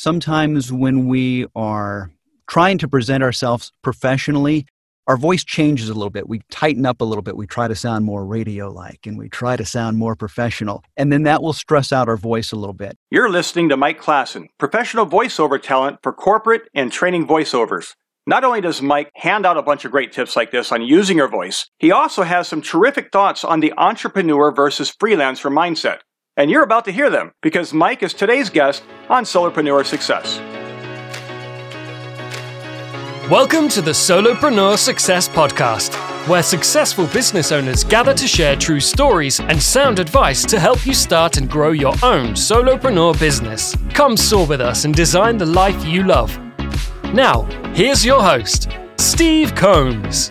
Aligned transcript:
sometimes 0.00 0.72
when 0.72 1.06
we 1.08 1.46
are 1.54 2.10
trying 2.48 2.78
to 2.78 2.88
present 2.88 3.22
ourselves 3.22 3.70
professionally, 3.82 4.66
our 5.06 5.18
voice 5.18 5.44
changes 5.44 5.90
a 5.90 5.94
little 5.94 6.10
bit. 6.10 6.26
We 6.28 6.40
tighten 6.50 6.86
up 6.86 7.02
a 7.02 7.04
little 7.04 7.22
bit. 7.22 7.36
We 7.36 7.46
try 7.46 7.68
to 7.68 7.74
sound 7.74 8.06
more 8.06 8.24
radio 8.24 8.70
like 8.70 9.06
and 9.06 9.18
we 9.18 9.28
try 9.28 9.56
to 9.56 9.64
sound 9.64 9.98
more 9.98 10.16
professional. 10.16 10.82
And 10.96 11.12
then 11.12 11.24
that 11.24 11.42
will 11.42 11.52
stress 11.52 11.92
out 11.92 12.08
our 12.08 12.16
voice 12.16 12.50
a 12.50 12.56
little 12.56 12.74
bit. 12.74 12.96
You're 13.10 13.28
listening 13.28 13.68
to 13.68 13.76
Mike 13.76 14.00
Klassen, 14.00 14.46
professional 14.58 15.06
voiceover 15.06 15.60
talent 15.60 15.98
for 16.02 16.12
corporate 16.12 16.62
and 16.74 16.90
training 16.90 17.26
voiceovers. 17.26 17.94
Not 18.26 18.44
only 18.44 18.60
does 18.60 18.80
Mike 18.80 19.10
hand 19.16 19.44
out 19.44 19.58
a 19.58 19.62
bunch 19.62 19.84
of 19.84 19.90
great 19.90 20.12
tips 20.12 20.36
like 20.36 20.50
this 20.50 20.72
on 20.72 20.82
using 20.82 21.18
your 21.18 21.28
voice, 21.28 21.68
he 21.78 21.90
also 21.90 22.22
has 22.22 22.48
some 22.48 22.62
terrific 22.62 23.10
thoughts 23.12 23.44
on 23.44 23.60
the 23.60 23.74
entrepreneur 23.76 24.50
versus 24.52 24.92
freelancer 24.92 25.52
mindset. 25.52 25.98
And 26.40 26.50
you're 26.50 26.62
about 26.62 26.86
to 26.86 26.90
hear 26.90 27.10
them 27.10 27.32
because 27.42 27.74
Mike 27.74 28.02
is 28.02 28.14
today's 28.14 28.48
guest 28.48 28.82
on 29.10 29.24
Solopreneur 29.24 29.84
Success. 29.84 30.38
Welcome 33.30 33.68
to 33.68 33.82
the 33.82 33.90
Solopreneur 33.90 34.78
Success 34.78 35.28
Podcast, 35.28 35.92
where 36.26 36.42
successful 36.42 37.06
business 37.08 37.52
owners 37.52 37.84
gather 37.84 38.14
to 38.14 38.26
share 38.26 38.56
true 38.56 38.80
stories 38.80 39.38
and 39.38 39.62
sound 39.62 39.98
advice 39.98 40.42
to 40.46 40.58
help 40.58 40.86
you 40.86 40.94
start 40.94 41.36
and 41.36 41.46
grow 41.46 41.72
your 41.72 41.92
own 42.02 42.28
solopreneur 42.28 43.20
business. 43.20 43.76
Come 43.92 44.16
soar 44.16 44.46
with 44.46 44.62
us 44.62 44.86
and 44.86 44.94
design 44.94 45.36
the 45.36 45.44
life 45.44 45.84
you 45.84 46.04
love. 46.04 46.34
Now, 47.12 47.42
here's 47.74 48.02
your 48.02 48.22
host, 48.22 48.70
Steve 48.96 49.54
Combs. 49.54 50.30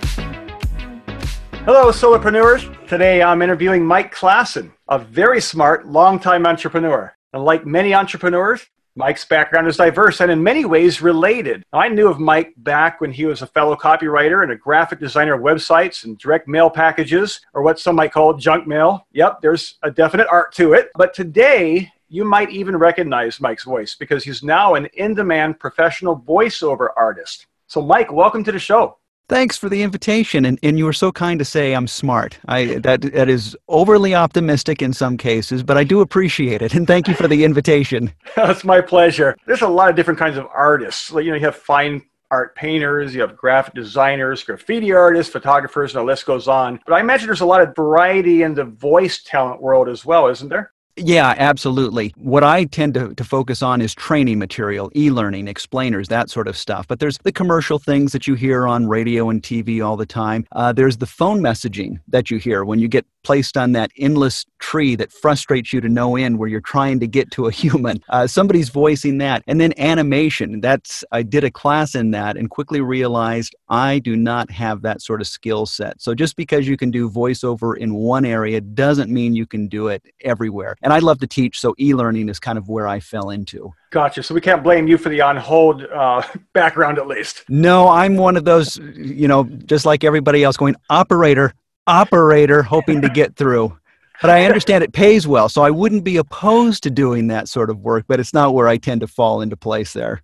Hello, 1.65 1.91
solopreneurs. 1.91 2.65
Today 2.87 3.21
I'm 3.21 3.43
interviewing 3.43 3.85
Mike 3.85 4.11
Klassen, 4.11 4.71
a 4.89 4.97
very 4.97 5.39
smart, 5.39 5.87
longtime 5.87 6.47
entrepreneur. 6.47 7.13
And 7.31 7.45
like 7.45 7.63
many 7.63 7.93
entrepreneurs, 7.93 8.65
Mike's 8.95 9.23
background 9.23 9.67
is 9.67 9.77
diverse 9.77 10.19
and 10.19 10.31
in 10.31 10.41
many 10.41 10.65
ways 10.65 10.99
related. 10.99 11.63
I 11.71 11.89
knew 11.89 12.07
of 12.07 12.19
Mike 12.19 12.53
back 12.57 12.99
when 12.99 13.11
he 13.11 13.25
was 13.25 13.43
a 13.43 13.47
fellow 13.47 13.75
copywriter 13.75 14.41
and 14.41 14.51
a 14.51 14.55
graphic 14.55 14.99
designer 14.99 15.35
of 15.35 15.41
websites 15.41 16.05
and 16.05 16.17
direct 16.17 16.47
mail 16.47 16.71
packages, 16.71 17.39
or 17.53 17.61
what 17.61 17.79
some 17.79 17.95
might 17.95 18.11
call 18.11 18.33
junk 18.33 18.65
mail. 18.65 19.05
Yep, 19.11 19.41
there's 19.41 19.77
a 19.83 19.91
definite 19.91 20.27
art 20.29 20.53
to 20.55 20.73
it. 20.73 20.89
But 20.95 21.13
today, 21.13 21.91
you 22.09 22.25
might 22.25 22.49
even 22.49 22.75
recognize 22.75 23.39
Mike's 23.39 23.65
voice 23.65 23.93
because 23.93 24.23
he's 24.23 24.41
now 24.41 24.73
an 24.73 24.87
in 24.95 25.13
demand 25.13 25.59
professional 25.59 26.19
voiceover 26.19 26.87
artist. 26.97 27.45
So, 27.67 27.83
Mike, 27.83 28.11
welcome 28.11 28.43
to 28.43 28.51
the 28.51 28.57
show. 28.57 28.97
Thanks 29.29 29.57
for 29.57 29.69
the 29.69 29.83
invitation, 29.83 30.43
and, 30.43 30.57
and 30.63 30.79
you 30.79 30.85
were 30.85 30.93
so 30.93 31.11
kind 31.11 31.37
to 31.37 31.45
say 31.45 31.73
I'm 31.73 31.85
smart. 31.85 32.39
I 32.47 32.79
that 32.79 33.01
that 33.13 33.29
is 33.29 33.55
overly 33.67 34.15
optimistic 34.15 34.81
in 34.81 34.91
some 34.91 35.17
cases, 35.17 35.61
but 35.61 35.77
I 35.77 35.83
do 35.83 36.01
appreciate 36.01 36.63
it, 36.63 36.73
and 36.73 36.87
thank 36.87 37.07
you 37.07 37.13
for 37.13 37.27
the 37.27 37.43
invitation. 37.43 38.11
That's 38.35 38.63
my 38.63 38.81
pleasure. 38.81 39.37
There's 39.45 39.61
a 39.61 39.67
lot 39.67 39.91
of 39.91 39.95
different 39.95 40.19
kinds 40.19 40.35
of 40.35 40.47
artists. 40.51 41.11
You 41.11 41.25
know, 41.25 41.35
you 41.35 41.41
have 41.41 41.55
fine 41.55 42.01
art 42.31 42.55
painters, 42.55 43.13
you 43.13 43.21
have 43.21 43.37
graphic 43.37 43.75
designers, 43.75 44.43
graffiti 44.43 44.91
artists, 44.91 45.31
photographers, 45.31 45.93
and 45.93 46.01
the 46.01 46.05
list 46.05 46.25
goes 46.25 46.47
on. 46.47 46.79
But 46.87 46.95
I 46.95 46.99
imagine 46.99 47.27
there's 47.27 47.41
a 47.41 47.45
lot 47.45 47.61
of 47.61 47.75
variety 47.75 48.41
in 48.41 48.55
the 48.55 48.65
voice 48.65 49.21
talent 49.21 49.61
world 49.61 49.89
as 49.89 50.03
well, 50.03 50.25
isn't 50.25 50.49
there? 50.49 50.71
Yeah, 51.01 51.33
absolutely. 51.37 52.13
What 52.17 52.43
I 52.43 52.65
tend 52.65 52.93
to, 52.95 53.13
to 53.15 53.23
focus 53.23 53.61
on 53.61 53.79
is 53.79 53.95
training 53.95 54.37
material, 54.37 54.91
e 54.95 55.09
learning, 55.09 55.47
explainers, 55.47 56.09
that 56.09 56.29
sort 56.29 56.47
of 56.49 56.57
stuff. 56.57 56.87
But 56.89 56.99
there's 56.99 57.17
the 57.19 57.31
commercial 57.31 57.79
things 57.79 58.11
that 58.11 58.27
you 58.27 58.35
hear 58.35 58.67
on 58.67 58.87
radio 58.87 59.29
and 59.29 59.41
TV 59.41 59.85
all 59.85 59.95
the 59.95 60.05
time. 60.05 60.45
Uh, 60.51 60.73
there's 60.73 60.97
the 60.97 61.05
phone 61.05 61.39
messaging 61.39 61.99
that 62.09 62.29
you 62.29 62.37
hear 62.37 62.65
when 62.65 62.79
you 62.79 62.89
get 62.89 63.05
placed 63.23 63.57
on 63.57 63.73
that 63.73 63.91
endless 63.97 64.45
tree 64.59 64.95
that 64.95 65.11
frustrates 65.11 65.71
you 65.71 65.81
to 65.81 65.89
no 65.89 66.15
end 66.15 66.37
where 66.37 66.47
you're 66.49 66.61
trying 66.61 66.99
to 66.99 67.07
get 67.07 67.31
to 67.31 67.47
a 67.47 67.51
human. 67.63 68.01
Uh, 68.09 68.27
somebody's 68.27 68.69
voicing 68.69 69.17
that. 69.19 69.43
And 69.47 69.59
then 69.59 69.73
animation. 69.77 70.61
That's 70.61 71.03
I 71.11 71.23
did 71.23 71.43
a 71.43 71.51
class 71.51 71.95
in 71.95 72.11
that 72.11 72.37
and 72.37 72.49
quickly 72.49 72.81
realized 72.81 73.55
I 73.69 73.99
do 73.99 74.15
not 74.15 74.49
have 74.51 74.81
that 74.81 75.01
sort 75.01 75.21
of 75.21 75.27
skill 75.27 75.65
set. 75.65 76.01
So 76.01 76.13
just 76.13 76.35
because 76.35 76.67
you 76.67 76.77
can 76.77 76.91
do 76.91 77.09
voiceover 77.09 77.77
in 77.77 77.95
one 77.95 78.25
area 78.25 78.61
doesn't 78.61 79.11
mean 79.11 79.35
you 79.35 79.45
can 79.45 79.67
do 79.67 79.87
it 79.87 80.03
everywhere. 80.21 80.75
And 80.81 80.88
I 80.91 80.99
love 80.99 81.19
to 81.19 81.27
teach, 81.27 81.59
so 81.59 81.75
e-learning 81.79 82.29
is 82.29 82.39
kind 82.39 82.57
of 82.57 82.67
where 82.69 82.87
I 82.87 82.99
fell 82.99 83.29
into. 83.29 83.73
Gotcha. 83.91 84.23
So 84.23 84.33
we 84.33 84.41
can't 84.41 84.63
blame 84.63 84.87
you 84.87 84.97
for 84.97 85.09
the 85.09 85.21
on 85.21 85.37
hold 85.37 85.83
uh, 85.83 86.21
background, 86.53 86.97
at 86.97 87.07
least. 87.07 87.43
No, 87.49 87.87
I'm 87.87 88.15
one 88.15 88.37
of 88.37 88.45
those, 88.45 88.77
you 88.77 89.27
know, 89.27 89.43
just 89.43 89.85
like 89.85 90.03
everybody 90.03 90.43
else, 90.43 90.57
going 90.57 90.75
operator, 90.89 91.53
operator, 91.87 92.63
hoping 92.63 93.01
to 93.01 93.09
get 93.09 93.35
through. 93.35 93.77
But 94.21 94.29
I 94.31 94.45
understand 94.45 94.83
it 94.83 94.91
pays 94.91 95.25
well, 95.27 95.47
so 95.47 95.63
I 95.63 95.69
wouldn't 95.69 96.03
be 96.03 96.17
opposed 96.17 96.83
to 96.83 96.89
doing 96.89 97.27
that 97.27 97.47
sort 97.47 97.69
of 97.69 97.79
work. 97.79 98.05
But 98.07 98.19
it's 98.19 98.33
not 98.33 98.53
where 98.53 98.67
I 98.67 98.77
tend 98.77 99.01
to 99.01 99.07
fall 99.07 99.41
into 99.41 99.55
place 99.55 99.93
there. 99.93 100.21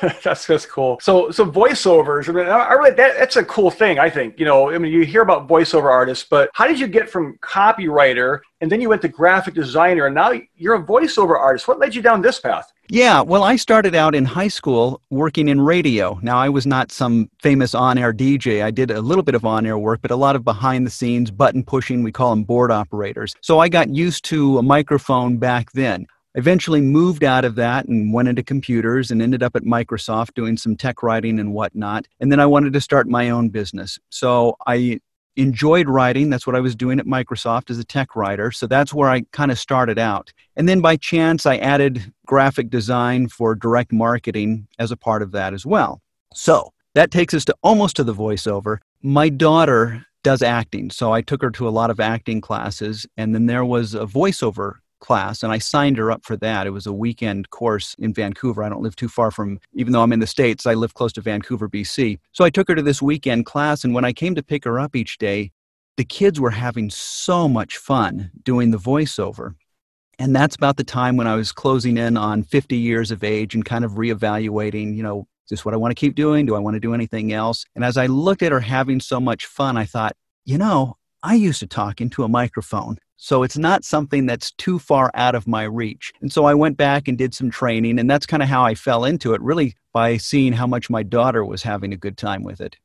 that's 0.22 0.46
just 0.46 0.68
cool. 0.68 0.98
So, 1.00 1.30
so 1.30 1.50
voiceovers. 1.50 2.28
I 2.28 2.32
mean, 2.32 2.46
I 2.46 2.72
really 2.72 2.90
that, 2.92 3.18
that's 3.18 3.36
a 3.36 3.44
cool 3.44 3.70
thing. 3.70 3.98
I 3.98 4.10
think 4.10 4.38
you 4.38 4.44
know. 4.44 4.70
I 4.70 4.78
mean, 4.78 4.92
you 4.92 5.04
hear 5.04 5.22
about 5.22 5.48
voiceover 5.48 5.90
artists, 5.90 6.26
but 6.28 6.50
how 6.54 6.66
did 6.66 6.78
you 6.78 6.86
get 6.86 7.08
from 7.08 7.38
copywriter 7.38 8.40
and 8.60 8.72
then 8.72 8.80
you 8.80 8.88
went 8.88 9.02
to 9.02 9.08
graphic 9.08 9.54
designer, 9.54 10.06
and 10.06 10.14
now 10.14 10.32
you're 10.56 10.74
a 10.74 10.82
voiceover 10.82 11.38
artist? 11.38 11.68
What 11.68 11.78
led 11.78 11.94
you 11.94 12.02
down 12.02 12.22
this 12.22 12.40
path? 12.40 12.72
Yeah, 12.88 13.20
well, 13.20 13.42
I 13.42 13.56
started 13.56 13.96
out 13.96 14.14
in 14.14 14.24
high 14.24 14.46
school 14.48 15.00
working 15.10 15.48
in 15.48 15.60
radio. 15.60 16.20
Now, 16.22 16.38
I 16.38 16.48
was 16.48 16.66
not 16.66 16.92
some 16.92 17.28
famous 17.42 17.74
on 17.74 17.98
air 17.98 18.12
DJ. 18.12 18.62
I 18.62 18.70
did 18.70 18.92
a 18.92 19.00
little 19.00 19.24
bit 19.24 19.34
of 19.34 19.44
on 19.44 19.66
air 19.66 19.76
work, 19.76 20.00
but 20.02 20.12
a 20.12 20.16
lot 20.16 20.36
of 20.36 20.44
behind 20.44 20.86
the 20.86 20.90
scenes 20.90 21.32
button 21.32 21.64
pushing. 21.64 22.04
We 22.04 22.12
call 22.12 22.30
them 22.30 22.44
board 22.44 22.70
operators. 22.70 23.34
So 23.40 23.58
I 23.58 23.68
got 23.68 23.88
used 23.88 24.24
to 24.26 24.58
a 24.58 24.62
microphone 24.62 25.38
back 25.38 25.72
then 25.72 26.06
eventually 26.36 26.80
moved 26.80 27.24
out 27.24 27.44
of 27.44 27.56
that 27.56 27.86
and 27.86 28.12
went 28.12 28.28
into 28.28 28.42
computers 28.42 29.10
and 29.10 29.20
ended 29.20 29.42
up 29.42 29.56
at 29.56 29.64
Microsoft 29.64 30.34
doing 30.34 30.56
some 30.56 30.76
tech 30.76 31.02
writing 31.02 31.40
and 31.40 31.52
whatnot. 31.52 32.06
And 32.20 32.30
then 32.30 32.38
I 32.38 32.46
wanted 32.46 32.74
to 32.74 32.80
start 32.80 33.08
my 33.08 33.30
own 33.30 33.48
business. 33.48 33.98
So 34.10 34.56
I 34.66 35.00
enjoyed 35.36 35.88
writing. 35.88 36.30
That's 36.30 36.46
what 36.46 36.56
I 36.56 36.60
was 36.60 36.74
doing 36.74 36.98
at 36.98 37.06
Microsoft 37.06 37.70
as 37.70 37.78
a 37.78 37.84
tech 37.84 38.14
writer. 38.16 38.50
So 38.50 38.66
that's 38.66 38.92
where 38.94 39.10
I 39.10 39.22
kind 39.32 39.50
of 39.50 39.58
started 39.58 39.98
out. 39.98 40.32
And 40.56 40.68
then 40.68 40.80
by 40.80 40.96
chance, 40.96 41.46
I 41.46 41.56
added 41.56 42.12
graphic 42.26 42.70
design 42.70 43.28
for 43.28 43.54
direct 43.54 43.92
marketing 43.92 44.68
as 44.78 44.90
a 44.90 44.96
part 44.96 45.22
of 45.22 45.32
that 45.32 45.52
as 45.54 45.66
well. 45.66 46.00
So 46.34 46.72
that 46.94 47.10
takes 47.10 47.34
us 47.34 47.44
to 47.46 47.54
almost 47.62 47.96
to 47.96 48.04
the 48.04 48.14
voiceover. 48.14 48.78
My 49.02 49.28
daughter 49.28 50.06
does 50.22 50.42
acting. 50.42 50.90
So 50.90 51.12
I 51.12 51.20
took 51.20 51.42
her 51.42 51.50
to 51.52 51.68
a 51.68 51.70
lot 51.70 51.90
of 51.90 52.00
acting 52.00 52.40
classes. 52.40 53.06
And 53.16 53.34
then 53.34 53.46
there 53.46 53.64
was 53.64 53.94
a 53.94 54.06
voiceover 54.06 54.76
class 54.98 55.42
and 55.42 55.52
I 55.52 55.58
signed 55.58 55.98
her 55.98 56.10
up 56.10 56.24
for 56.24 56.36
that. 56.38 56.66
It 56.66 56.70
was 56.70 56.86
a 56.86 56.92
weekend 56.92 57.50
course 57.50 57.94
in 57.98 58.12
Vancouver. 58.12 58.62
I 58.62 58.68
don't 58.68 58.82
live 58.82 58.96
too 58.96 59.08
far 59.08 59.30
from, 59.30 59.58
even 59.74 59.92
though 59.92 60.02
I'm 60.02 60.12
in 60.12 60.20
the 60.20 60.26
States, 60.26 60.66
I 60.66 60.74
live 60.74 60.94
close 60.94 61.12
to 61.14 61.20
Vancouver, 61.20 61.68
BC. 61.68 62.18
So 62.32 62.44
I 62.44 62.50
took 62.50 62.68
her 62.68 62.74
to 62.74 62.82
this 62.82 63.02
weekend 63.02 63.46
class. 63.46 63.84
And 63.84 63.94
when 63.94 64.04
I 64.04 64.12
came 64.12 64.34
to 64.34 64.42
pick 64.42 64.64
her 64.64 64.78
up 64.78 64.96
each 64.96 65.18
day, 65.18 65.52
the 65.96 66.04
kids 66.04 66.40
were 66.40 66.50
having 66.50 66.90
so 66.90 67.48
much 67.48 67.78
fun 67.78 68.30
doing 68.42 68.70
the 68.70 68.78
voiceover. 68.78 69.54
And 70.18 70.34
that's 70.34 70.56
about 70.56 70.76
the 70.76 70.84
time 70.84 71.16
when 71.16 71.26
I 71.26 71.34
was 71.34 71.52
closing 71.52 71.98
in 71.98 72.16
on 72.16 72.42
50 72.42 72.76
years 72.76 73.10
of 73.10 73.22
age 73.22 73.54
and 73.54 73.64
kind 73.64 73.84
of 73.84 73.92
reevaluating, 73.92 74.96
you 74.96 75.02
know, 75.02 75.26
is 75.46 75.50
this 75.50 75.64
what 75.64 75.74
I 75.74 75.76
want 75.76 75.92
to 75.92 76.00
keep 76.00 76.14
doing? 76.14 76.46
Do 76.46 76.56
I 76.56 76.58
want 76.58 76.74
to 76.74 76.80
do 76.80 76.94
anything 76.94 77.32
else? 77.32 77.64
And 77.74 77.84
as 77.84 77.96
I 77.96 78.06
looked 78.06 78.42
at 78.42 78.50
her 78.50 78.60
having 78.60 78.98
so 78.98 79.20
much 79.20 79.46
fun, 79.46 79.76
I 79.76 79.84
thought, 79.84 80.16
you 80.44 80.58
know, 80.58 80.96
I 81.26 81.34
used 81.34 81.58
to 81.58 81.66
talk 81.66 82.00
into 82.00 82.22
a 82.22 82.28
microphone. 82.28 82.98
So 83.16 83.42
it's 83.42 83.58
not 83.58 83.84
something 83.84 84.26
that's 84.26 84.52
too 84.52 84.78
far 84.78 85.10
out 85.14 85.34
of 85.34 85.48
my 85.48 85.64
reach. 85.64 86.12
And 86.20 86.32
so 86.32 86.44
I 86.44 86.54
went 86.54 86.76
back 86.76 87.08
and 87.08 87.18
did 87.18 87.34
some 87.34 87.50
training, 87.50 87.98
and 87.98 88.08
that's 88.08 88.26
kind 88.26 88.44
of 88.44 88.48
how 88.48 88.64
I 88.64 88.76
fell 88.76 89.04
into 89.04 89.34
it, 89.34 89.42
really 89.42 89.74
by 89.92 90.18
seeing 90.18 90.52
how 90.52 90.68
much 90.68 90.88
my 90.88 91.02
daughter 91.02 91.44
was 91.44 91.64
having 91.64 91.92
a 91.92 91.96
good 91.96 92.16
time 92.16 92.44
with 92.44 92.60
it. 92.60 92.76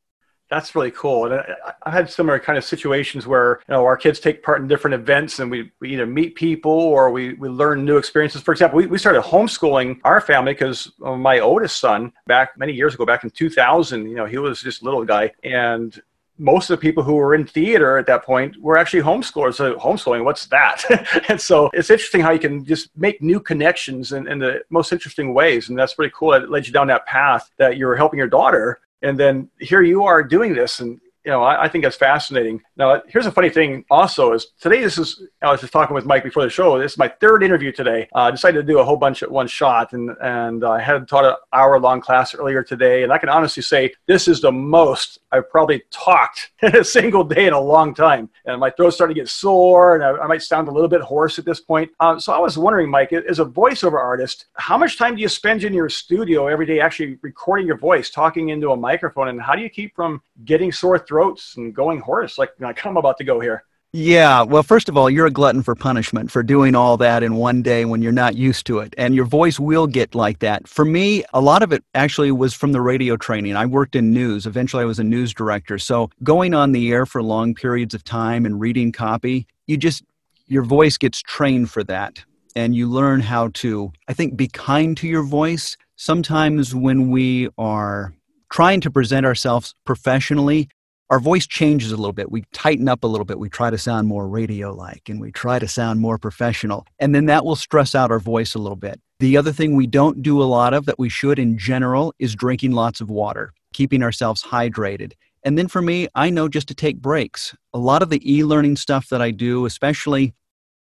That's 0.50 0.74
really 0.74 0.90
cool. 0.90 1.32
And 1.32 1.44
I, 1.86 1.92
had 1.92 2.10
similar 2.10 2.40
kind 2.40 2.58
of 2.58 2.66
situations 2.66 3.28
where 3.28 3.62
you 3.70 3.76
know 3.76 3.86
our 3.86 3.96
kids 3.96 4.20
take 4.20 4.42
part 4.42 4.60
in 4.60 4.68
different 4.68 4.96
events, 4.96 5.40
and 5.40 5.52
we, 5.52 5.72
we 5.80 5.94
either 5.94 6.08
meet 6.08 6.34
people 6.34 6.72
or 6.72 7.12
we, 7.12 7.36
we 7.36 7.48
learn 7.48 7.86
new 7.86 7.98
experiences. 7.98 8.42
For 8.42 8.54
example, 8.54 8.78
we, 8.78 8.88
we 8.88 8.98
started 8.98 9.22
homeschooling 9.22 10.00
our 10.04 10.20
family 10.20 10.54
because 10.54 10.92
my 11.00 11.40
oldest 11.40 11.80
son, 11.80 12.12
back 12.26 12.58
many 12.58 12.74
years 12.74 12.96
ago, 12.96 13.06
back 13.06 13.24
in 13.24 13.30
2000, 13.30 14.10
you 14.10 14.16
know, 14.16 14.26
he 14.26 14.40
was 14.40 14.62
just 14.62 14.82
a 14.82 14.86
little 14.86 15.06
guy, 15.06 15.32
and 15.44 16.02
most 16.42 16.72
of 16.72 16.80
the 16.80 16.82
people 16.82 17.04
who 17.04 17.14
were 17.14 17.36
in 17.36 17.46
theater 17.46 18.00
at 18.00 18.08
that 18.08 18.26
point 18.26 18.60
were 18.60 18.76
actually 18.76 19.04
homeschoolers. 19.04 19.54
So 19.54 19.76
homeschooling, 19.76 20.26
what's 20.26 20.48
that? 20.48 20.84
and 21.30 21.40
so 21.40 21.70
it's 21.72 21.92
interesting 21.92 22.22
how 22.22 22.32
you 22.32 22.40
can 22.40 22.66
just 22.66 22.90
make 22.98 23.22
new 23.22 23.40
connections 23.40 24.12
in, 24.12 24.28
in, 24.28 24.40
the 24.40 24.62
most 24.72 24.92
interesting 24.92 25.36
ways. 25.36 25.70
And 25.70 25.78
that's 25.78 25.94
pretty 25.94 26.12
cool. 26.18 26.34
It 26.34 26.50
led 26.50 26.66
you 26.66 26.74
down 26.74 26.88
that 26.88 27.06
path 27.06 27.52
that 27.58 27.78
you 27.78 27.86
were 27.86 27.96
helping 27.96 28.18
your 28.18 28.28
daughter. 28.28 28.80
And 29.04 29.20
then 29.20 29.50
here 29.60 29.84
you 29.84 30.04
are 30.04 30.24
doing 30.24 30.56
this. 30.56 30.80
And 30.80 31.00
you 31.26 31.32
know, 31.32 31.44
I, 31.44 31.64
I, 31.64 31.68
think 31.68 31.84
that's 31.84 31.96
fascinating. 31.96 32.62
Now, 32.78 33.02
here's 33.08 33.28
a 33.28 33.32
funny 33.32 33.50
thing 33.50 33.86
also 33.92 34.34
is 34.34 34.48
today, 34.60 34.82
this 34.82 34.98
is, 34.98 35.22
I 35.42 35.52
was 35.52 35.62
just 35.62 35.72
talking 35.72 35.94
with 35.94 36.06
Mike 36.06 36.24
before 36.24 36.44
the 36.44 36.50
show. 36.50 36.80
This 36.80 36.94
is 36.94 36.98
my 36.98 37.10
third 37.22 37.44
interview 37.44 37.72
today. 37.72 38.08
Uh, 38.16 38.22
I 38.22 38.32
decided 38.32 38.66
to 38.66 38.72
do 38.72 38.80
a 38.80 38.84
whole 38.84 38.98
bunch 38.98 39.22
at 39.22 39.30
one 39.32 39.48
shot 39.48 39.94
and, 39.94 40.16
and 40.22 40.64
I 40.64 40.82
had 40.82 41.08
taught 41.08 41.26
an 41.26 41.36
hour 41.54 41.80
long 41.80 42.02
class 42.02 42.34
earlier 42.34 42.64
today. 42.64 43.04
And 43.04 43.14
I 43.14 43.20
can 43.20 43.30
honestly 43.30 43.62
say 43.62 43.94
this 44.08 44.28
is 44.28 44.42
the 44.42 44.52
most 44.52 45.20
I've 45.32 45.50
probably 45.50 45.84
talked 45.92 46.52
in 46.62 46.76
a 46.76 46.84
single 46.84 47.24
day 47.24 47.46
in 47.46 47.54
a 47.54 47.60
long 47.60 47.94
time. 47.94 48.30
And 48.46 48.60
my 48.60 48.72
throat's 48.72 48.96
starting 48.96 49.16
to 49.16 49.22
get 49.22 49.30
sore 49.30 49.96
and 49.96 50.04
I, 50.04 50.24
I 50.24 50.28
might 50.28 50.42
sound 50.42 50.70
a 50.70 50.72
little 50.72 50.90
bit 50.90 51.02
hoarse 51.02 51.38
at 51.38 51.46
this 51.46 51.60
point. 51.60 51.92
Um, 52.00 52.20
so 52.20 52.34
I 52.34 52.40
was 52.40 52.58
wondering, 52.58 52.90
Mike, 52.90 53.14
as 53.14 53.40
a 53.40 53.46
voiceover 53.46 54.00
artist, 54.00 54.46
how 54.54 54.78
much 54.78 54.98
time 54.98 55.16
do 55.16 55.22
you 55.22 55.30
spend 55.30 55.64
in 55.64 55.74
your 55.74 55.90
studio 55.90 56.48
every 56.48 56.66
day 56.66 56.80
actually 56.80 57.20
recording 57.22 57.68
your 57.68 57.78
voice, 57.78 58.10
talking 58.10 58.50
into 58.50 58.72
a 58.72 58.78
microphone? 58.78 59.28
And 59.28 59.40
how 59.40 59.56
do 59.56 59.62
you 59.62 59.70
keep 59.70 59.96
from 59.96 60.22
getting 60.46 60.72
sore 60.72 60.98
throats 61.12 61.58
and 61.58 61.76
going 61.76 62.00
hoarse 62.00 62.38
like, 62.38 62.52
like 62.62 62.86
I'm 62.86 62.96
about 62.96 63.18
to 63.18 63.26
go 63.26 63.42
here? 63.42 63.66
Yeah, 63.94 64.44
well, 64.44 64.64
first 64.64 64.88
of 64.88 64.96
all, 64.96 65.10
you're 65.10 65.26
a 65.26 65.32
glutton 65.32 65.64
for 65.64 65.76
punishment 65.76 66.32
for 66.32 66.42
doing 66.44 66.76
all 66.76 66.96
that 66.96 67.24
in 67.24 67.36
one 67.36 67.62
day 67.62 67.84
when 67.84 68.02
you're 68.02 68.14
not 68.14 68.38
used 68.38 68.66
to 68.68 68.80
it. 68.80 68.94
And 68.98 69.14
your 69.14 69.26
voice 69.26 69.60
will 69.60 69.86
get 69.86 70.16
like 70.16 70.40
that. 70.40 70.66
For 70.66 70.86
me, 70.86 71.26
a 71.34 71.42
lot 71.42 71.62
of 71.62 71.74
it 71.74 71.84
actually 71.94 72.32
was 72.32 72.54
from 72.54 72.72
the 72.72 72.80
radio 72.80 73.18
training. 73.18 73.58
I 73.58 73.66
worked 73.66 73.98
in 73.98 74.14
news. 74.14 74.46
Eventually, 74.46 74.84
I 74.84 74.86
was 74.86 75.00
a 75.00 75.04
news 75.04 75.34
director. 75.34 75.78
So 75.78 76.10
going 76.24 76.54
on 76.54 76.72
the 76.72 76.90
air 76.90 77.06
for 77.06 77.22
long 77.22 77.54
periods 77.54 77.94
of 77.94 78.06
time 78.06 78.46
and 78.46 78.62
reading 78.62 78.94
copy, 78.94 79.46
you 79.68 79.76
just, 79.76 80.06
your 80.48 80.64
voice 80.64 80.98
gets 80.98 81.22
trained 81.22 81.70
for 81.70 81.84
that. 81.84 82.24
And 82.56 82.74
you 82.74 82.88
learn 82.90 83.20
how 83.20 83.50
to, 83.56 83.92
I 84.08 84.14
think, 84.14 84.38
be 84.38 84.48
kind 84.48 84.96
to 84.98 85.08
your 85.08 85.24
voice. 85.24 85.76
Sometimes 85.98 86.74
when 86.74 87.12
we 87.12 87.50
are 87.58 88.14
trying 88.50 88.80
to 88.82 88.92
present 88.92 89.26
ourselves 89.26 89.76
professionally, 89.86 90.70
our 91.12 91.20
voice 91.20 91.46
changes 91.46 91.92
a 91.92 91.98
little 91.98 92.14
bit. 92.14 92.32
We 92.32 92.46
tighten 92.54 92.88
up 92.88 93.04
a 93.04 93.08
little 93.08 93.26
bit. 93.26 93.38
We 93.38 93.50
try 93.50 93.70
to 93.70 93.78
sound 93.78 94.08
more 94.08 94.30
radio 94.30 94.74
like 94.74 95.10
and 95.10 95.20
we 95.20 95.30
try 95.34 95.60
to 95.60 95.68
sound 95.68 96.00
more 96.00 96.18
professional. 96.18 96.88
And 97.00 97.14
then 97.14 97.26
that 97.26 97.44
will 97.44 97.58
stress 97.58 97.94
out 97.94 98.12
our 98.12 98.20
voice 98.20 98.56
a 98.56 98.60
little 98.60 98.78
bit. 98.78 99.00
The 99.20 99.36
other 99.36 99.52
thing 99.52 99.76
we 99.76 99.88
don't 99.88 100.24
do 100.24 100.42
a 100.42 100.46
lot 100.46 100.74
of 100.74 100.86
that 100.86 100.98
we 100.98 101.10
should 101.10 101.38
in 101.38 101.58
general 101.58 102.14
is 102.18 102.34
drinking 102.34 102.72
lots 102.72 103.02
of 103.02 103.10
water, 103.10 103.54
keeping 103.74 104.02
ourselves 104.02 104.42
hydrated. 104.42 105.12
And 105.44 105.58
then 105.58 105.68
for 105.68 105.82
me, 105.82 106.08
I 106.16 106.30
know 106.30 106.48
just 106.48 106.70
to 106.70 106.74
take 106.74 107.02
breaks. 107.02 107.54
A 107.74 107.78
lot 107.78 108.02
of 108.02 108.10
the 108.10 108.22
e 108.34 108.46
learning 108.46 108.78
stuff 108.78 109.10
that 109.10 109.22
I 109.22 109.32
do, 109.32 109.66
especially 109.66 110.34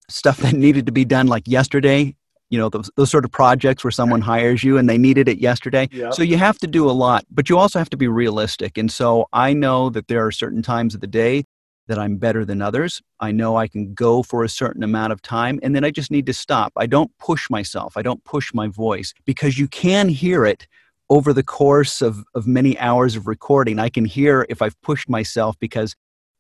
stuff 0.09 0.37
that 0.37 0.53
needed 0.65 0.85
to 0.85 0.91
be 0.91 1.05
done 1.05 1.25
like 1.25 1.47
yesterday, 1.47 2.15
you 2.49 2.57
know 2.57 2.69
those, 2.69 2.89
those 2.95 3.09
sort 3.09 3.25
of 3.25 3.31
projects 3.31 3.83
where 3.83 3.91
someone 3.91 4.21
hires 4.21 4.63
you 4.63 4.77
and 4.77 4.89
they 4.89 4.97
needed 4.97 5.27
it 5.27 5.39
yesterday. 5.39 5.87
Yep. 5.91 6.13
so 6.13 6.23
you 6.23 6.37
have 6.37 6.57
to 6.59 6.67
do 6.67 6.89
a 6.89 6.91
lot 6.91 7.25
but 7.31 7.49
you 7.49 7.57
also 7.57 7.79
have 7.79 7.89
to 7.91 7.97
be 7.97 8.07
realistic. 8.07 8.77
And 8.77 8.91
so 8.91 9.27
i 9.33 9.53
know 9.53 9.89
that 9.89 10.07
there 10.07 10.25
are 10.25 10.31
certain 10.31 10.61
times 10.61 10.95
of 10.95 11.01
the 11.01 11.07
day 11.07 11.45
that 11.87 11.99
i'm 11.99 12.17
better 12.17 12.45
than 12.45 12.61
others. 12.61 13.01
I 13.19 13.31
know 13.31 13.55
i 13.57 13.67
can 13.67 13.93
go 13.93 14.23
for 14.23 14.43
a 14.43 14.49
certain 14.49 14.83
amount 14.83 15.13
of 15.13 15.21
time 15.21 15.59
and 15.63 15.75
then 15.75 15.83
i 15.83 15.91
just 15.91 16.11
need 16.11 16.25
to 16.25 16.33
stop. 16.33 16.73
I 16.75 16.87
don't 16.87 17.11
push 17.19 17.49
myself. 17.49 17.97
I 17.97 18.01
don't 18.01 18.23
push 18.23 18.53
my 18.53 18.67
voice 18.67 19.13
because 19.25 19.57
you 19.57 19.67
can 19.67 20.09
hear 20.09 20.45
it 20.45 20.67
over 21.11 21.33
the 21.33 21.41
course 21.43 22.03
of, 22.03 22.23
of 22.35 22.45
many 22.45 22.77
hours 22.77 23.15
of 23.15 23.25
recording. 23.25 23.79
I 23.79 23.89
can 23.89 24.05
hear 24.05 24.45
if 24.49 24.61
i've 24.61 24.79
pushed 24.81 25.09
myself 25.09 25.55
because 25.59 25.95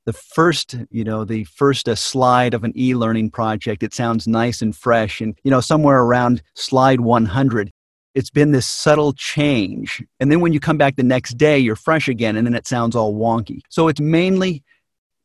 the 0.05 0.13
first 0.13 0.75
you 0.89 1.03
know 1.03 1.23
the 1.23 1.43
first 1.45 1.87
uh, 1.87 1.95
slide 1.95 2.53
of 2.53 2.63
an 2.63 2.73
e-learning 2.75 3.31
project. 3.31 3.83
It 3.83 3.93
sounds 3.93 4.27
nice 4.27 4.61
and 4.61 4.75
fresh 4.75 5.21
and 5.21 5.37
you 5.43 5.51
know 5.51 5.61
somewhere 5.61 5.99
around 5.99 6.41
slide 6.55 7.01
100 7.01 7.71
it's 8.15 8.31
been 8.31 8.51
this 8.51 8.65
subtle 8.65 9.13
change 9.13 10.03
and 10.19 10.31
then 10.31 10.39
when 10.41 10.51
you 10.51 10.59
come 10.59 10.77
back 10.77 10.95
the 10.95 11.03
next 11.03 11.37
day 11.37 11.59
you're 11.59 11.75
fresh 11.75 12.07
again 12.07 12.35
and 12.35 12.47
then 12.47 12.55
it 12.55 12.67
sounds 12.67 12.95
all 12.95 13.13
wonky. 13.13 13.59
So 13.69 13.87
it's 13.87 14.01
mainly 14.01 14.63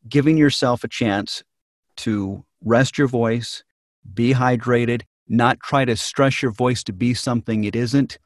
giving 0.08 0.36
yourself 0.36 0.84
a 0.84 0.88
chance 0.88 1.42
to 1.96 2.44
rest 2.62 2.98
your 2.98 3.08
voice 3.08 3.64
be 4.12 4.34
hydrated 4.34 5.02
not 5.28 5.58
try 5.60 5.84
to 5.84 5.96
stress 5.96 6.42
your 6.42 6.50
voice 6.50 6.84
to 6.84 6.92
be 6.92 7.14
something 7.14 7.64
it 7.64 7.74
isn't 7.74 8.18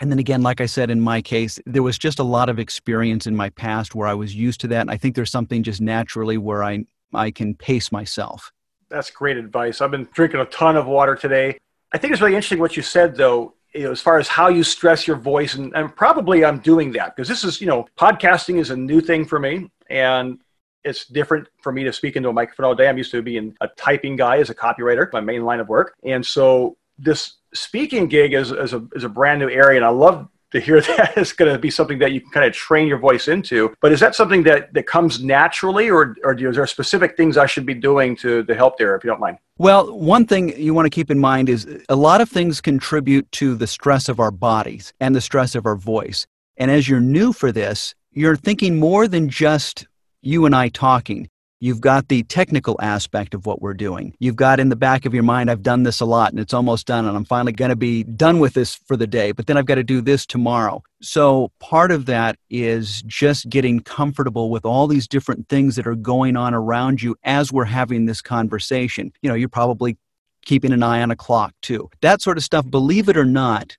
and 0.00 0.10
then 0.10 0.18
again, 0.18 0.42
like 0.42 0.60
I 0.60 0.66
said, 0.66 0.90
in 0.90 1.00
my 1.00 1.22
case, 1.22 1.60
there 1.66 1.82
was 1.82 1.98
just 1.98 2.18
a 2.18 2.24
lot 2.24 2.48
of 2.48 2.58
experience 2.58 3.26
in 3.26 3.36
my 3.36 3.50
past 3.50 3.94
where 3.94 4.08
I 4.08 4.14
was 4.14 4.34
used 4.34 4.60
to 4.62 4.68
that. 4.68 4.80
And 4.80 4.90
I 4.90 4.96
think 4.96 5.14
there's 5.14 5.30
something 5.30 5.62
just 5.62 5.80
naturally 5.80 6.36
where 6.36 6.64
I, 6.64 6.84
I 7.12 7.30
can 7.30 7.54
pace 7.54 7.92
myself. 7.92 8.50
That's 8.90 9.10
great 9.10 9.36
advice. 9.36 9.80
I've 9.80 9.92
been 9.92 10.08
drinking 10.12 10.40
a 10.40 10.46
ton 10.46 10.76
of 10.76 10.86
water 10.86 11.14
today. 11.14 11.58
I 11.92 11.98
think 11.98 12.12
it's 12.12 12.20
really 12.20 12.34
interesting 12.34 12.58
what 12.58 12.76
you 12.76 12.82
said, 12.82 13.14
though, 13.16 13.54
you 13.72 13.84
know, 13.84 13.92
as 13.92 14.00
far 14.00 14.18
as 14.18 14.26
how 14.26 14.48
you 14.48 14.64
stress 14.64 15.06
your 15.06 15.16
voice. 15.16 15.54
And, 15.54 15.72
and 15.76 15.94
probably 15.94 16.44
I'm 16.44 16.58
doing 16.58 16.90
that 16.92 17.14
because 17.14 17.28
this 17.28 17.44
is, 17.44 17.60
you 17.60 17.68
know, 17.68 17.86
podcasting 17.96 18.58
is 18.58 18.70
a 18.70 18.76
new 18.76 19.00
thing 19.00 19.24
for 19.24 19.38
me. 19.38 19.70
And 19.88 20.40
it's 20.82 21.06
different 21.06 21.48
for 21.62 21.72
me 21.72 21.84
to 21.84 21.92
speak 21.92 22.16
into 22.16 22.28
a 22.28 22.32
microphone 22.32 22.66
all 22.66 22.74
day. 22.74 22.88
I'm 22.88 22.98
used 22.98 23.12
to 23.12 23.22
being 23.22 23.56
a 23.60 23.68
typing 23.68 24.16
guy 24.16 24.38
as 24.38 24.50
a 24.50 24.54
copywriter, 24.54 25.10
my 25.12 25.20
main 25.20 25.44
line 25.44 25.60
of 25.60 25.68
work. 25.68 25.94
And 26.04 26.24
so 26.24 26.76
this 26.98 27.34
speaking 27.54 28.08
gig 28.08 28.34
is, 28.34 28.50
is, 28.50 28.72
a, 28.72 28.86
is 28.94 29.04
a 29.04 29.08
brand 29.08 29.40
new 29.40 29.48
area, 29.48 29.76
and 29.76 29.84
I 29.84 29.90
love 29.90 30.28
to 30.54 30.60
hear 30.60 30.80
that 30.96 31.14
it's 31.16 31.32
going 31.32 31.52
to 31.52 31.58
be 31.58 31.70
something 31.70 31.98
that 31.98 32.12
you 32.12 32.20
can 32.20 32.30
kind 32.30 32.46
of 32.46 32.52
train 32.52 32.88
your 32.88 32.98
voice 32.98 33.28
into. 33.28 33.74
But 33.80 33.92
is 33.92 34.00
that 34.00 34.14
something 34.14 34.42
that, 34.44 34.72
that 34.72 34.86
comes 34.86 35.22
naturally, 35.22 35.90
or, 35.90 36.16
or 36.24 36.34
is 36.34 36.56
there 36.56 36.66
specific 36.66 37.16
things 37.16 37.36
I 37.36 37.46
should 37.46 37.66
be 37.66 37.74
doing 37.74 38.16
to, 38.16 38.42
to 38.44 38.54
help 38.54 38.78
there, 38.78 38.96
if 38.96 39.04
you 39.04 39.10
don't 39.10 39.20
mind? 39.20 39.38
Well, 39.58 39.96
one 39.96 40.26
thing 40.26 40.58
you 40.58 40.74
want 40.74 40.86
to 40.86 40.90
keep 40.90 41.10
in 41.10 41.18
mind 41.18 41.48
is 41.48 41.66
a 41.88 41.96
lot 41.96 42.20
of 42.20 42.28
things 42.28 42.60
contribute 42.60 43.30
to 43.32 43.54
the 43.54 43.66
stress 43.66 44.08
of 44.08 44.18
our 44.18 44.30
bodies 44.30 44.92
and 45.00 45.14
the 45.14 45.20
stress 45.20 45.54
of 45.54 45.66
our 45.66 45.76
voice. 45.76 46.26
And 46.56 46.70
as 46.70 46.88
you're 46.88 47.00
new 47.00 47.32
for 47.32 47.52
this, 47.52 47.94
you're 48.12 48.36
thinking 48.36 48.78
more 48.78 49.08
than 49.08 49.28
just 49.28 49.86
you 50.22 50.46
and 50.46 50.54
I 50.54 50.68
talking. 50.68 51.28
You've 51.64 51.80
got 51.80 52.08
the 52.08 52.24
technical 52.24 52.76
aspect 52.82 53.32
of 53.32 53.46
what 53.46 53.62
we're 53.62 53.72
doing. 53.72 54.14
You've 54.18 54.36
got 54.36 54.60
in 54.60 54.68
the 54.68 54.76
back 54.76 55.06
of 55.06 55.14
your 55.14 55.22
mind, 55.22 55.50
I've 55.50 55.62
done 55.62 55.84
this 55.84 55.98
a 55.98 56.04
lot 56.04 56.30
and 56.30 56.38
it's 56.38 56.52
almost 56.52 56.86
done, 56.86 57.06
and 57.06 57.16
I'm 57.16 57.24
finally 57.24 57.52
going 57.52 57.70
to 57.70 57.74
be 57.74 58.02
done 58.02 58.38
with 58.38 58.52
this 58.52 58.74
for 58.74 58.98
the 58.98 59.06
day, 59.06 59.32
but 59.32 59.46
then 59.46 59.56
I've 59.56 59.64
got 59.64 59.76
to 59.76 59.82
do 59.82 60.02
this 60.02 60.26
tomorrow. 60.26 60.82
So, 61.00 61.50
part 61.60 61.90
of 61.90 62.04
that 62.04 62.36
is 62.50 63.00
just 63.06 63.48
getting 63.48 63.80
comfortable 63.80 64.50
with 64.50 64.66
all 64.66 64.86
these 64.86 65.08
different 65.08 65.48
things 65.48 65.76
that 65.76 65.86
are 65.86 65.94
going 65.94 66.36
on 66.36 66.52
around 66.52 67.00
you 67.00 67.16
as 67.24 67.50
we're 67.50 67.64
having 67.64 68.04
this 68.04 68.20
conversation. 68.20 69.10
You 69.22 69.30
know, 69.30 69.34
you're 69.34 69.48
probably 69.48 69.96
keeping 70.44 70.70
an 70.70 70.82
eye 70.82 71.00
on 71.00 71.10
a 71.10 71.16
clock 71.16 71.54
too. 71.62 71.88
That 72.02 72.20
sort 72.20 72.36
of 72.36 72.44
stuff, 72.44 72.70
believe 72.70 73.08
it 73.08 73.16
or 73.16 73.24
not, 73.24 73.74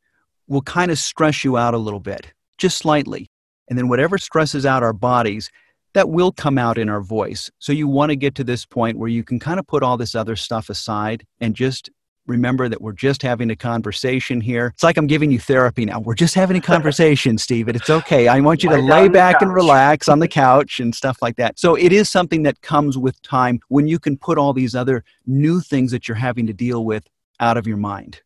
will 0.47 0.63
kind 0.63 0.89
of 0.89 0.97
stress 0.97 1.43
you 1.43 1.55
out 1.55 1.75
a 1.75 1.77
little 1.77 1.99
bit, 1.99 2.33
just 2.57 2.77
slightly. 2.79 3.29
And 3.69 3.77
then 3.77 3.89
whatever 3.89 4.17
stresses 4.17 4.65
out 4.65 4.81
our 4.81 4.93
bodies, 4.93 5.51
that 5.95 6.09
will 6.09 6.31
come 6.31 6.57
out 6.57 6.77
in 6.77 6.89
our 6.89 7.01
voice. 7.01 7.49
So 7.57 7.71
you 7.71 7.87
want 7.87 8.09
to 8.09 8.17
get 8.17 8.35
to 8.35 8.43
this 8.43 8.65
point 8.65 8.97
where 8.97 9.09
you 9.09 9.23
can 9.23 9.39
kind 9.39 9.59
of 9.59 9.65
put 9.65 9.81
all 9.81 9.95
this 9.95 10.13
other 10.13 10.35
stuff 10.35 10.69
aside 10.69 11.25
and 11.39 11.55
just 11.55 11.89
remember 12.27 12.67
that 12.67 12.81
we're 12.81 12.91
just 12.91 13.21
having 13.21 13.49
a 13.49 13.55
conversation 13.55 14.41
here. 14.41 14.71
It's 14.73 14.83
like 14.83 14.97
I'm 14.97 15.07
giving 15.07 15.31
you 15.31 15.39
therapy 15.39 15.85
now. 15.85 16.01
We're 16.01 16.15
just 16.15 16.35
having 16.35 16.57
a 16.57 16.61
conversation, 16.75 17.37
Stephen. 17.37 17.77
It's 17.77 17.89
okay. 17.89 18.27
I 18.27 18.41
want 18.41 18.61
you 18.61 18.69
to 18.71 18.77
lay 18.77 19.07
back 19.07 19.41
and 19.41 19.53
relax 19.53 20.09
on 20.09 20.19
the 20.19 20.27
couch 20.27 20.81
and 20.81 20.93
stuff 20.93 21.21
like 21.21 21.37
that. 21.37 21.57
So 21.57 21.75
it 21.75 21.93
is 21.93 22.09
something 22.09 22.43
that 22.43 22.61
comes 22.61 22.97
with 22.97 23.21
time 23.21 23.61
when 23.69 23.87
you 23.87 23.97
can 23.97 24.17
put 24.17 24.37
all 24.37 24.51
these 24.51 24.75
other 24.75 25.03
new 25.25 25.61
things 25.61 25.91
that 25.91 26.09
you're 26.09 26.15
having 26.15 26.45
to 26.47 26.53
deal 26.53 26.83
with 26.83 27.07
out 27.39 27.55
of 27.55 27.65
your 27.65 27.77
mind. 27.77 28.21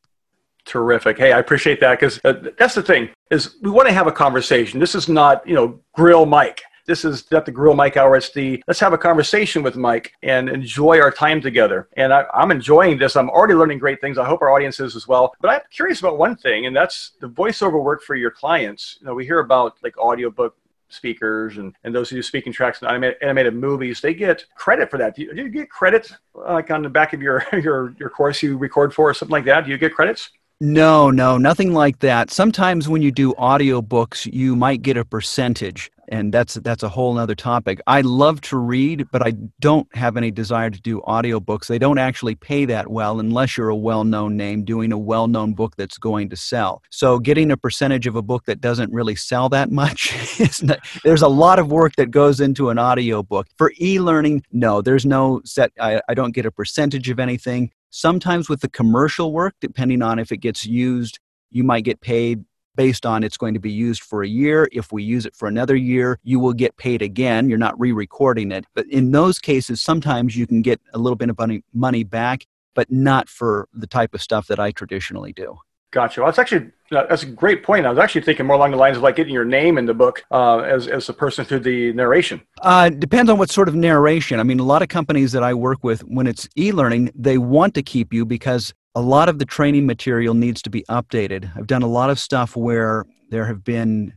Terrific. 0.66 1.20
Hey, 1.20 1.34
I 1.34 1.40
appreciate 1.40 1.80
that 1.82 2.00
because 2.00 2.20
uh, 2.24 2.34
that's 2.58 2.76
the 2.76 2.84
thing 2.84 3.10
is 3.30 3.58
we 3.62 3.70
want 3.70 3.88
to 3.88 3.94
have 3.94 4.08
a 4.08 4.12
conversation. 4.12 4.80
This 4.80 4.96
is 4.96 5.08
not, 5.08 5.48
you 5.48 5.54
know, 5.54 5.80
grill 5.94 6.26
Mike 6.26 6.64
this 6.86 7.06
is 7.06 7.26
at 7.32 7.46
the 7.46 7.52
Grill 7.52 7.76
Mike 7.76 7.98
Hour. 7.98 8.20
Let's 8.36 8.80
have 8.80 8.94
a 8.94 8.98
conversation 8.98 9.64
with 9.64 9.76
Mike 9.76 10.14
and 10.24 10.50
enjoy 10.50 11.00
our 11.00 11.12
time 11.12 11.42
together. 11.42 11.88
And 11.98 12.14
I, 12.14 12.26
am 12.34 12.52
enjoying 12.52 12.98
this. 12.98 13.16
I'm 13.16 13.30
already 13.30 13.54
learning 13.54 13.80
great 13.80 14.02
things. 14.02 14.18
I 14.18 14.26
hope 14.26 14.42
our 14.42 14.52
audience 14.52 14.80
is 14.80 14.96
as 14.96 15.08
well. 15.08 15.34
But 15.42 15.50
I'm 15.50 15.62
curious 15.72 16.00
about 16.00 16.18
one 16.18 16.36
thing, 16.36 16.66
and 16.66 16.76
that's 16.76 17.12
the 17.20 17.28
voiceover 17.28 17.84
work 17.84 18.04
for 18.04 18.16
your 18.16 18.32
clients. 18.32 18.98
You 19.00 19.08
know, 19.08 19.14
we 19.14 19.26
hear 19.26 19.40
about 19.40 19.78
like 19.84 19.98
audiobook 19.98 20.56
speakers 20.90 21.58
and, 21.58 21.76
and 21.84 21.94
those 21.94 22.10
who 22.10 22.16
do 22.16 22.24
speaking 22.24 22.52
tracks 22.52 22.82
and 22.82 22.90
animated, 22.90 23.18
animated 23.22 23.54
movies, 23.54 24.02
they 24.02 24.14
get 24.14 24.46
credit 24.56 24.90
for 24.90 24.98
that. 24.98 25.16
Do 25.16 25.24
you, 25.24 25.34
do 25.34 25.44
you 25.44 25.50
get 25.50 25.70
credit 25.70 26.12
uh, 26.36 26.54
like 26.54 26.72
on 26.72 26.82
the 26.82 26.90
back 26.90 27.14
of 27.14 27.22
your, 27.22 27.46
your, 27.54 27.96
your 28.00 28.10
course 28.10 28.42
you 28.44 28.58
record 28.58 28.94
for 28.94 29.10
or 29.10 29.14
something 29.14 29.32
like 29.32 29.46
that? 29.46 29.66
Do 29.66 29.72
you 29.72 29.78
get 29.78 29.94
credits? 29.94 30.32
No, 30.62 31.10
no, 31.10 31.38
nothing 31.38 31.74
like 31.74 32.00
that. 32.00 32.32
Sometimes 32.32 32.90
when 32.90 33.02
you 33.02 33.14
do 33.14 33.34
audiobooks, 33.36 34.28
you 34.34 34.58
might 34.58 34.82
get 34.82 34.98
a 34.98 35.06
percentage, 35.06 35.90
and 36.10 36.34
that's 36.34 36.56
that's 36.56 36.84
a 36.84 36.90
whole 36.90 37.18
other 37.18 37.34
topic. 37.34 37.80
I 37.88 38.02
love 38.02 38.42
to 38.42 38.58
read, 38.58 39.08
but 39.10 39.26
I 39.26 39.36
don't 39.62 39.88
have 39.96 40.18
any 40.18 40.32
desire 40.32 40.70
to 40.70 40.82
do 40.82 41.00
audiobooks. 41.08 41.68
They 41.68 41.80
don't 41.80 41.98
actually 41.98 42.36
pay 42.36 42.66
that 42.66 42.90
well 42.90 43.22
unless 43.22 43.56
you're 43.56 43.70
a 43.70 43.76
well-known 43.76 44.36
name 44.36 44.66
doing 44.66 44.92
a 44.92 44.98
well-known 44.98 45.54
book 45.54 45.78
that's 45.78 45.98
going 45.98 46.28
to 46.32 46.36
sell. 46.36 46.84
So 46.90 47.20
getting 47.20 47.52
a 47.52 47.58
percentage 47.58 48.06
of 48.06 48.18
a 48.18 48.22
book 48.22 48.44
that 48.44 48.60
doesn't 48.60 48.92
really 48.92 49.16
sell 49.16 49.48
that 49.48 49.72
much 49.72 50.14
is 50.42 50.62
not, 50.62 50.80
there's 51.06 51.22
a 51.22 51.30
lot 51.30 51.60
of 51.60 51.72
work 51.72 51.96
that 51.96 52.12
goes 52.12 52.42
into 52.42 52.70
an 52.70 52.78
audiobook. 52.78 53.48
For 53.58 53.72
e-learning, 53.80 54.44
no, 54.52 54.82
there's 54.82 55.06
no 55.06 55.40
set 55.46 55.72
I, 55.80 56.02
I 56.10 56.16
don't 56.16 56.34
get 56.34 56.46
a 56.46 56.52
percentage 56.52 57.10
of 57.10 57.18
anything. 57.18 57.72
Sometimes 57.90 58.50
with 58.50 58.62
the 58.62 58.70
commercial 58.70 59.32
work, 59.34 59.56
depending 59.62 60.02
on 60.02 60.20
if 60.20 60.32
it 60.32 60.38
gets 60.38 60.66
used, 60.66 61.20
you 61.50 61.64
might 61.64 61.84
get 61.84 62.02
paid 62.02 62.46
based 62.76 63.06
on 63.06 63.24
it's 63.24 63.38
going 63.38 63.54
to 63.56 63.60
be 63.60 63.72
used 63.72 64.02
for 64.02 64.24
a 64.24 64.28
year. 64.28 64.70
If 64.72 64.92
we 64.92 65.04
use 65.04 65.26
it 65.26 65.36
for 65.36 65.48
another 65.48 65.76
year, 65.76 66.20
you 66.24 66.40
will 66.40 66.54
get 66.54 66.78
paid 66.78 67.02
again. 67.02 67.50
You're 67.50 67.58
not 67.58 67.80
re 67.80 67.92
recording 67.92 68.52
it. 68.52 68.66
But 68.74 68.86
in 68.88 69.12
those 69.12 69.40
cases, 69.40 69.82
sometimes 69.82 70.38
you 70.38 70.48
can 70.48 70.62
get 70.62 70.80
a 70.94 70.98
little 70.98 71.18
bit 71.18 71.30
of 71.30 71.38
money, 71.38 71.64
money 71.74 72.04
back, 72.04 72.46
but 72.76 72.92
not 72.92 73.28
for 73.28 73.68
the 73.74 73.88
type 73.88 74.14
of 74.14 74.22
stuff 74.22 74.48
that 74.48 74.60
I 74.60 74.72
traditionally 74.72 75.34
do. 75.34 75.58
Gotcha. 75.92 76.22
Well, 76.22 76.28
that's 76.28 76.38
actually 76.38 76.72
that's 76.92 77.24
a 77.24 77.28
great 77.28 77.64
point. 77.64 77.86
I 77.86 77.90
was 77.90 77.98
actually 77.98 78.22
thinking 78.22 78.46
more 78.46 78.56
along 78.56 78.72
the 78.72 78.78
lines 78.78 78.98
of 78.98 79.04
like 79.04 79.16
getting 79.16 79.34
your 79.34 79.46
name 79.46 79.78
in 79.78 79.86
the 79.86 79.94
book 79.94 80.24
uh, 80.32 80.60
as 80.60 80.88
as 80.88 81.08
the 81.08 81.14
person 81.14 81.46
through 81.46 81.62
the 81.62 81.94
narration. 81.94 82.42
Uh, 82.62 82.90
depends 82.90 83.30
on 83.30 83.40
what 83.40 83.50
sort 83.50 83.68
of 83.68 83.76
narration. 83.76 84.40
I 84.40 84.44
mean, 84.44 84.60
a 84.60 84.64
lot 84.64 84.82
of 84.84 84.90
companies 84.90 85.32
that 85.32 85.44
I 85.44 85.54
work 85.54 85.84
with, 85.84 86.02
when 86.02 86.28
it's 86.28 86.48
e-learning, 86.56 87.12
they 87.16 87.38
want 87.38 87.74
to 87.76 87.84
keep 87.84 88.14
you 88.14 88.26
because 88.26 88.74
a 88.94 89.02
lot 89.02 89.30
of 89.30 89.40
the 89.40 89.46
training 89.46 89.86
material 89.88 90.34
needs 90.34 90.62
to 90.64 90.70
be 90.70 90.84
updated. 90.90 91.52
I've 91.56 91.68
done 91.68 91.84
a 91.84 91.88
lot 91.88 92.10
of 92.10 92.20
stuff 92.20 92.56
where 92.56 93.06
there 93.30 93.46
have 93.46 93.64
been 93.64 94.14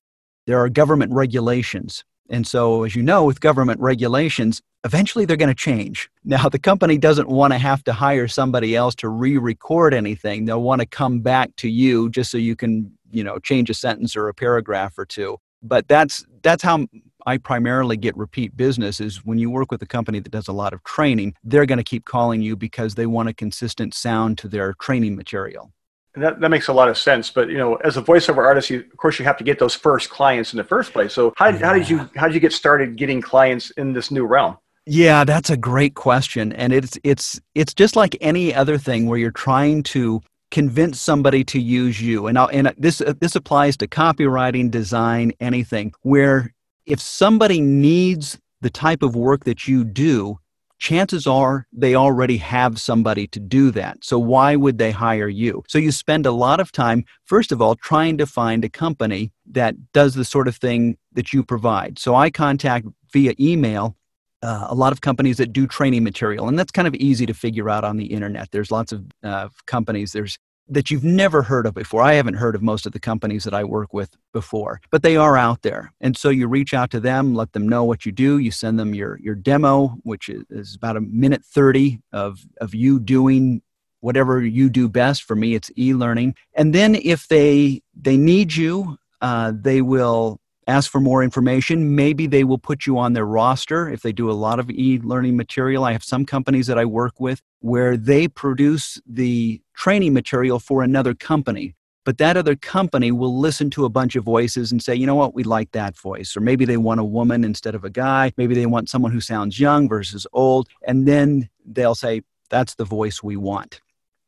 there 0.47 0.59
are 0.59 0.69
government 0.69 1.13
regulations. 1.13 2.05
And 2.29 2.47
so 2.47 2.85
as 2.85 2.95
you 2.97 3.03
know 3.03 3.25
with 3.25 3.41
government 3.41 3.81
regulations, 3.81 4.61
eventually 4.85 5.25
they're 5.25 5.37
going 5.37 5.49
to 5.49 5.55
change. 5.55 6.11
Now 6.25 6.49
the 6.49 6.59
company 6.59 6.99
doesn't 6.99 7.29
want 7.29 7.53
to 7.53 7.59
have 7.59 7.85
to 7.85 7.93
hire 7.93 8.29
somebody 8.29 8.75
else 8.75 8.95
to 8.97 9.09
re-record 9.09 9.95
anything. 9.95 10.45
They'll 10.45 10.63
want 10.63 10.81
to 10.81 10.87
come 10.87 11.21
back 11.21 11.55
to 11.57 11.69
you 11.69 12.11
just 12.11 12.31
so 12.31 12.39
you 12.39 12.57
can, 12.57 12.93
you 13.11 13.25
know, 13.25 13.39
change 13.39 13.71
a 13.71 13.75
sentence 13.75 14.17
or 14.17 14.29
a 14.29 14.35
paragraph 14.35 14.99
or 14.99 15.07
two. 15.07 15.39
But 15.63 15.87
that's 15.87 16.25
that's 16.43 16.63
how 16.63 16.87
I 17.25 17.39
primarily 17.39 17.97
get 17.97 18.17
repeat 18.17 18.57
business 18.57 19.01
is 19.01 19.25
when 19.25 19.39
you 19.39 19.49
work 19.49 19.71
with 19.71 19.81
a 19.83 19.87
company 19.87 20.19
that 20.19 20.31
does 20.31 20.49
a 20.49 20.53
lot 20.53 20.73
of 20.73 20.83
training, 20.83 21.35
they're 21.45 21.67
going 21.67 21.79
to 21.79 21.85
keep 21.85 22.05
calling 22.05 22.43
you 22.43 22.57
because 22.57 22.97
they 22.97 23.07
want 23.07 23.29
a 23.29 23.33
consistent 23.33 23.95
sound 23.95 24.39
to 24.39 24.49
their 24.49 24.75
training 24.75 25.15
material. 25.15 25.73
That, 26.15 26.41
that 26.41 26.51
makes 26.51 26.69
a 26.69 26.73
lot 26.73 26.89
of 26.89 26.99
sense. 26.99 27.31
But 27.31 27.49
you 27.49 27.57
know, 27.57 27.77
as 27.77 27.97
a 27.97 28.03
voiceover 28.03 28.45
artist, 28.45 28.71
you, 28.71 28.81
of 28.81 28.97
course, 28.97 29.19
you 29.19 29.25
have 29.25 29.37
to 29.39 29.45
get 29.45 29.59
those 29.59 29.75
first 29.75 30.11
clients 30.11 30.53
in 30.53 30.57
the 30.57 30.65
first 30.65 30.93
place. 30.93 31.13
So 31.13 31.33
how, 31.37 31.53
how 31.53 31.73
did 31.73 31.89
you 31.89 32.11
how 32.17 32.27
did 32.27 32.35
you 32.35 32.41
get 32.41 32.53
started 32.53 32.97
getting 32.97 33.23
clients 33.23 33.71
in 33.73 33.93
this 33.93 34.11
new 34.11 34.27
realm? 34.27 34.59
Yeah, 34.87 35.25
that's 35.25 35.51
a 35.51 35.57
great 35.57 35.95
question, 35.95 36.53
and 36.53 36.73
it's 36.73 36.99
it's 37.05 37.41
it's 37.55 37.73
just 37.73 37.95
like 37.95 38.17
any 38.21 38.53
other 38.53 38.79
thing 38.79 39.07
where 39.07 39.19
you're 39.19 39.31
trying 39.31 39.85
to 39.85 40.21
convince 40.51 41.01
somebody 41.01 41.45
to 41.45 41.61
use 41.61 42.01
you. 42.01 42.27
And 42.27 42.37
I'll, 42.37 42.49
and 42.49 42.73
this 42.77 43.01
uh, 43.01 43.15
this 43.21 43.37
applies 43.37 43.77
to 43.79 43.87
copywriting, 43.87 44.71
design, 44.73 45.33
anything 45.41 45.93
where 46.03 46.53
if 46.85 47.01
somebody 47.01 47.61
needs 47.61 48.39
the 48.61 48.71
type 48.71 49.03
of 49.05 49.15
work 49.15 49.45
that 49.45 49.69
you 49.69 49.85
do, 49.85 50.39
chances 50.81 51.29
are 51.29 51.65
they 51.73 51.95
already 51.95 52.37
have 52.39 52.81
somebody 52.81 53.29
to 53.29 53.39
do 53.39 53.71
that. 53.71 54.05
So 54.05 54.19
why 54.19 54.57
would 54.57 54.79
they 54.79 54.91
hire 54.91 55.29
you? 55.29 55.63
So 55.69 55.79
you 55.79 55.93
spend 55.93 56.27
a 56.27 56.33
lot 56.33 56.59
of 56.59 56.73
time, 56.73 57.05
first 57.25 57.53
of 57.53 57.63
all, 57.63 57.77
trying 57.77 58.19
to 58.19 58.27
find 58.27 58.65
a 58.65 58.69
company 58.69 59.31
that 59.47 59.77
does 59.93 60.15
the 60.15 60.25
sort 60.25 60.49
of 60.49 60.57
thing 60.57 60.97
that 61.13 61.33
you 61.33 61.45
provide. 61.45 62.01
So 62.01 62.17
I 62.17 62.31
contact 62.31 62.87
via 63.13 63.35
email 63.39 63.97
uh, 64.43 64.67
a 64.69 64.75
lot 64.75 64.93
of 64.93 65.01
companies 65.01 65.37
that 65.37 65.53
do 65.53 65.67
training 65.67 66.05
material, 66.05 66.49
and 66.49 66.59
that's 66.59 66.73
kind 66.73 66.89
of 66.89 66.95
easy 66.97 67.27
to 67.27 67.35
figure 67.35 67.71
out 67.71 67.85
on 67.85 67.97
the 67.97 68.07
internet. 68.07 68.51
There's 68.51 68.71
lots 68.71 68.93
of 68.93 69.05
uh, 69.23 69.49
companies. 69.67 70.13
There's 70.13 70.39
that 70.69 70.91
you've 70.91 71.05
never 71.05 71.43
heard 71.43 71.67
of 71.67 71.75
before. 71.75 72.03
I 72.03 72.15
haven't 72.15 72.35
heard 72.35 72.55
of 72.55 72.63
most 72.63 72.87
of 72.87 72.93
the 72.93 73.01
companies 73.01 73.45
that 73.45 73.55
I 73.55 73.65
work 73.65 73.93
with 73.93 74.17
before, 74.33 74.81
but 74.91 75.03
they 75.03 75.17
are 75.17 75.37
out 75.37 75.63
there. 75.63 75.93
And 76.01 76.17
so 76.17 76.29
you 76.29 76.47
reach 76.47 76.73
out 76.73 76.91
to 76.93 77.01
them, 77.01 77.35
let 77.35 77.53
them 77.53 77.69
know 77.69 77.85
what 77.85 78.07
you 78.07 78.13
do. 78.13 78.39
You 78.39 78.51
send 78.51 78.79
them 78.79 78.95
your, 78.95 79.19
your 79.21 79.35
demo, 79.35 79.99
which 80.03 80.29
is, 80.29 80.45
is 80.51 80.75
about 80.75 80.97
a 80.97 81.01
minute 81.01 81.45
30 81.45 82.01
of, 82.13 82.41
of 82.61 82.75
you 82.75 83.01
doing 83.01 83.61
whatever 84.01 84.41
you 84.41 84.71
do 84.71 84.89
best. 84.89 85.25
For 85.25 85.37
me, 85.37 85.55
it's 85.55 85.71
e-learning. 85.77 86.37
And 86.55 86.75
then 86.75 86.95
if 86.95 87.29
they, 87.29 87.83
they 87.95 88.17
need 88.17 88.55
you, 88.55 88.99
uh, 89.21 89.53
they 89.55 89.83
will 89.83 90.41
ask 90.67 90.91
for 90.91 91.01
more 91.01 91.23
information. 91.23 91.95
Maybe 91.95 92.27
they 92.27 92.45
will 92.45 92.59
put 92.59 92.87
you 92.87 92.99
on 92.99 93.13
their 93.13 93.27
roster 93.27 93.89
if 93.89 94.03
they 94.03 94.13
do 94.13 94.31
a 94.31 94.33
lot 94.33 94.59
of 94.59 94.71
e 94.71 95.01
learning 95.03 95.37
material. 95.37 95.85
I 95.85 95.93
have 95.93 96.05
some 96.05 96.25
companies 96.25 96.67
that 96.67 96.79
I 96.79 96.85
work 96.85 97.21
with 97.21 97.43
where 97.61 97.97
they 97.97 98.29
produce 98.29 99.01
the 99.07 99.61
training 99.75 100.13
material 100.13 100.59
for 100.59 100.83
another 100.83 101.15
company. 101.15 101.75
But 102.05 102.19
that 102.19 102.37
other 102.37 102.57
company 102.57 103.13
will 103.13 103.39
listen 103.39 103.71
to 103.71 103.85
a 103.85 103.89
bunch 103.89 104.17
of 104.17 104.25
voices 104.25 104.73
and 104.73 104.83
say, 104.83 104.95
you 104.95 105.07
know 105.07 105.15
what, 105.15 105.35
we 105.35 105.45
like 105.45 105.71
that 105.71 105.97
voice. 105.97 106.37
Or 106.37 106.41
maybe 106.41 106.65
they 106.65 106.77
want 106.77 106.99
a 106.99 107.05
woman 107.05 107.45
instead 107.45 107.77
of 107.77 107.85
a 107.85 107.91
guy. 107.91 108.33
Maybe 108.37 108.55
they 108.57 108.67
want 108.67 108.89
someone 108.89 109.13
who 109.13 109.21
sounds 109.21 109.61
young 109.61 109.89
versus 109.89 110.27
old. 110.33 110.69
And 110.85 111.07
then 111.07 111.49
they'll 111.65 111.95
say, 111.95 112.23
that's 112.51 112.75
the 112.75 112.85
voice 112.85 113.23
we 113.23 113.37
want. 113.37 113.81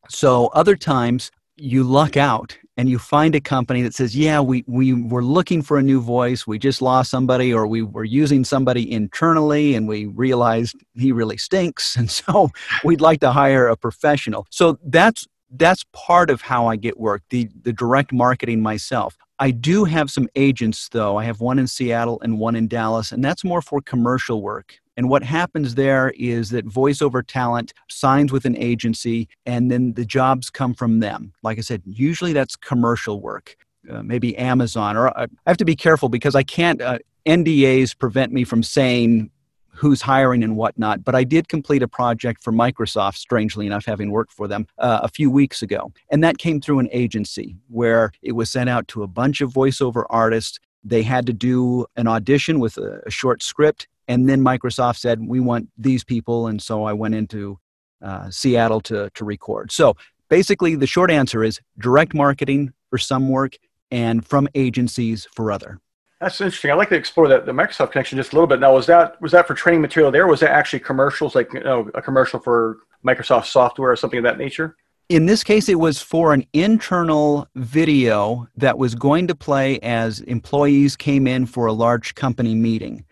So 0.08 0.48
other 0.48 0.76
times 0.76 1.32
you 1.56 1.82
luck 1.82 2.16
out 2.16 2.56
and 2.76 2.88
you 2.88 2.98
find 2.98 3.34
a 3.34 3.40
company 3.40 3.82
that 3.82 3.94
says, 3.94 4.16
yeah, 4.16 4.40
we, 4.40 4.64
we 4.66 4.92
were 4.92 5.22
looking 5.22 5.62
for 5.62 5.78
a 5.78 5.82
new 5.82 6.00
voice. 6.00 6.46
We 6.46 6.58
just 6.58 6.82
lost 6.82 7.10
somebody, 7.10 7.52
or 7.52 7.66
we 7.66 7.82
were 7.82 8.04
using 8.04 8.44
somebody 8.44 8.90
internally 8.90 9.74
and 9.74 9.86
we 9.86 10.06
realized 10.06 10.76
he 10.94 11.12
really 11.12 11.36
stinks. 11.36 11.96
And 12.04 12.10
so 12.10 12.50
we'd 12.82 13.00
like 13.00 13.20
to 13.20 13.32
hire 13.32 13.68
a 13.68 13.76
professional. 13.76 14.46
So 14.50 14.78
that's 14.84 15.26
that's 15.56 15.84
part 15.92 16.30
of 16.30 16.42
how 16.42 16.66
I 16.66 16.76
get 16.76 16.98
work, 16.98 17.22
the, 17.30 17.48
the 17.62 17.72
direct 17.72 18.12
marketing 18.12 18.60
myself. 18.60 19.16
I 19.38 19.52
do 19.52 19.84
have 19.84 20.10
some 20.10 20.28
agents, 20.34 20.88
though. 20.90 21.16
I 21.16 21.24
have 21.24 21.40
one 21.40 21.58
in 21.58 21.66
Seattle 21.66 22.20
and 22.22 22.38
one 22.38 22.56
in 22.56 22.68
Dallas, 22.68 23.12
and 23.12 23.24
that's 23.24 23.44
more 23.44 23.62
for 23.62 23.80
commercial 23.80 24.42
work. 24.42 24.80
And 24.96 25.08
what 25.08 25.22
happens 25.22 25.74
there 25.74 26.12
is 26.16 26.50
that 26.50 26.66
voiceover 26.66 27.26
talent 27.26 27.72
signs 27.88 28.32
with 28.32 28.44
an 28.44 28.56
agency, 28.56 29.28
and 29.44 29.70
then 29.70 29.94
the 29.94 30.04
jobs 30.04 30.50
come 30.50 30.74
from 30.74 31.00
them. 31.00 31.32
Like 31.42 31.58
I 31.58 31.62
said, 31.62 31.82
usually 31.84 32.32
that's 32.32 32.56
commercial 32.56 33.20
work, 33.20 33.56
uh, 33.90 34.02
maybe 34.02 34.36
Amazon. 34.36 34.96
Or 34.96 35.08
uh, 35.08 35.26
I 35.46 35.50
have 35.50 35.56
to 35.58 35.64
be 35.64 35.76
careful 35.76 36.08
because 36.08 36.34
I 36.34 36.42
can't. 36.42 36.80
Uh, 36.80 36.98
NDAs 37.26 37.98
prevent 37.98 38.32
me 38.32 38.44
from 38.44 38.62
saying 38.62 39.30
who's 39.74 40.02
hiring 40.02 40.42
and 40.42 40.56
whatnot. 40.56 41.04
But 41.04 41.14
I 41.14 41.24
did 41.24 41.48
complete 41.48 41.82
a 41.82 41.88
project 41.88 42.42
for 42.42 42.52
Microsoft, 42.52 43.16
strangely 43.16 43.66
enough, 43.66 43.84
having 43.84 44.10
worked 44.10 44.32
for 44.32 44.46
them 44.46 44.66
uh, 44.78 45.00
a 45.02 45.08
few 45.08 45.30
weeks 45.30 45.62
ago. 45.62 45.92
And 46.10 46.22
that 46.22 46.38
came 46.38 46.60
through 46.60 46.78
an 46.78 46.88
agency 46.92 47.56
where 47.68 48.12
it 48.22 48.32
was 48.32 48.50
sent 48.50 48.70
out 48.70 48.88
to 48.88 49.02
a 49.02 49.06
bunch 49.06 49.40
of 49.40 49.52
voiceover 49.52 50.04
artists. 50.10 50.60
They 50.84 51.02
had 51.02 51.26
to 51.26 51.32
do 51.32 51.86
an 51.96 52.06
audition 52.06 52.60
with 52.60 52.76
a, 52.78 53.02
a 53.06 53.10
short 53.10 53.42
script 53.42 53.88
and 54.08 54.28
then 54.28 54.40
Microsoft 54.42 54.98
said, 54.98 55.20
we 55.26 55.40
want 55.40 55.68
these 55.78 56.04
people. 56.04 56.46
And 56.46 56.60
so 56.60 56.84
I 56.84 56.92
went 56.92 57.14
into 57.14 57.58
uh, 58.02 58.30
Seattle 58.30 58.80
to, 58.82 59.10
to 59.14 59.24
record. 59.24 59.72
So 59.72 59.96
basically, 60.28 60.76
the 60.76 60.86
short 60.86 61.10
answer 61.10 61.42
is 61.42 61.60
direct 61.78 62.14
marketing 62.14 62.72
for 62.90 62.98
some 62.98 63.28
work 63.28 63.56
and 63.90 64.26
from 64.26 64.48
agencies 64.54 65.26
for 65.34 65.50
other. 65.50 65.80
That's 66.20 66.40
interesting. 66.40 66.70
I'd 66.70 66.74
like 66.74 66.88
to 66.88 66.94
explore 66.96 67.28
that 67.28 67.44
the 67.44 67.52
Microsoft 67.52 67.92
connection 67.92 68.16
just 68.16 68.32
a 68.32 68.36
little 68.36 68.46
bit. 68.46 68.60
Now, 68.60 68.74
was 68.74 68.86
that 68.86 69.20
was 69.20 69.32
that 69.32 69.46
for 69.46 69.54
training 69.54 69.82
material 69.82 70.10
there? 70.10 70.26
Was 70.26 70.40
that 70.40 70.50
actually 70.50 70.80
commercials, 70.80 71.34
like 71.34 71.52
you 71.52 71.60
know, 71.60 71.90
a 71.94 72.00
commercial 72.00 72.40
for 72.40 72.78
Microsoft 73.04 73.46
software 73.46 73.90
or 73.90 73.96
something 73.96 74.18
of 74.18 74.24
that 74.24 74.38
nature? 74.38 74.76
In 75.10 75.26
this 75.26 75.44
case, 75.44 75.68
it 75.68 75.78
was 75.78 76.00
for 76.00 76.32
an 76.32 76.46
internal 76.54 77.46
video 77.56 78.48
that 78.56 78.78
was 78.78 78.94
going 78.94 79.26
to 79.26 79.34
play 79.34 79.78
as 79.80 80.20
employees 80.20 80.96
came 80.96 81.26
in 81.26 81.44
for 81.44 81.66
a 81.66 81.74
large 81.74 82.14
company 82.14 82.54
meeting. 82.54 83.04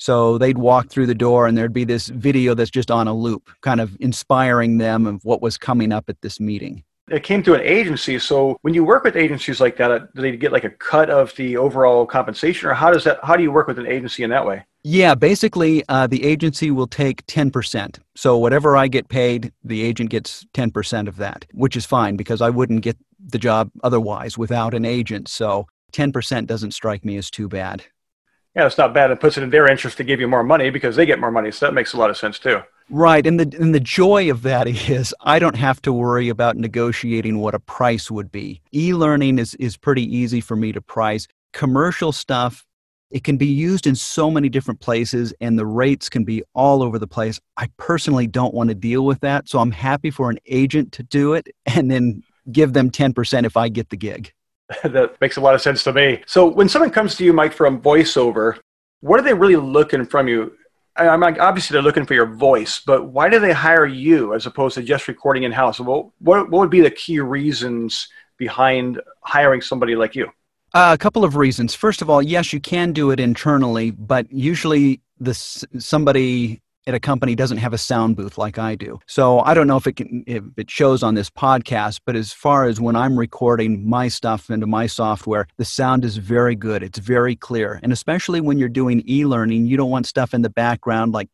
So 0.00 0.38
they'd 0.38 0.56
walk 0.56 0.88
through 0.88 1.06
the 1.06 1.14
door 1.14 1.46
and 1.46 1.56
there'd 1.56 1.74
be 1.74 1.84
this 1.84 2.08
video 2.08 2.54
that's 2.54 2.70
just 2.70 2.90
on 2.90 3.06
a 3.06 3.14
loop, 3.14 3.50
kind 3.60 3.82
of 3.82 3.98
inspiring 4.00 4.78
them 4.78 5.06
of 5.06 5.22
what 5.26 5.42
was 5.42 5.58
coming 5.58 5.92
up 5.92 6.08
at 6.08 6.22
this 6.22 6.40
meeting. 6.40 6.82
It 7.10 7.22
came 7.22 7.42
through 7.42 7.56
an 7.56 7.66
agency. 7.66 8.18
So 8.18 8.56
when 8.62 8.72
you 8.72 8.82
work 8.82 9.04
with 9.04 9.14
agencies 9.14 9.60
like 9.60 9.76
that, 9.76 9.90
uh, 9.90 9.98
do 10.14 10.22
they 10.22 10.36
get 10.38 10.52
like 10.52 10.64
a 10.64 10.70
cut 10.70 11.10
of 11.10 11.36
the 11.36 11.58
overall 11.58 12.06
compensation, 12.06 12.70
or 12.70 12.72
how 12.72 12.90
does 12.90 13.04
that? 13.04 13.18
How 13.22 13.36
do 13.36 13.42
you 13.42 13.52
work 13.52 13.66
with 13.66 13.78
an 13.78 13.86
agency 13.86 14.22
in 14.22 14.30
that 14.30 14.46
way? 14.46 14.64
Yeah, 14.84 15.14
basically, 15.14 15.84
uh, 15.88 16.06
the 16.06 16.24
agency 16.24 16.70
will 16.70 16.86
take 16.86 17.26
10%. 17.26 17.98
So, 18.16 18.38
whatever 18.38 18.76
I 18.76 18.86
get 18.88 19.08
paid, 19.08 19.52
the 19.64 19.82
agent 19.82 20.10
gets 20.10 20.46
10% 20.54 21.08
of 21.08 21.16
that, 21.16 21.44
which 21.52 21.76
is 21.76 21.84
fine 21.84 22.16
because 22.16 22.40
I 22.40 22.48
wouldn't 22.48 22.82
get 22.82 22.96
the 23.18 23.38
job 23.38 23.70
otherwise 23.82 24.38
without 24.38 24.72
an 24.72 24.84
agent. 24.84 25.28
So, 25.28 25.66
10% 25.92 26.46
doesn't 26.46 26.70
strike 26.70 27.04
me 27.04 27.16
as 27.18 27.28
too 27.28 27.48
bad 27.48 27.84
yeah, 28.54 28.66
it's 28.66 28.78
not 28.78 28.92
bad. 28.92 29.10
It 29.10 29.20
puts 29.20 29.36
it 29.38 29.42
in 29.42 29.50
their 29.50 29.70
interest 29.70 29.96
to 29.98 30.04
give 30.04 30.20
you 30.20 30.26
more 30.26 30.42
money 30.42 30.70
because 30.70 30.96
they 30.96 31.06
get 31.06 31.20
more 31.20 31.30
money. 31.30 31.50
So 31.50 31.66
that 31.66 31.72
makes 31.72 31.92
a 31.92 31.96
lot 31.96 32.10
of 32.10 32.16
sense 32.16 32.38
too. 32.38 32.62
Right. 32.88 33.24
And 33.24 33.38
the 33.38 33.56
and 33.58 33.74
the 33.74 33.80
joy 33.80 34.30
of 34.30 34.42
that 34.42 34.66
is 34.90 35.14
I 35.20 35.38
don't 35.38 35.56
have 35.56 35.80
to 35.82 35.92
worry 35.92 36.28
about 36.28 36.56
negotiating 36.56 37.38
what 37.38 37.54
a 37.54 37.60
price 37.60 38.10
would 38.10 38.32
be. 38.32 38.60
E-learning 38.74 39.38
is 39.38 39.54
is 39.56 39.76
pretty 39.76 40.04
easy 40.04 40.40
for 40.40 40.56
me 40.56 40.72
to 40.72 40.80
price. 40.80 41.28
Commercial 41.52 42.12
stuff 42.12 42.66
it 43.10 43.24
can 43.24 43.36
be 43.36 43.46
used 43.46 43.86
in 43.86 43.96
so 43.96 44.30
many 44.30 44.48
different 44.48 44.80
places 44.80 45.34
and 45.40 45.58
the 45.58 45.66
rates 45.66 46.08
can 46.08 46.24
be 46.24 46.42
all 46.54 46.82
over 46.82 46.98
the 46.98 47.08
place. 47.08 47.40
I 47.56 47.68
personally 47.76 48.28
don't 48.28 48.54
want 48.54 48.68
to 48.68 48.74
deal 48.74 49.04
with 49.04 49.20
that, 49.20 49.48
so 49.48 49.58
I'm 49.58 49.72
happy 49.72 50.10
for 50.10 50.30
an 50.30 50.38
agent 50.46 50.92
to 50.92 51.02
do 51.02 51.34
it 51.34 51.48
and 51.66 51.90
then 51.90 52.22
give 52.52 52.72
them 52.72 52.90
10% 52.90 53.44
if 53.44 53.56
I 53.56 53.68
get 53.68 53.90
the 53.90 53.96
gig. 53.96 54.32
that 54.84 55.20
makes 55.20 55.36
a 55.36 55.40
lot 55.40 55.54
of 55.54 55.62
sense 55.62 55.84
to 55.84 55.92
me. 55.92 56.22
So 56.26 56.46
when 56.46 56.68
someone 56.68 56.90
comes 56.90 57.14
to 57.16 57.24
you, 57.24 57.32
Mike, 57.32 57.52
from 57.52 57.80
voiceover, 57.80 58.58
what 59.00 59.18
are 59.18 59.22
they 59.22 59.34
really 59.34 59.56
looking 59.56 60.04
from 60.04 60.28
you? 60.28 60.52
I'm 60.96 61.20
mean, 61.20 61.40
obviously 61.40 61.74
they're 61.74 61.82
looking 61.82 62.04
for 62.04 62.14
your 62.14 62.26
voice, 62.26 62.80
but 62.84 63.06
why 63.06 63.28
do 63.28 63.38
they 63.38 63.52
hire 63.52 63.86
you 63.86 64.34
as 64.34 64.44
opposed 64.46 64.74
to 64.74 64.82
just 64.82 65.08
recording 65.08 65.44
in 65.44 65.52
house? 65.52 65.80
Well, 65.80 66.12
what, 66.18 66.50
what 66.50 66.60
would 66.60 66.70
be 66.70 66.80
the 66.80 66.90
key 66.90 67.20
reasons 67.20 68.08
behind 68.36 69.00
hiring 69.22 69.60
somebody 69.60 69.94
like 69.94 70.14
you? 70.14 70.26
Uh, 70.74 70.90
a 70.94 70.98
couple 70.98 71.24
of 71.24 71.36
reasons. 71.36 71.74
First 71.74 72.02
of 72.02 72.10
all, 72.10 72.22
yes, 72.22 72.52
you 72.52 72.60
can 72.60 72.92
do 72.92 73.10
it 73.10 73.18
internally, 73.18 73.90
but 73.90 74.30
usually 74.30 75.00
this 75.18 75.64
somebody 75.78 76.60
at 76.86 76.94
a 76.94 77.00
company 77.00 77.34
doesn't 77.34 77.58
have 77.58 77.72
a 77.72 77.78
sound 77.78 78.16
booth 78.16 78.38
like 78.38 78.58
I 78.58 78.74
do. 78.74 78.98
So 79.06 79.40
I 79.40 79.54
don't 79.54 79.66
know 79.66 79.76
if 79.76 79.86
it 79.86 79.96
can 79.96 80.24
if 80.26 80.42
it 80.56 80.70
shows 80.70 81.02
on 81.02 81.14
this 81.14 81.30
podcast, 81.30 82.00
but 82.04 82.16
as 82.16 82.32
far 82.32 82.64
as 82.64 82.80
when 82.80 82.96
I'm 82.96 83.18
recording 83.18 83.88
my 83.88 84.08
stuff 84.08 84.50
into 84.50 84.66
my 84.66 84.86
software, 84.86 85.46
the 85.56 85.64
sound 85.64 86.04
is 86.04 86.16
very 86.16 86.54
good. 86.54 86.82
It's 86.82 86.98
very 86.98 87.36
clear. 87.36 87.80
And 87.82 87.92
especially 87.92 88.40
when 88.40 88.58
you're 88.58 88.68
doing 88.68 89.02
e-learning, 89.08 89.66
you 89.66 89.76
don't 89.76 89.90
want 89.90 90.06
stuff 90.06 90.34
in 90.34 90.42
the 90.42 90.50
background 90.50 91.12
like 91.12 91.28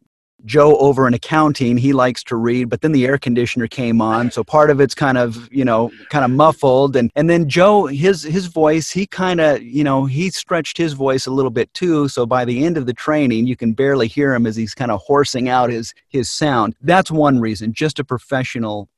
Joe 0.45 0.76
over 0.76 1.09
in 1.09 1.14
accounting, 1.14 1.76
he 1.76 1.93
likes 1.93 2.23
to 2.25 2.37
read, 2.37 2.69
but 2.69 2.81
then 2.81 2.93
the 2.93 3.07
air 3.07 3.19
conditioner 3.19 3.66
came 3.66 4.00
on, 4.00 4.31
so 4.31 4.45
part 4.45 4.71
of 4.71 4.81
it's 4.81 4.95
kind 4.95 5.19
of, 5.19 5.49
you 5.52 5.64
know, 5.64 5.90
kind 6.11 6.25
of 6.25 6.31
muffled 6.31 6.95
and 6.95 7.11
and 7.16 7.28
then 7.31 7.49
Joe 7.49 7.87
his 7.87 8.23
his 8.23 8.47
voice, 8.47 8.90
he 8.90 9.07
kind 9.07 9.40
of, 9.40 9.62
you 9.62 9.83
know, 9.83 10.05
he 10.05 10.31
stretched 10.31 10.76
his 10.76 10.93
voice 10.93 11.26
a 11.26 11.31
little 11.31 11.50
bit 11.50 11.73
too, 11.75 12.09
so 12.09 12.26
by 12.26 12.45
the 12.45 12.64
end 12.64 12.76
of 12.76 12.87
the 12.87 12.93
training, 12.93 13.47
you 13.47 13.57
can 13.57 13.73
barely 13.73 14.09
hear 14.09 14.35
him 14.35 14.47
as 14.47 14.57
he's 14.57 14.75
kind 14.75 14.90
of 14.90 15.00
horsing 15.00 15.49
out 15.49 15.71
his 15.71 15.95
his 16.09 16.31
sound. 16.31 16.75
That's 16.81 17.11
one 17.11 17.40
reason, 17.40 17.73
just 17.73 17.99
a 17.99 18.05
professional 18.05 18.88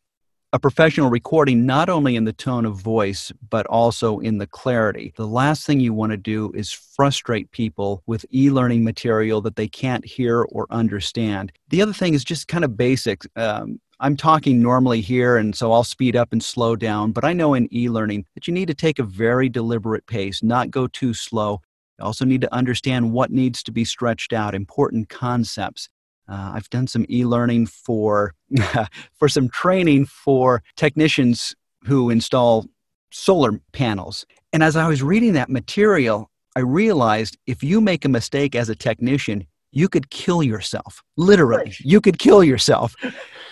a 0.55 0.59
professional 0.59 1.11
recording 1.11 1.67
not 1.67 1.91
only 1.91 2.17
in 2.17 2.25
the 2.25 2.33
tone 2.33 2.65
of 2.65 2.77
voice 2.77 3.31
but 3.51 3.67
also 3.67 4.19
in 4.19 4.39
the 4.39 4.47
clarity. 4.47 5.13
The 5.17 5.27
last 5.27 5.67
thing 5.67 5.79
you 5.79 5.93
want 5.93 6.13
to 6.13 6.17
do 6.17 6.51
is 6.55 6.73
frustrate 6.73 7.51
people 7.51 8.03
with 8.07 8.25
e-learning 8.33 8.83
material 8.83 9.43
that 9.43 9.57
they 9.57 9.69
can't 9.69 10.07
hear 10.07 10.47
or 10.51 10.67
understand. 10.71 11.53
The 11.69 11.83
other 11.83 11.93
thing 11.93 12.15
is 12.15 12.25
just 12.25 12.49
kind 12.49 12.65
of 12.65 12.79
basic. 12.79 13.25
Um, 13.37 13.79
I'm 14.01 14.17
talking 14.17 14.63
normally 14.63 15.03
here, 15.03 15.37
and 15.37 15.55
so 15.55 15.73
I'll 15.73 15.85
speed 15.85 16.17
up 16.17 16.33
and 16.33 16.43
slow 16.43 16.77
down, 16.77 17.13
but 17.13 17.25
I 17.25 17.35
know 17.35 17.53
in 17.53 17.69
e 17.75 17.91
learning 17.91 18.25
that 18.35 18.47
you 18.47 18.55
need 18.55 18.69
to 18.69 18.75
take 18.75 18.99
a 18.99 19.03
very 19.03 19.51
deliberate 19.51 20.07
pace, 20.07 20.43
not 20.43 20.71
go 20.71 20.87
too 20.87 21.13
slow. 21.13 21.61
You 21.99 22.07
also 22.07 22.25
need 22.25 22.41
to 22.43 22.55
understand 22.55 23.13
what 23.13 23.31
needs 23.31 23.63
to 23.65 23.73
be 23.73 23.85
stretched 23.85 24.33
out, 24.33 24.55
important 24.55 25.11
concepts. 25.11 25.91
Uh, 26.29 26.53
I've 26.55 26.71
done 26.71 26.87
some 26.87 27.07
e-learning 27.09 27.67
for 27.67 28.35
for 29.19 29.29
some 29.29 29.49
training 29.49 30.07
for 30.07 30.63
technicians 30.77 31.55
who 31.85 32.11
install 32.11 32.67
solar 33.11 33.61
panels. 33.73 34.27
And 34.53 34.63
as 34.63 34.77
I 34.77 34.89
was 34.89 35.03
reading 35.03 35.33
that 35.35 35.49
material, 35.49 36.31
I 36.57 36.61
realized 36.61 37.37
if 37.47 37.63
you 37.63 37.81
make 37.81 38.05
a 38.05 38.09
mistake 38.09 38.55
as 38.55 38.69
a 38.69 38.75
technician, 38.75 39.47
you 39.71 39.89
could 39.89 40.11
kill 40.11 40.43
yourself. 40.43 41.03
Literally, 41.17 41.75
you 41.81 42.01
could 42.01 42.19
kill 42.19 42.43
yourself. 42.43 42.95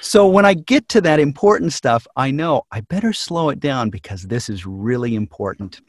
so 0.01 0.27
when 0.27 0.45
I 0.45 0.55
get 0.55 0.89
to 0.91 1.01
that 1.03 1.21
important 1.21 1.73
stuff, 1.73 2.07
I 2.17 2.31
know 2.31 2.63
I 2.73 2.81
better 2.81 3.13
slow 3.13 3.51
it 3.51 3.61
down 3.61 3.91
because 3.91 4.23
this 4.23 4.49
is 4.49 4.67
really 4.67 5.15
important. 5.15 5.81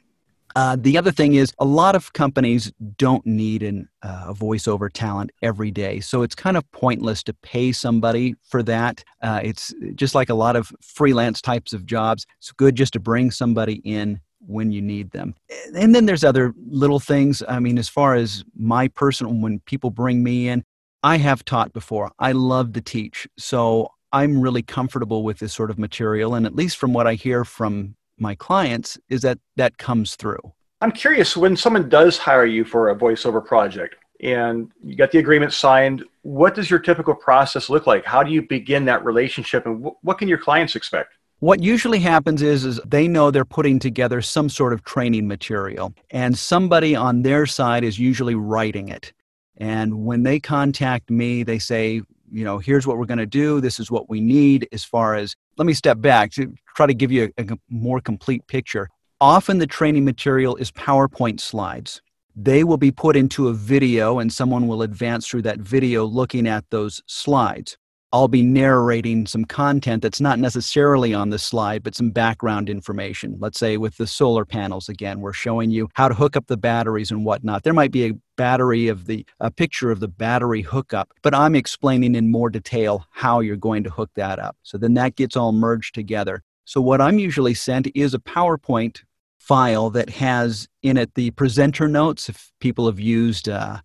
Uh, 0.58 0.76
the 0.76 0.98
other 0.98 1.12
thing 1.12 1.36
is, 1.36 1.54
a 1.60 1.66
lot 1.66 1.94
of 1.94 2.14
companies 2.14 2.72
don't 2.98 3.24
need 3.28 3.62
an, 3.62 3.88
uh, 4.02 4.26
a 4.30 4.34
voiceover 4.34 4.90
talent 4.92 5.30
every 5.44 5.70
day. 5.70 6.00
So 6.00 6.24
it's 6.24 6.34
kind 6.34 6.58
of 6.58 6.70
pointless 6.72 7.22
to 7.26 7.34
pay 7.36 7.72
somebody 7.72 8.34
for 8.42 8.64
that. 8.64 9.04
Uh, 9.22 9.40
it's 9.44 9.72
just 9.94 10.16
like 10.16 10.30
a 10.30 10.34
lot 10.34 10.56
of 10.56 10.72
freelance 10.82 11.44
types 11.44 11.74
of 11.74 11.86
jobs. 11.86 12.26
It's 12.40 12.52
good 12.52 12.74
just 12.74 12.94
to 12.94 13.00
bring 13.00 13.30
somebody 13.30 13.76
in 13.84 14.20
when 14.40 14.72
you 14.72 14.82
need 14.82 15.12
them. 15.12 15.36
And 15.76 15.94
then 15.94 16.08
there's 16.08 16.24
other 16.24 16.56
little 16.66 17.00
things. 17.00 17.44
I 17.48 17.60
mean, 17.60 17.78
as 17.78 17.88
far 17.88 18.16
as 18.16 18.44
my 18.58 18.88
personal, 18.88 19.34
when 19.34 19.60
people 19.68 19.92
bring 19.92 20.24
me 20.24 20.48
in, 20.48 20.64
I 21.04 21.18
have 21.18 21.46
taught 21.46 21.72
before. 21.72 22.12
I 22.18 22.32
love 22.32 22.74
to 22.74 22.82
teach. 22.82 23.28
So 23.38 23.90
I'm 24.12 24.42
really 24.42 24.64
comfortable 24.64 25.22
with 25.22 25.38
this 25.38 25.54
sort 25.54 25.70
of 25.70 25.78
material. 25.78 26.34
And 26.34 26.48
at 26.48 26.56
least 26.56 26.78
from 26.78 26.94
what 26.94 27.06
I 27.06 27.14
hear 27.14 27.46
from 27.46 27.97
my 28.18 28.36
clients 28.36 28.98
is 29.10 29.22
that 29.22 29.40
that 29.56 29.78
comes 29.78 30.16
through. 30.16 30.40
I'm 30.82 30.92
curious 30.92 31.36
when 31.36 31.58
someone 31.58 31.90
does 31.90 32.18
hire 32.18 32.46
you 32.46 32.64
for 32.64 32.90
a 32.90 32.96
voiceover 32.96 33.44
project 33.44 33.96
and 34.22 34.72
you 34.84 34.96
got 34.96 35.12
the 35.12 35.20
agreement 35.20 35.54
signed, 35.54 36.04
what 36.22 36.56
does 36.56 36.70
your 36.70 36.80
typical 36.80 37.16
process 37.16 37.70
look 37.70 37.88
like? 37.88 38.06
How 38.06 38.24
do 38.24 38.32
you 38.32 38.42
begin 38.42 38.86
that 38.86 39.04
relationship 39.06 39.66
and 39.66 39.88
what 40.02 40.18
can 40.18 40.28
your 40.28 40.38
clients 40.38 40.76
expect? 40.76 41.14
What 41.40 41.62
usually 41.62 42.00
happens 42.00 42.42
is, 42.42 42.66
is 42.66 42.82
they 42.84 43.08
know 43.08 43.30
they're 43.30 43.46
putting 43.46 43.78
together 43.78 44.22
some 44.22 44.50
sort 44.50 44.74
of 44.74 44.84
training 44.84 45.28
material, 45.28 45.94
and 46.10 46.36
somebody 46.36 46.96
on 46.96 47.22
their 47.22 47.46
side 47.46 47.84
is 47.84 48.00
usually 48.00 48.34
writing 48.34 48.90
it. 48.90 49.14
And 49.58 50.04
when 50.04 50.24
they 50.24 50.40
contact 50.40 51.12
me, 51.12 51.44
they 51.44 51.60
say, 51.60 52.02
you 52.32 52.44
know, 52.44 52.58
here's 52.58 52.88
what 52.88 52.98
we're 52.98 53.06
going 53.06 53.20
to 53.20 53.28
do. 53.28 53.62
This 53.62 53.80
is 53.80 53.92
what 53.92 54.10
we 54.10 54.20
need 54.20 54.68
as 54.72 54.84
far 54.84 55.14
as, 55.14 55.36
let 55.58 55.66
me 55.66 55.74
step 55.74 56.00
back 56.00 56.32
to 56.34 56.54
try 56.76 56.86
to 56.86 56.94
give 56.94 57.12
you 57.12 57.32
a, 57.38 57.44
a 57.44 57.58
more 57.70 58.00
complete 58.00 58.46
picture. 58.48 58.90
Often 59.20 59.58
the 59.58 59.68
training 59.68 60.06
material 60.06 60.56
is 60.58 60.72
PowerPoint 60.72 61.40
slides. 61.40 62.02
They 62.36 62.64
will 62.64 62.78
be 62.78 62.92
put 62.92 63.16
into 63.16 63.48
a 63.48 63.54
video 63.54 64.20
and 64.20 64.32
someone 64.32 64.68
will 64.68 64.84
advance 64.84 65.28
through 65.28 65.42
that 65.44 65.58
video 65.58 66.06
looking 66.06 66.48
at 66.48 66.66
those 66.70 67.02
slides. 67.08 67.78
I'll 68.14 68.30
be 68.30 68.42
narrating 68.42 69.26
some 69.26 69.44
content 69.44 70.02
that's 70.02 70.22
not 70.22 70.40
necessarily 70.40 71.14
on 71.14 71.30
the 71.30 71.38
slide, 71.38 71.84
but 71.84 71.94
some 71.94 72.10
background 72.10 72.70
information. 72.70 73.36
Let's 73.40 73.60
say 73.60 73.76
with 73.76 73.98
the 73.98 74.08
solar 74.08 74.46
panels 74.46 74.88
again, 74.88 75.20
we're 75.20 75.34
showing 75.34 75.72
you 75.72 75.90
how 75.94 76.08
to 76.08 76.16
hook 76.16 76.38
up 76.38 76.48
the 76.48 76.56
batteries 76.56 77.12
and 77.12 77.26
whatnot. 77.26 77.64
There 77.64 77.74
might 77.74 77.92
be 77.92 78.08
a 78.08 78.14
battery 78.38 78.88
of 78.88 79.08
the 79.08 79.26
a 79.42 79.52
picture 79.52 79.92
of 79.92 80.00
the 80.00 80.08
battery 80.08 80.62
hookup, 80.62 81.12
but 81.22 81.36
I'm 81.36 81.54
explaining 81.54 82.16
in 82.16 82.32
more 82.32 82.50
detail 82.50 83.06
how 83.12 83.42
you're 83.42 83.58
going 83.58 83.84
to 83.84 83.90
hook 83.90 84.12
that 84.16 84.40
up. 84.40 84.56
So 84.64 84.78
then 84.78 84.94
that 84.94 85.18
gets 85.18 85.36
all 85.36 85.52
merged 85.52 85.94
together. 85.94 86.44
So 86.64 86.80
what 86.80 87.02
I'm 87.02 87.20
usually 87.20 87.54
sent 87.54 87.88
is 87.94 88.14
a 88.14 88.20
PowerPoint 88.20 89.04
file 89.38 89.90
that 89.90 90.10
has 90.12 90.68
in 90.82 90.96
it 90.96 91.14
the 91.16 91.32
presenter 91.32 91.90
notes. 91.90 92.30
If 92.30 92.52
people 92.62 92.86
have 92.86 93.00
used 93.02 93.50
uh, 93.50 93.80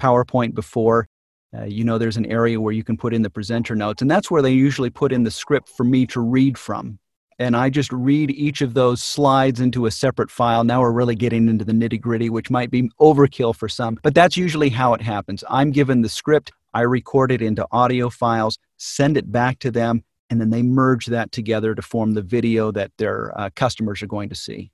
PowerPoint 0.00 0.54
before, 0.54 1.08
uh, 1.56 1.64
you 1.64 1.84
know, 1.84 1.98
there's 1.98 2.16
an 2.16 2.26
area 2.26 2.60
where 2.60 2.74
you 2.74 2.84
can 2.84 2.96
put 2.96 3.14
in 3.14 3.22
the 3.22 3.30
presenter 3.30 3.74
notes, 3.74 4.02
and 4.02 4.10
that's 4.10 4.30
where 4.30 4.42
they 4.42 4.52
usually 4.52 4.90
put 4.90 5.12
in 5.12 5.22
the 5.22 5.30
script 5.30 5.68
for 5.68 5.84
me 5.84 6.06
to 6.06 6.20
read 6.20 6.58
from. 6.58 6.98
And 7.38 7.56
I 7.56 7.70
just 7.70 7.92
read 7.92 8.32
each 8.32 8.62
of 8.62 8.74
those 8.74 9.02
slides 9.02 9.60
into 9.60 9.86
a 9.86 9.90
separate 9.90 10.30
file. 10.30 10.64
Now 10.64 10.80
we're 10.80 10.90
really 10.90 11.14
getting 11.14 11.48
into 11.48 11.64
the 11.64 11.72
nitty 11.72 12.00
gritty, 12.00 12.30
which 12.30 12.50
might 12.50 12.70
be 12.70 12.90
overkill 13.00 13.54
for 13.54 13.68
some, 13.68 13.98
but 14.02 14.14
that's 14.14 14.36
usually 14.36 14.68
how 14.68 14.92
it 14.94 15.00
happens. 15.00 15.44
I'm 15.48 15.70
given 15.70 16.02
the 16.02 16.08
script, 16.08 16.52
I 16.74 16.82
record 16.82 17.30
it 17.30 17.40
into 17.40 17.66
audio 17.70 18.10
files, 18.10 18.58
send 18.76 19.16
it 19.16 19.30
back 19.30 19.60
to 19.60 19.70
them, 19.70 20.02
and 20.30 20.40
then 20.40 20.50
they 20.50 20.62
merge 20.62 21.06
that 21.06 21.32
together 21.32 21.74
to 21.74 21.80
form 21.80 22.14
the 22.14 22.22
video 22.22 22.70
that 22.72 22.90
their 22.98 23.32
uh, 23.38 23.50
customers 23.54 24.02
are 24.02 24.06
going 24.08 24.28
to 24.28 24.34
see. 24.34 24.72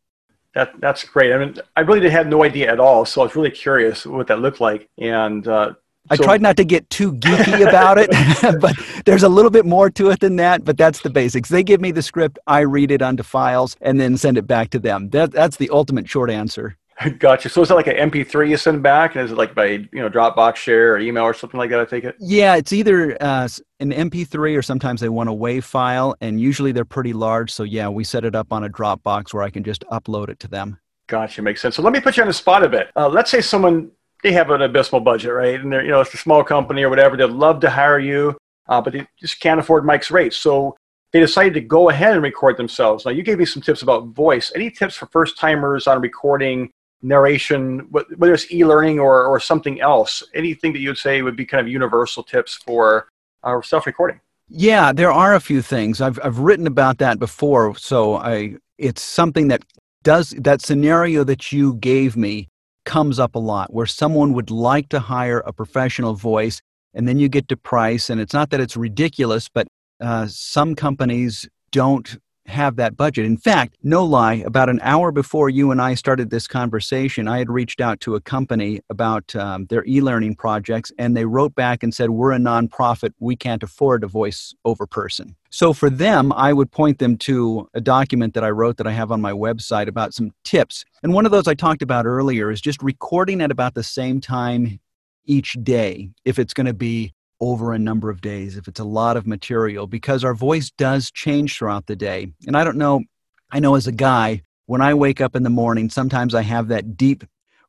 That, 0.54 0.72
that's 0.80 1.04
great. 1.04 1.32
I 1.32 1.38
mean, 1.38 1.56
I 1.76 1.80
really 1.80 2.08
had 2.08 2.28
no 2.28 2.44
idea 2.44 2.72
at 2.72 2.80
all, 2.80 3.04
so 3.04 3.20
I 3.20 3.24
was 3.24 3.36
really 3.36 3.50
curious 3.50 4.06
what 4.06 4.28
that 4.28 4.38
looked 4.40 4.60
like. 4.60 4.88
And 4.98 5.46
uh, 5.46 5.74
I 6.10 6.16
so, 6.16 6.24
tried 6.24 6.42
not 6.42 6.56
to 6.58 6.64
get 6.64 6.88
too 6.90 7.14
geeky 7.14 7.66
about 7.66 7.98
it, 7.98 8.10
but 8.60 8.76
there's 9.06 9.22
a 9.22 9.28
little 9.28 9.50
bit 9.50 9.64
more 9.64 9.90
to 9.90 10.10
it 10.10 10.20
than 10.20 10.36
that. 10.36 10.64
But 10.64 10.76
that's 10.76 11.00
the 11.00 11.10
basics. 11.10 11.48
They 11.48 11.62
give 11.62 11.80
me 11.80 11.92
the 11.92 12.02
script, 12.02 12.38
I 12.46 12.60
read 12.60 12.90
it 12.90 13.02
onto 13.02 13.22
files, 13.22 13.76
and 13.80 13.98
then 14.00 14.16
send 14.16 14.36
it 14.36 14.46
back 14.46 14.70
to 14.70 14.78
them. 14.78 15.10
That, 15.10 15.32
that's 15.32 15.56
the 15.56 15.70
ultimate 15.70 16.08
short 16.08 16.30
answer. 16.30 16.76
Gotcha. 17.18 17.48
So 17.48 17.62
is 17.62 17.70
it 17.70 17.74
like 17.74 17.86
an 17.86 18.10
MP3 18.10 18.50
you 18.50 18.56
send 18.56 18.82
back, 18.82 19.16
and 19.16 19.24
is 19.24 19.32
it 19.32 19.38
like 19.38 19.54
by 19.54 19.66
you 19.66 19.88
know 19.92 20.08
Dropbox 20.08 20.56
share 20.56 20.94
or 20.94 20.98
email 20.98 21.24
or 21.24 21.34
something 21.34 21.58
like 21.58 21.70
that? 21.70 21.80
I 21.80 21.84
take 21.84 22.04
it. 22.04 22.16
Yeah, 22.20 22.56
it's 22.56 22.72
either 22.72 23.16
uh, 23.20 23.48
an 23.80 23.90
MP3 23.90 24.56
or 24.56 24.62
sometimes 24.62 25.00
they 25.00 25.08
want 25.08 25.28
a 25.28 25.32
WAV 25.32 25.64
file, 25.64 26.14
and 26.20 26.40
usually 26.40 26.72
they're 26.72 26.84
pretty 26.84 27.12
large. 27.12 27.50
So 27.50 27.64
yeah, 27.64 27.88
we 27.88 28.04
set 28.04 28.24
it 28.24 28.34
up 28.34 28.52
on 28.52 28.64
a 28.64 28.68
Dropbox 28.68 29.34
where 29.34 29.42
I 29.42 29.50
can 29.50 29.64
just 29.64 29.84
upload 29.90 30.28
it 30.28 30.38
to 30.40 30.48
them. 30.48 30.78
Gotcha, 31.08 31.42
makes 31.42 31.60
sense. 31.60 31.76
So 31.76 31.82
let 31.82 31.92
me 31.92 32.00
put 32.00 32.16
you 32.16 32.22
on 32.22 32.28
the 32.28 32.34
spot 32.34 32.62
a 32.62 32.68
bit. 32.68 32.90
Uh, 32.96 33.08
let's 33.08 33.30
say 33.30 33.40
someone 33.40 33.90
they 34.24 34.32
have 34.32 34.50
an 34.50 34.62
abysmal 34.62 35.02
budget, 35.02 35.32
right? 35.32 35.60
And 35.60 35.70
they're, 35.70 35.84
you 35.84 35.90
know, 35.90 36.00
it's 36.00 36.14
a 36.14 36.16
small 36.16 36.42
company 36.42 36.82
or 36.82 36.88
whatever. 36.88 37.14
They'd 37.14 37.26
love 37.26 37.60
to 37.60 37.70
hire 37.70 37.98
you, 37.98 38.36
uh, 38.68 38.80
but 38.80 38.94
they 38.94 39.06
just 39.20 39.38
can't 39.38 39.60
afford 39.60 39.84
Mike's 39.84 40.10
rates. 40.10 40.38
So 40.38 40.76
they 41.12 41.20
decided 41.20 41.52
to 41.54 41.60
go 41.60 41.90
ahead 41.90 42.14
and 42.14 42.22
record 42.22 42.56
themselves. 42.56 43.04
Now, 43.04 43.10
you 43.10 43.22
gave 43.22 43.38
me 43.38 43.44
some 43.44 43.60
tips 43.60 43.82
about 43.82 44.08
voice. 44.08 44.50
Any 44.54 44.70
tips 44.70 44.96
for 44.96 45.06
first 45.12 45.36
timers 45.36 45.86
on 45.86 46.00
recording 46.00 46.70
narration, 47.02 47.80
whether 47.90 48.32
it's 48.32 48.50
e 48.50 48.64
learning 48.64 48.98
or, 48.98 49.26
or 49.26 49.38
something 49.38 49.82
else? 49.82 50.22
Anything 50.34 50.72
that 50.72 50.78
you 50.78 50.88
would 50.88 50.98
say 50.98 51.20
would 51.20 51.36
be 51.36 51.44
kind 51.44 51.60
of 51.60 51.70
universal 51.70 52.22
tips 52.22 52.54
for 52.54 53.08
uh, 53.42 53.60
self 53.60 53.84
recording? 53.84 54.20
Yeah, 54.48 54.94
there 54.94 55.12
are 55.12 55.34
a 55.34 55.40
few 55.40 55.60
things. 55.60 56.00
I've, 56.00 56.18
I've 56.24 56.38
written 56.38 56.66
about 56.66 56.96
that 56.98 57.18
before. 57.18 57.76
So 57.76 58.16
I, 58.16 58.56
it's 58.78 59.02
something 59.02 59.48
that 59.48 59.62
does 60.02 60.30
that 60.30 60.62
scenario 60.62 61.24
that 61.24 61.52
you 61.52 61.74
gave 61.74 62.16
me 62.16 62.48
comes 62.84 63.18
up 63.18 63.34
a 63.34 63.38
lot 63.38 63.72
where 63.72 63.86
someone 63.86 64.32
would 64.32 64.50
like 64.50 64.88
to 64.90 65.00
hire 65.00 65.40
a 65.40 65.52
professional 65.52 66.14
voice 66.14 66.60
and 66.92 67.08
then 67.08 67.18
you 67.18 67.28
get 67.28 67.48
to 67.48 67.56
price 67.56 68.10
and 68.10 68.20
it's 68.20 68.34
not 68.34 68.50
that 68.50 68.60
it's 68.60 68.76
ridiculous 68.76 69.48
but 69.48 69.66
uh, 70.00 70.26
some 70.28 70.74
companies 70.74 71.48
don't 71.70 72.18
have 72.46 72.76
that 72.76 72.96
budget. 72.96 73.24
In 73.24 73.36
fact, 73.36 73.76
no 73.82 74.04
lie, 74.04 74.42
about 74.46 74.68
an 74.68 74.80
hour 74.82 75.10
before 75.10 75.48
you 75.48 75.70
and 75.70 75.80
I 75.80 75.94
started 75.94 76.30
this 76.30 76.46
conversation, 76.46 77.26
I 77.26 77.38
had 77.38 77.50
reached 77.50 77.80
out 77.80 78.00
to 78.00 78.14
a 78.14 78.20
company 78.20 78.80
about 78.90 79.34
um, 79.34 79.66
their 79.66 79.84
e 79.86 80.00
learning 80.00 80.36
projects, 80.36 80.92
and 80.98 81.16
they 81.16 81.24
wrote 81.24 81.54
back 81.54 81.82
and 81.82 81.94
said, 81.94 82.10
We're 82.10 82.32
a 82.32 82.38
nonprofit. 82.38 83.12
We 83.18 83.36
can't 83.36 83.62
afford 83.62 84.04
a 84.04 84.08
voice 84.08 84.54
over 84.64 84.86
person. 84.86 85.36
So 85.50 85.72
for 85.72 85.88
them, 85.88 86.32
I 86.32 86.52
would 86.52 86.70
point 86.70 86.98
them 86.98 87.16
to 87.18 87.68
a 87.74 87.80
document 87.80 88.34
that 88.34 88.44
I 88.44 88.50
wrote 88.50 88.76
that 88.78 88.86
I 88.86 88.92
have 88.92 89.12
on 89.12 89.20
my 89.20 89.32
website 89.32 89.88
about 89.88 90.12
some 90.12 90.32
tips. 90.42 90.84
And 91.02 91.14
one 91.14 91.26
of 91.26 91.32
those 91.32 91.48
I 91.48 91.54
talked 91.54 91.82
about 91.82 92.06
earlier 92.06 92.50
is 92.50 92.60
just 92.60 92.82
recording 92.82 93.40
at 93.40 93.50
about 93.50 93.74
the 93.74 93.84
same 93.84 94.20
time 94.20 94.80
each 95.26 95.56
day 95.62 96.10
if 96.24 96.38
it's 96.38 96.52
going 96.52 96.66
to 96.66 96.74
be 96.74 97.14
over 97.50 97.72
a 97.72 97.78
number 97.78 98.10
of 98.10 98.20
days, 98.20 98.56
if 98.56 98.68
it's 98.68 98.80
a 98.80 98.84
lot 98.84 99.16
of 99.16 99.26
material, 99.26 99.86
because 99.86 100.24
our 100.24 100.34
voice 100.34 100.70
does 100.70 101.10
change 101.10 101.58
throughout 101.58 101.86
the 101.86 101.96
day. 101.96 102.32
And 102.46 102.56
I 102.56 102.64
don't 102.64 102.78
know, 102.78 103.02
I 103.50 103.60
know 103.60 103.74
as 103.74 103.86
a 103.86 103.92
guy, 103.92 104.42
when 104.66 104.80
I 104.80 104.94
wake 104.94 105.20
up 105.20 105.36
in 105.36 105.42
the 105.42 105.50
morning, 105.50 105.90
sometimes 105.90 106.34
I 106.34 106.42
have 106.42 106.68
that 106.68 106.96
deep, 106.96 107.22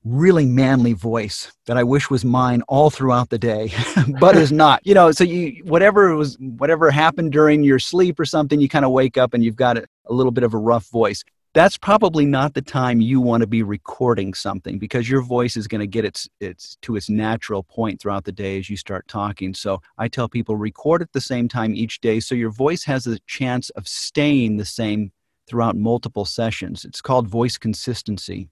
really 0.06 0.46
manly 0.46 0.94
voice 0.94 1.52
that 1.66 1.78
I 1.78 1.84
wish 1.84 2.10
was 2.10 2.24
mine 2.24 2.62
all 2.70 2.90
throughout 2.90 3.30
the 3.30 3.38
day, 3.38 3.74
but 4.20 4.38
is 4.38 4.52
not. 4.52 4.86
You 4.86 4.94
know, 4.94 5.12
so 5.12 5.24
you 5.26 5.62
whatever 5.66 6.16
was 6.16 6.38
whatever 6.40 6.90
happened 6.90 7.34
during 7.34 7.64
your 7.64 7.80
sleep 7.80 8.18
or 8.20 8.26
something, 8.26 8.62
you 8.62 8.70
kind 8.70 8.86
of 8.86 8.92
wake 8.92 9.18
up 9.18 9.34
and 9.34 9.44
you've 9.44 9.58
got 9.58 9.78
a, 9.78 9.86
a 10.06 10.14
little 10.14 10.32
bit 10.32 10.46
of 10.46 10.54
a 10.54 10.58
rough 10.58 10.88
voice 10.90 11.24
that's 11.56 11.78
probably 11.78 12.26
not 12.26 12.54
the 12.54 12.62
time 12.62 13.00
you 13.00 13.22
want 13.22 13.40
to 13.40 13.48
be 13.48 13.64
recording 13.64 14.34
something 14.34 14.78
because 14.78 15.10
your 15.10 15.22
voice 15.22 15.56
is 15.56 15.70
going 15.70 15.80
to 15.80 15.88
get 15.88 16.04
its 16.04 16.28
its 16.42 16.76
to 16.82 16.98
its 16.98 17.10
natural 17.10 17.64
point 17.64 18.02
throughout 18.02 18.26
the 18.26 18.32
day 18.34 18.60
as 18.60 18.70
you 18.70 18.76
start 18.76 19.08
talking. 19.08 19.54
So 19.54 19.82
I 19.98 20.10
tell 20.10 20.28
people 20.28 20.58
record 20.58 21.02
at 21.02 21.14
the 21.14 21.22
same 21.22 21.48
time 21.48 21.74
each 21.74 22.02
day 22.02 22.20
so 22.20 22.36
your 22.36 22.52
voice 22.52 22.84
has 22.84 23.08
a 23.08 23.20
chance 23.20 23.70
of 23.72 23.88
staying 23.88 24.58
the 24.58 24.66
same 24.66 25.14
throughout 25.48 25.78
multiple 25.78 26.26
sessions. 26.26 26.84
It's 26.84 27.02
called 27.02 27.30
voice 27.30 27.58
consistency. 27.58 28.50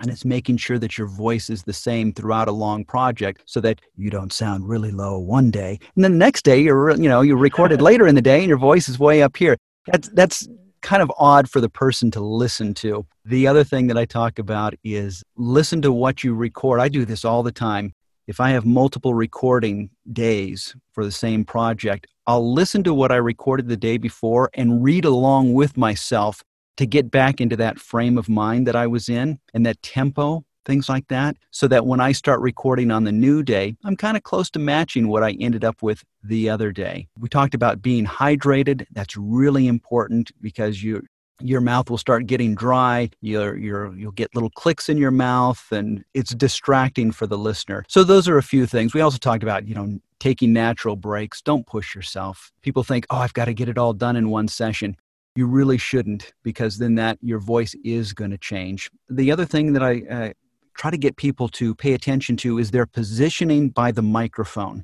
And 0.00 0.10
it's 0.10 0.24
making 0.24 0.56
sure 0.56 0.78
that 0.78 0.98
your 0.98 1.06
voice 1.06 1.50
is 1.50 1.62
the 1.62 1.74
same 1.74 2.12
throughout 2.12 2.48
a 2.48 2.52
long 2.52 2.84
project 2.84 3.42
so 3.44 3.60
that 3.60 3.80
you 3.96 4.10
don't 4.10 4.32
sound 4.32 4.68
really 4.68 4.90
low 4.90 5.18
one 5.18 5.52
day. 5.52 5.78
And 5.94 6.02
then 6.02 6.12
the 6.12 6.18
next 6.18 6.42
day 6.42 6.58
you're 6.58 6.90
you 6.96 7.08
know, 7.08 7.20
you 7.20 7.36
recorded 7.36 7.80
later 7.90 8.08
in 8.08 8.16
the 8.16 8.22
day 8.22 8.40
and 8.40 8.48
your 8.48 8.58
voice 8.58 8.88
is 8.88 8.98
way 8.98 9.22
up 9.22 9.36
here. 9.36 9.56
That's 9.86 10.08
that's 10.08 10.48
kind 10.82 11.02
of 11.02 11.12
odd 11.18 11.48
for 11.48 11.60
the 11.60 11.68
person 11.68 12.10
to 12.12 12.20
listen 12.20 12.74
to. 12.74 13.06
The 13.24 13.46
other 13.46 13.64
thing 13.64 13.86
that 13.88 13.98
I 13.98 14.04
talk 14.04 14.38
about 14.38 14.74
is 14.82 15.22
listen 15.36 15.82
to 15.82 15.92
what 15.92 16.24
you 16.24 16.34
record. 16.34 16.80
I 16.80 16.88
do 16.88 17.04
this 17.04 17.24
all 17.24 17.42
the 17.42 17.52
time. 17.52 17.92
If 18.26 18.40
I 18.40 18.50
have 18.50 18.64
multiple 18.64 19.14
recording 19.14 19.90
days 20.12 20.74
for 20.92 21.04
the 21.04 21.12
same 21.12 21.44
project, 21.44 22.06
I'll 22.26 22.52
listen 22.52 22.84
to 22.84 22.94
what 22.94 23.10
I 23.10 23.16
recorded 23.16 23.68
the 23.68 23.76
day 23.76 23.98
before 23.98 24.50
and 24.54 24.84
read 24.84 25.04
along 25.04 25.54
with 25.54 25.76
myself 25.76 26.42
to 26.76 26.86
get 26.86 27.10
back 27.10 27.40
into 27.40 27.56
that 27.56 27.78
frame 27.78 28.16
of 28.16 28.28
mind 28.28 28.66
that 28.66 28.76
I 28.76 28.86
was 28.86 29.08
in 29.08 29.38
and 29.52 29.66
that 29.66 29.82
tempo 29.82 30.44
things 30.64 30.88
like 30.88 31.08
that, 31.08 31.36
so 31.50 31.68
that 31.68 31.86
when 31.86 32.00
I 32.00 32.12
start 32.12 32.40
recording 32.40 32.90
on 32.90 33.04
the 33.04 33.12
new 33.12 33.42
day, 33.42 33.74
I'm 33.84 33.96
kind 33.96 34.16
of 34.16 34.22
close 34.22 34.50
to 34.50 34.58
matching 34.58 35.08
what 35.08 35.22
I 35.22 35.32
ended 35.40 35.64
up 35.64 35.82
with 35.82 36.04
the 36.22 36.50
other 36.50 36.72
day. 36.72 37.08
We 37.18 37.28
talked 37.28 37.54
about 37.54 37.82
being 37.82 38.06
hydrated. 38.06 38.86
That's 38.92 39.16
really 39.16 39.66
important 39.66 40.30
because 40.40 40.82
you 40.82 41.02
your 41.42 41.60
mouth 41.60 41.90
will 41.90 41.98
start 41.98 42.26
getting 42.26 42.54
dry. 42.54 43.10
You're, 43.20 43.56
you're, 43.56 43.94
you'll 43.94 44.12
get 44.12 44.34
little 44.34 44.50
clicks 44.50 44.88
in 44.88 44.98
your 44.98 45.10
mouth 45.10 45.64
and 45.70 46.04
it's 46.14 46.34
distracting 46.34 47.12
for 47.12 47.26
the 47.26 47.38
listener. 47.38 47.84
So 47.88 48.04
those 48.04 48.28
are 48.28 48.38
a 48.38 48.42
few 48.42 48.66
things. 48.66 48.94
We 48.94 49.00
also 49.00 49.18
talked 49.18 49.42
about 49.42 49.66
you 49.66 49.74
know 49.74 49.98
taking 50.18 50.52
natural 50.52 50.96
breaks. 50.96 51.40
Don't 51.42 51.66
push 51.66 51.94
yourself. 51.94 52.52
People 52.62 52.84
think 52.84 53.06
oh 53.10 53.16
i've 53.16 53.34
got 53.34 53.46
to 53.46 53.54
get 53.54 53.68
it 53.68 53.78
all 53.78 53.92
done 53.92 54.16
in 54.16 54.30
one 54.30 54.48
session. 54.48 54.96
You 55.36 55.46
really 55.46 55.78
shouldn't 55.78 56.32
because 56.42 56.78
then 56.78 56.96
that 56.96 57.18
your 57.22 57.38
voice 57.38 57.74
is 57.84 58.12
going 58.12 58.32
to 58.32 58.38
change. 58.38 58.90
The 59.08 59.32
other 59.32 59.44
thing 59.46 59.72
that 59.72 59.82
i 59.82 60.02
uh, 60.10 60.32
try 60.80 60.90
to 60.90 60.96
get 60.96 61.16
people 61.16 61.46
to 61.46 61.74
pay 61.74 61.92
attention 61.92 62.38
to 62.38 62.58
is 62.58 62.70
their 62.70 62.86
positioning 62.86 63.68
by 63.68 63.92
the 63.92 64.00
microphone. 64.00 64.82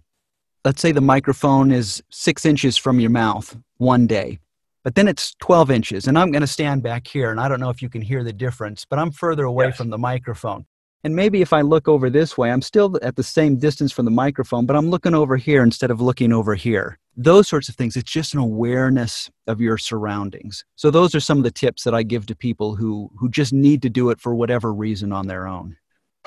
Let's 0.62 0.82
say 0.82 0.92
the 0.92 1.00
microphone 1.00 1.72
is 1.72 2.02
six 2.10 2.44
inches 2.44 2.76
from 2.76 3.00
your 3.00 3.08
mouth 3.08 3.56
one 3.78 4.06
day, 4.06 4.38
but 4.84 4.94
then 4.94 5.08
it's 5.08 5.34
12 5.40 5.70
inches, 5.70 6.06
and 6.06 6.18
I'm 6.18 6.30
going 6.30 6.42
to 6.42 6.46
stand 6.46 6.82
back 6.82 7.06
here, 7.06 7.30
and 7.30 7.40
I 7.40 7.48
don't 7.48 7.60
know 7.60 7.70
if 7.70 7.80
you 7.80 7.88
can 7.88 8.02
hear 8.02 8.22
the 8.22 8.32
difference, 8.34 8.84
but 8.84 8.98
I'm 8.98 9.10
further 9.10 9.44
away 9.44 9.68
yes. 9.68 9.78
from 9.78 9.88
the 9.88 9.96
microphone. 9.96 10.66
And 11.02 11.16
maybe 11.16 11.40
if 11.40 11.54
I 11.54 11.62
look 11.62 11.88
over 11.88 12.10
this 12.10 12.36
way, 12.36 12.50
I'm 12.50 12.60
still 12.60 12.98
at 13.00 13.16
the 13.16 13.22
same 13.22 13.56
distance 13.56 13.90
from 13.90 14.04
the 14.04 14.10
microphone, 14.10 14.66
but 14.66 14.76
I'm 14.76 14.90
looking 14.90 15.14
over 15.14 15.38
here 15.38 15.62
instead 15.62 15.90
of 15.90 16.02
looking 16.02 16.30
over 16.30 16.54
here. 16.54 16.98
Those 17.16 17.48
sorts 17.48 17.70
of 17.70 17.74
things. 17.74 17.96
It's 17.96 18.12
just 18.12 18.34
an 18.34 18.40
awareness 18.40 19.30
of 19.46 19.62
your 19.62 19.78
surroundings. 19.78 20.62
So 20.74 20.90
those 20.90 21.14
are 21.14 21.20
some 21.20 21.38
of 21.38 21.44
the 21.44 21.50
tips 21.50 21.84
that 21.84 21.94
I 21.94 22.02
give 22.02 22.26
to 22.26 22.36
people 22.36 22.76
who 22.76 23.10
who 23.16 23.30
just 23.30 23.54
need 23.54 23.80
to 23.80 23.88
do 23.88 24.10
it 24.10 24.20
for 24.20 24.34
whatever 24.34 24.74
reason 24.74 25.10
on 25.10 25.26
their 25.26 25.46
own. 25.46 25.76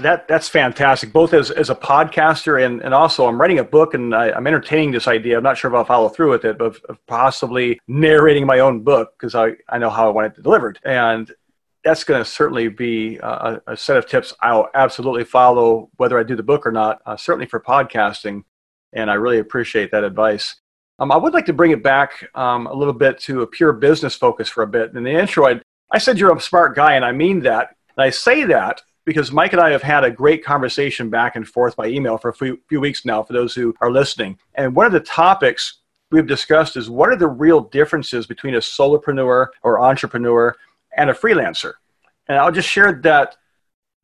That 0.01 0.27
that's 0.27 0.47
fantastic. 0.47 1.11
Both 1.11 1.33
as, 1.33 1.51
as 1.51 1.69
a 1.69 1.75
podcaster 1.75 2.65
and, 2.65 2.81
and 2.81 2.93
also 2.93 3.27
I'm 3.27 3.39
writing 3.39 3.59
a 3.59 3.63
book 3.63 3.93
and 3.93 4.15
I, 4.15 4.29
am 4.29 4.47
entertaining 4.47 4.91
this 4.91 5.07
idea. 5.07 5.37
I'm 5.37 5.43
not 5.43 5.57
sure 5.57 5.69
if 5.69 5.75
I'll 5.75 5.83
follow 5.83 6.07
through 6.07 6.31
with 6.31 6.45
it, 6.45 6.57
but 6.57 6.65
of, 6.65 6.81
of 6.87 7.05
possibly 7.05 7.79
narrating 7.87 8.45
my 8.45 8.59
own 8.59 8.81
book 8.81 9.13
because 9.17 9.35
I, 9.35 9.53
I 9.67 9.77
know 9.77 9.89
how 9.89 10.07
I 10.07 10.11
want 10.11 10.37
it 10.37 10.41
delivered. 10.41 10.79
And 10.85 11.29
that's 11.83 12.03
going 12.03 12.23
to 12.23 12.29
certainly 12.29 12.69
be 12.69 13.17
a, 13.17 13.61
a, 13.67 13.77
set 13.77 13.97
of 13.97 14.05
tips 14.05 14.33
I'll 14.41 14.69
absolutely 14.73 15.23
follow, 15.23 15.89
whether 15.97 16.19
I 16.19 16.23
do 16.23 16.35
the 16.35 16.43
book 16.43 16.65
or 16.65 16.71
not, 16.71 17.01
uh, 17.05 17.15
certainly 17.15 17.45
for 17.45 17.59
podcasting. 17.59 18.43
And 18.93 19.09
I 19.09 19.15
really 19.15 19.39
appreciate 19.39 19.91
that 19.91 20.03
advice. 20.03 20.55
Um, 20.99 21.11
I 21.11 21.17
would 21.17 21.33
like 21.33 21.45
to 21.45 21.53
bring 21.53 21.71
it 21.71 21.81
back 21.81 22.29
um, 22.35 22.67
a 22.67 22.73
little 22.73 22.93
bit 22.93 23.19
to 23.21 23.41
a 23.41 23.47
pure 23.47 23.71
business 23.71 24.15
focus 24.15 24.49
for 24.49 24.63
a 24.63 24.67
bit. 24.67 24.93
In 24.93 25.03
the 25.03 25.11
intro, 25.11 25.47
I, 25.47 25.61
I 25.91 25.97
said 25.97 26.19
you're 26.19 26.35
a 26.35 26.41
smart 26.41 26.75
guy, 26.75 26.95
and 26.95 27.05
I 27.05 27.13
mean 27.13 27.41
that. 27.41 27.75
And 27.95 28.03
I 28.03 28.09
say 28.09 28.43
that 28.45 28.81
because 29.05 29.31
Mike 29.31 29.53
and 29.53 29.61
I 29.61 29.71
have 29.71 29.81
had 29.81 30.03
a 30.03 30.11
great 30.11 30.43
conversation 30.43 31.09
back 31.09 31.35
and 31.35 31.47
forth 31.47 31.75
by 31.75 31.87
email 31.87 32.17
for 32.17 32.29
a 32.29 32.33
few, 32.33 32.59
few 32.67 32.79
weeks 32.79 33.05
now, 33.05 33.23
for 33.23 33.33
those 33.33 33.55
who 33.55 33.73
are 33.81 33.91
listening. 33.91 34.37
And 34.55 34.75
one 34.75 34.85
of 34.85 34.91
the 34.91 34.99
topics 34.99 35.79
we've 36.11 36.27
discussed 36.27 36.77
is 36.77 36.89
what 36.89 37.09
are 37.09 37.15
the 37.15 37.27
real 37.27 37.61
differences 37.61 38.27
between 38.27 38.55
a 38.55 38.59
solopreneur 38.59 39.47
or 39.63 39.79
entrepreneur 39.81 40.55
and 40.95 41.09
a 41.09 41.13
freelancer. 41.13 41.73
And 42.27 42.37
I'll 42.37 42.51
just 42.51 42.69
share 42.69 42.99
that 43.03 43.35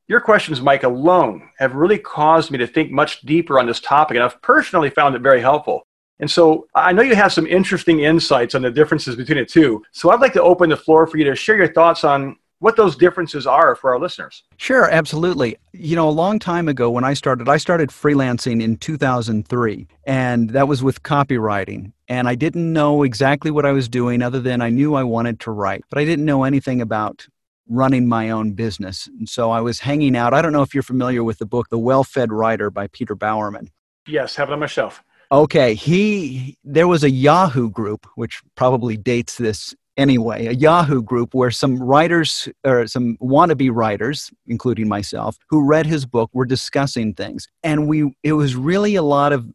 your 0.07 0.19
questions, 0.19 0.61
Mike, 0.61 0.83
alone 0.83 1.49
have 1.57 1.73
really 1.73 1.97
caused 1.97 2.51
me 2.51 2.59
to 2.59 2.67
think 2.67 2.91
much 2.91 3.21
deeper 3.21 3.59
on 3.59 3.65
this 3.65 3.79
topic, 3.79 4.15
and 4.15 4.23
I've 4.23 4.39
personally 4.41 4.91
found 4.91 5.15
it 5.15 5.21
very 5.21 5.41
helpful. 5.41 5.87
And 6.19 6.29
so 6.29 6.67
I 6.75 6.93
know 6.93 7.01
you 7.01 7.15
have 7.15 7.33
some 7.33 7.47
interesting 7.47 7.99
insights 7.99 8.55
on 8.55 8.61
the 8.61 8.71
differences 8.71 9.15
between 9.15 9.39
the 9.39 9.45
two. 9.45 9.83
So 9.91 10.11
I'd 10.11 10.21
like 10.21 10.33
to 10.33 10.43
open 10.43 10.69
the 10.69 10.77
floor 10.77 11.07
for 11.07 11.17
you 11.17 11.25
to 11.25 11.35
share 11.35 11.57
your 11.57 11.73
thoughts 11.73 12.03
on 12.03 12.37
what 12.59 12.75
those 12.75 12.95
differences 12.95 13.45
are 13.45 13.75
for 13.75 13.93
our 13.93 13.99
listeners. 13.99 14.43
Sure, 14.57 14.89
absolutely. 14.89 15.57
You 15.73 15.95
know, 15.95 16.07
a 16.07 16.11
long 16.11 16.39
time 16.39 16.67
ago 16.67 16.89
when 16.89 17.03
I 17.03 17.13
started, 17.13 17.49
I 17.49 17.57
started 17.57 17.89
freelancing 17.89 18.61
in 18.61 18.77
2003, 18.77 19.87
and 20.05 20.49
that 20.51 20.67
was 20.67 20.81
with 20.81 21.03
copywriting. 21.03 21.91
And 22.07 22.27
I 22.27 22.35
didn't 22.35 22.71
know 22.71 23.03
exactly 23.03 23.51
what 23.51 23.65
I 23.65 23.71
was 23.71 23.89
doing 23.89 24.21
other 24.21 24.39
than 24.39 24.61
I 24.61 24.69
knew 24.69 24.95
I 24.95 25.03
wanted 25.03 25.39
to 25.41 25.51
write, 25.51 25.83
but 25.89 25.99
I 25.99 26.05
didn't 26.05 26.25
know 26.25 26.43
anything 26.43 26.81
about 26.81 27.27
running 27.67 28.07
my 28.07 28.29
own 28.29 28.51
business. 28.51 29.07
And 29.07 29.27
so 29.27 29.51
I 29.51 29.59
was 29.59 29.79
hanging 29.79 30.15
out. 30.15 30.33
I 30.33 30.41
don't 30.41 30.53
know 30.53 30.61
if 30.61 30.73
you're 30.73 30.83
familiar 30.83 31.23
with 31.23 31.39
the 31.39 31.45
book 31.45 31.69
The 31.69 31.79
Well-Fed 31.79 32.31
Writer 32.31 32.69
by 32.69 32.87
Peter 32.87 33.15
Bowerman. 33.15 33.71
Yes, 34.07 34.35
have 34.35 34.49
it 34.49 34.53
on 34.53 34.59
my 34.59 34.67
shelf. 34.67 35.03
Okay, 35.31 35.73
he 35.73 36.57
there 36.63 36.87
was 36.87 37.03
a 37.03 37.09
Yahoo 37.09 37.71
group 37.71 38.05
which 38.15 38.43
probably 38.53 38.95
dates 38.95 39.37
this 39.37 39.73
anyway, 39.97 40.47
a 40.47 40.51
Yahoo 40.51 41.01
group 41.01 41.33
where 41.33 41.51
some 41.51 41.81
writers 41.81 42.49
or 42.63 42.87
some 42.87 43.17
wannabe 43.21 43.69
writers, 43.73 44.31
including 44.47 44.87
myself, 44.87 45.37
who 45.49 45.65
read 45.65 45.85
his 45.85 46.05
book 46.05 46.29
were 46.33 46.45
discussing 46.45 47.13
things. 47.13 47.47
And 47.63 47.87
we 47.87 48.15
it 48.23 48.33
was 48.33 48.55
really 48.55 48.95
a 48.95 49.03
lot 49.03 49.33
of 49.33 49.47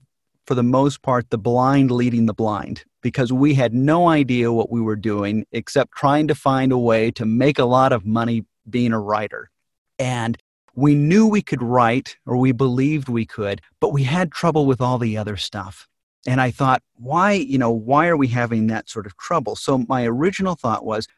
for 0.47 0.55
the 0.55 0.63
most 0.63 1.03
part 1.03 1.31
the 1.31 1.39
blind 1.39 1.91
leading 1.91 2.27
the 2.27 2.35
blind 2.35 2.85
because 3.03 3.33
we 3.33 3.55
had 3.55 3.73
no 3.73 4.09
idea 4.09 4.53
what 4.53 4.71
we 4.71 4.81
were 4.81 4.97
doing 4.97 5.45
except 5.53 5.93
trying 5.93 6.29
to 6.29 6.35
find 6.35 6.73
a 6.73 6.79
way 6.79 7.11
to 7.13 7.25
make 7.25 7.59
a 7.59 7.65
lot 7.65 7.93
of 7.93 8.05
money 8.05 8.45
being 8.69 8.93
a 8.93 9.01
writer. 9.01 9.51
And 9.99 10.37
we 10.75 10.95
knew 10.95 11.27
we 11.27 11.43
could 11.43 11.63
write 11.63 12.17
or 12.27 12.37
we 12.37 12.53
believed 12.53 13.09
we 13.09 13.27
could, 13.27 13.61
but 13.81 13.93
we 13.93 14.05
had 14.05 14.33
trouble 14.33 14.67
with 14.67 14.81
all 14.81 14.99
the 14.99 15.17
other 15.17 15.37
stuff 15.37 15.89
and 16.31 16.41
I 16.41 16.53
thought, 16.53 16.81
why, 16.95 17.33
you 17.33 17.59
know, 17.59 17.73
why 17.73 18.07
are 18.07 18.17
we 18.17 18.29
having 18.29 18.69
that 18.69 18.89
sort 18.89 19.05
of 19.05 19.17
trouble? 19.17 19.57
So 19.57 19.79
my 19.89 20.05
original 20.05 20.55
thought 20.55 20.85
was, 20.85 21.09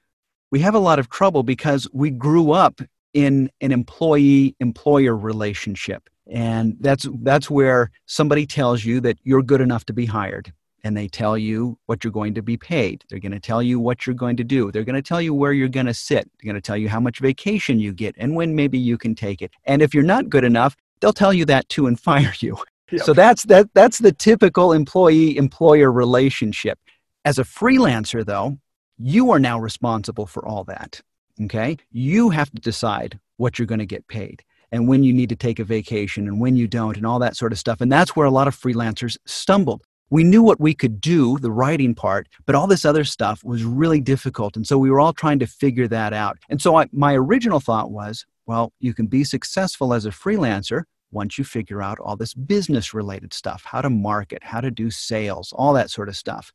we 0.50 0.60
have 0.60 0.74
a 0.74 0.78
lot 0.78 0.98
of 0.98 1.10
trouble 1.10 1.42
because 1.42 1.86
we 1.92 2.08
grew 2.08 2.52
up 2.52 2.80
in 3.12 3.50
an 3.60 3.72
employee 3.72 4.56
employer 4.58 5.14
relationship. 5.14 6.08
And 6.30 6.78
that's 6.80 7.06
that's 7.20 7.50
where 7.50 7.90
somebody 8.06 8.46
tells 8.46 8.86
you 8.86 9.02
that 9.02 9.18
you're 9.22 9.42
good 9.42 9.60
enough 9.60 9.84
to 9.86 9.92
be 9.92 10.06
hired 10.06 10.50
and 10.82 10.96
they 10.96 11.08
tell 11.08 11.36
you 11.36 11.78
what 11.84 12.02
you're 12.02 12.10
going 12.10 12.32
to 12.32 12.42
be 12.42 12.56
paid. 12.56 13.04
They're 13.10 13.18
going 13.18 13.32
to 13.32 13.40
tell 13.40 13.62
you 13.62 13.78
what 13.78 14.06
you're 14.06 14.14
going 14.14 14.38
to 14.38 14.44
do. 14.44 14.72
They're 14.72 14.82
going 14.82 14.96
to 14.96 15.02
tell 15.02 15.20
you 15.20 15.34
where 15.34 15.52
you're 15.52 15.68
going 15.68 15.84
to 15.86 15.94
sit. 15.94 16.30
They're 16.40 16.50
going 16.50 16.62
to 16.62 16.66
tell 16.66 16.78
you 16.78 16.88
how 16.88 17.00
much 17.00 17.18
vacation 17.18 17.80
you 17.80 17.92
get 17.92 18.14
and 18.16 18.34
when 18.34 18.54
maybe 18.54 18.78
you 18.78 18.96
can 18.96 19.14
take 19.14 19.42
it. 19.42 19.50
And 19.66 19.82
if 19.82 19.92
you're 19.92 20.04
not 20.04 20.30
good 20.30 20.44
enough, 20.44 20.74
they'll 21.00 21.12
tell 21.12 21.34
you 21.34 21.44
that 21.44 21.68
too 21.68 21.86
and 21.90 22.00
fire 22.00 22.32
you. 22.40 22.56
So 22.98 23.12
that's 23.12 23.44
that 23.44 23.68
that's 23.74 23.98
the 23.98 24.12
typical 24.12 24.72
employee 24.72 25.36
employer 25.36 25.90
relationship. 25.90 26.78
As 27.24 27.38
a 27.38 27.44
freelancer 27.44 28.24
though, 28.24 28.58
You 28.98 29.30
are 29.32 29.40
now 29.40 29.58
responsible 29.58 30.26
for 30.26 30.46
all 30.46 30.64
that. 30.64 31.00
Okay. 31.42 31.76
You 31.90 32.30
have 32.30 32.50
to 32.52 32.60
decide 32.60 33.18
what 33.36 33.58
you're 33.58 33.66
going 33.66 33.78
to 33.80 33.86
get 33.86 34.06
paid 34.06 34.44
and 34.70 34.86
when 34.86 35.02
you 35.02 35.12
need 35.12 35.28
to 35.30 35.36
take 35.36 35.58
a 35.58 35.64
vacation 35.64 36.28
and 36.28 36.40
when 36.40 36.56
you 36.56 36.68
don't 36.68 36.96
and 36.96 37.06
all 37.06 37.18
that 37.18 37.36
sort 37.36 37.52
of 37.52 37.58
stuff. 37.58 37.80
And 37.80 37.90
that's 37.90 38.14
where 38.14 38.26
a 38.26 38.30
lot 38.30 38.48
of 38.48 38.56
freelancers 38.56 39.16
stumbled. 39.26 39.82
We 40.10 40.24
knew 40.24 40.42
what 40.42 40.60
we 40.60 40.74
could 40.74 41.00
do, 41.00 41.38
the 41.38 41.50
writing 41.50 41.94
part, 41.94 42.28
but 42.44 42.54
all 42.54 42.66
this 42.66 42.84
other 42.84 43.02
stuff 43.02 43.42
was 43.42 43.64
really 43.64 44.00
difficult. 44.00 44.56
And 44.56 44.66
so 44.66 44.76
we 44.76 44.90
were 44.90 45.00
all 45.00 45.14
trying 45.14 45.38
to 45.38 45.46
figure 45.46 45.88
that 45.88 46.12
out. 46.12 46.38
And 46.50 46.60
so 46.60 46.76
I, 46.76 46.86
my 46.92 47.14
original 47.14 47.60
thought 47.60 47.90
was 47.90 48.26
well, 48.46 48.72
you 48.80 48.92
can 48.92 49.06
be 49.06 49.24
successful 49.24 49.94
as 49.94 50.04
a 50.04 50.10
freelancer 50.10 50.82
once 51.12 51.38
you 51.38 51.44
figure 51.44 51.82
out 51.82 51.98
all 51.98 52.16
this 52.16 52.34
business 52.34 52.94
related 52.94 53.32
stuff 53.32 53.64
how 53.66 53.80
to 53.80 53.90
market, 53.90 54.42
how 54.42 54.60
to 54.60 54.70
do 54.70 54.90
sales, 54.90 55.52
all 55.56 55.72
that 55.74 55.90
sort 55.90 56.08
of 56.08 56.16
stuff. 56.16 56.52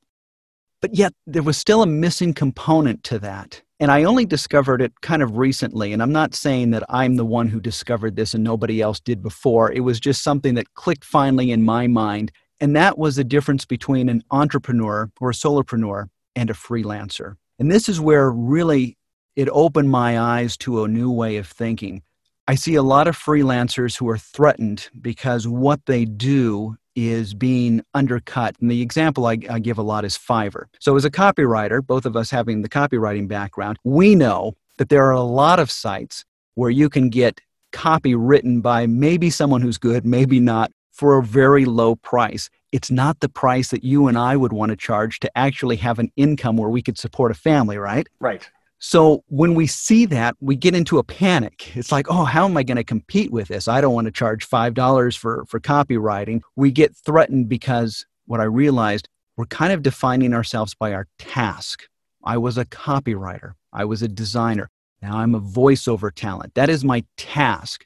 But 0.81 0.95
yet, 0.95 1.13
there 1.25 1.43
was 1.43 1.57
still 1.57 1.81
a 1.81 1.87
missing 1.87 2.33
component 2.33 3.03
to 3.05 3.19
that. 3.19 3.63
And 3.79 3.91
I 3.91 4.03
only 4.03 4.25
discovered 4.25 4.81
it 4.81 5.01
kind 5.01 5.21
of 5.21 5.37
recently. 5.37 5.93
And 5.93 6.01
I'm 6.01 6.11
not 6.11 6.33
saying 6.33 6.71
that 6.71 6.83
I'm 6.89 7.15
the 7.15 7.25
one 7.25 7.47
who 7.47 7.59
discovered 7.59 8.15
this 8.15 8.33
and 8.33 8.43
nobody 8.43 8.81
else 8.81 8.99
did 8.99 9.21
before. 9.21 9.71
It 9.71 9.81
was 9.81 9.99
just 9.99 10.23
something 10.23 10.55
that 10.55 10.73
clicked 10.73 11.03
finally 11.03 11.51
in 11.51 11.63
my 11.63 11.87
mind. 11.87 12.31
And 12.59 12.75
that 12.75 12.97
was 12.97 13.15
the 13.15 13.23
difference 13.23 13.65
between 13.65 14.09
an 14.09 14.23
entrepreneur 14.31 15.11
or 15.21 15.29
a 15.29 15.33
solopreneur 15.33 16.09
and 16.35 16.49
a 16.49 16.53
freelancer. 16.53 17.35
And 17.59 17.71
this 17.71 17.87
is 17.87 17.99
where 17.99 18.31
really 18.31 18.97
it 19.35 19.49
opened 19.51 19.91
my 19.91 20.19
eyes 20.19 20.57
to 20.57 20.83
a 20.83 20.87
new 20.87 21.11
way 21.11 21.37
of 21.37 21.47
thinking. 21.47 22.01
I 22.49 22.55
see 22.55 22.75
a 22.75 22.83
lot 22.83 23.07
of 23.07 23.17
freelancers 23.17 23.97
who 23.97 24.07
are 24.09 24.17
threatened 24.17 24.89
because 25.01 25.47
what 25.47 25.85
they 25.85 26.05
do 26.05 26.77
is 26.95 27.33
being 27.33 27.83
undercut. 27.93 28.55
And 28.61 28.71
the 28.71 28.81
example 28.81 29.25
I, 29.25 29.37
I, 29.49 29.59
give 29.59 29.77
a 29.77 29.83
lot 29.83 30.05
is 30.05 30.17
Fiverr. 30.17 30.65
So, 30.79 30.95
as 30.95 31.05
a 31.05 31.11
copywriter, 31.11 31.85
both 31.85 32.05
of 32.05 32.15
us 32.15 32.31
having 32.31 32.61
the 32.61 32.69
copywriting 32.69 33.27
background, 33.27 33.77
we 33.83 34.15
know 34.15 34.53
that 34.77 34.89
there 34.89 35.05
are 35.05 35.11
a 35.11 35.21
lot 35.21 35.59
of 35.59 35.69
sites 35.69 36.23
where 36.55 36.69
you 36.69 36.89
can 36.89 37.09
get 37.09 37.41
copy 37.71 38.15
written 38.15 38.61
by 38.61 38.87
maybe 38.87 39.29
someone 39.29 39.61
who's 39.61 39.77
good, 39.77 40.05
maybe 40.05 40.39
not, 40.39 40.71
for 40.91 41.19
a 41.19 41.23
very 41.23 41.65
low 41.65 41.95
price. 41.95 42.49
It's 42.71 42.89
not 42.89 43.19
the 43.19 43.29
price 43.29 43.69
that 43.69 43.83
you 43.83 44.07
and 44.07 44.17
I 44.17 44.35
would 44.35 44.53
want 44.53 44.71
to 44.71 44.75
charge 44.75 45.19
to 45.19 45.37
actually 45.37 45.75
have 45.75 45.99
an 45.99 46.11
income 46.15 46.57
where 46.57 46.69
we 46.69 46.81
could 46.81 46.97
support 46.97 47.31
a 47.31 47.35
family, 47.35 47.77
right? 47.77 48.07
Right. 48.19 48.49
So 48.79 49.23
when 49.27 49.55
we 49.55 49.65
see 49.65 50.05
that, 50.07 50.35
we 50.39 50.55
get 50.55 50.75
into 50.75 50.99
a 50.99 51.03
panic. 51.03 51.75
It's 51.75 51.91
like, 51.91 52.07
oh, 52.09 52.25
how 52.25 52.45
am 52.45 52.57
I 52.57 52.63
going 52.63 52.77
to 52.77 52.83
compete 52.83 53.31
with 53.31 53.47
this? 53.47 53.67
I 53.67 53.81
don't 53.81 53.93
want 53.93 54.05
to 54.05 54.11
charge 54.11 54.47
$5 54.47 55.17
for, 55.17 55.45
for 55.47 55.59
copywriting. 55.59 56.41
We 56.55 56.71
get 56.71 56.95
threatened 56.95 57.49
because 57.49 58.05
what 58.25 58.39
I 58.39 58.43
realized, 58.43 59.09
we're 59.35 59.45
kind 59.45 59.73
of 59.73 59.83
defining 59.83 60.33
ourselves 60.33 60.75
by 60.75 60.93
our 60.93 61.07
task. 61.17 61.83
I 62.23 62.37
was 62.37 62.57
a 62.57 62.65
copywriter, 62.65 63.53
I 63.71 63.85
was 63.85 64.01
a 64.01 64.07
designer. 64.07 64.69
Now 65.01 65.17
I'm 65.17 65.35
a 65.35 65.41
voiceover 65.41 66.11
talent. 66.13 66.55
That 66.55 66.69
is 66.69 66.83
my 66.83 67.03
task. 67.17 67.85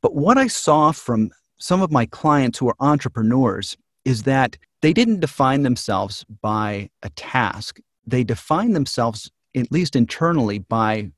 But 0.00 0.14
what 0.14 0.38
I 0.38 0.46
saw 0.46 0.92
from 0.92 1.30
some 1.58 1.82
of 1.82 1.90
my 1.90 2.06
clients 2.06 2.58
who 2.58 2.68
are 2.68 2.76
entrepreneurs 2.78 3.76
is 4.04 4.22
that 4.24 4.56
they 4.82 4.92
didn't 4.92 5.20
define 5.20 5.62
themselves 5.62 6.24
by 6.42 6.90
a 7.02 7.10
task. 7.10 7.80
They 8.06 8.22
define 8.22 8.72
themselves 8.72 9.30
at 9.54 9.72
least 9.72 9.96
internally, 9.96 10.58
by 10.58 11.10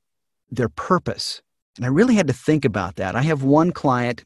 their 0.49 0.69
purpose. 0.69 1.41
And 1.77 1.85
I 1.85 1.89
really 1.89 2.15
had 2.15 2.27
to 2.27 2.33
think 2.33 2.65
about 2.65 2.95
that. 2.95 3.15
I 3.15 3.21
have 3.21 3.43
one 3.43 3.71
client 3.71 4.23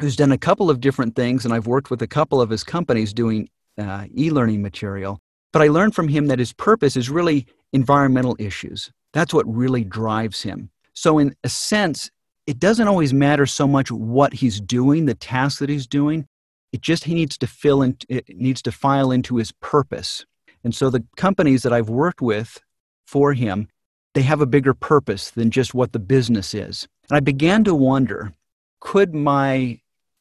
who's 0.00 0.16
done 0.16 0.32
a 0.32 0.38
couple 0.38 0.70
of 0.70 0.80
different 0.80 1.16
things, 1.16 1.44
and 1.44 1.54
I've 1.54 1.66
worked 1.66 1.90
with 1.90 2.02
a 2.02 2.06
couple 2.06 2.40
of 2.40 2.50
his 2.50 2.64
companies 2.64 3.12
doing 3.12 3.48
uh, 3.78 4.06
e 4.16 4.30
learning 4.30 4.62
material. 4.62 5.20
But 5.52 5.62
I 5.62 5.68
learned 5.68 5.94
from 5.94 6.08
him 6.08 6.26
that 6.26 6.38
his 6.38 6.52
purpose 6.52 6.96
is 6.96 7.10
really 7.10 7.46
environmental 7.72 8.36
issues. 8.38 8.90
That's 9.12 9.32
what 9.32 9.46
really 9.46 9.84
drives 9.84 10.42
him. 10.42 10.70
So, 10.92 11.18
in 11.18 11.34
a 11.44 11.48
sense, 11.48 12.10
it 12.46 12.58
doesn't 12.58 12.88
always 12.88 13.12
matter 13.12 13.46
so 13.46 13.66
much 13.66 13.90
what 13.90 14.32
he's 14.34 14.60
doing, 14.60 15.06
the 15.06 15.14
task 15.14 15.60
that 15.60 15.68
he's 15.68 15.86
doing. 15.86 16.26
It 16.72 16.80
just 16.80 17.04
he 17.04 17.14
needs 17.14 17.38
to 17.38 17.46
fill 17.46 17.82
in, 17.82 17.96
it 18.08 18.24
needs 18.28 18.60
to 18.62 18.72
file 18.72 19.10
into 19.10 19.36
his 19.36 19.52
purpose. 19.52 20.24
And 20.64 20.74
so 20.74 20.90
the 20.90 21.04
companies 21.16 21.62
that 21.62 21.72
I've 21.72 21.88
worked 21.88 22.20
with 22.20 22.58
for 23.06 23.32
him, 23.32 23.68
they 24.14 24.22
have 24.22 24.40
a 24.40 24.46
bigger 24.46 24.74
purpose 24.74 25.30
than 25.30 25.50
just 25.50 25.74
what 25.74 25.92
the 25.92 25.98
business 25.98 26.54
is. 26.54 26.88
And 27.10 27.16
I 27.16 27.20
began 27.20 27.64
to 27.64 27.74
wonder 27.74 28.32
could 28.80 29.14
my 29.14 29.80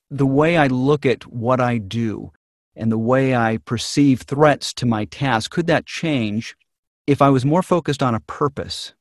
the 0.09 0.25
way 0.25 0.57
I 0.57 0.67
look 0.67 1.05
at 1.05 1.25
what 1.25 1.59
I 1.59 1.79
do 1.79 2.31
and 2.75 2.91
the 2.91 2.97
way 2.97 3.35
I 3.35 3.57
perceive 3.57 4.21
threats 4.21 4.73
to 4.75 4.85
my 4.85 5.05
task, 5.05 5.51
could 5.51 5.67
that 5.67 5.85
change 5.85 6.55
if 7.07 7.21
I 7.21 7.29
was 7.29 7.45
more 7.45 7.63
focused 7.63 8.03
on 8.03 8.15
a 8.15 8.19
purpose? 8.19 8.93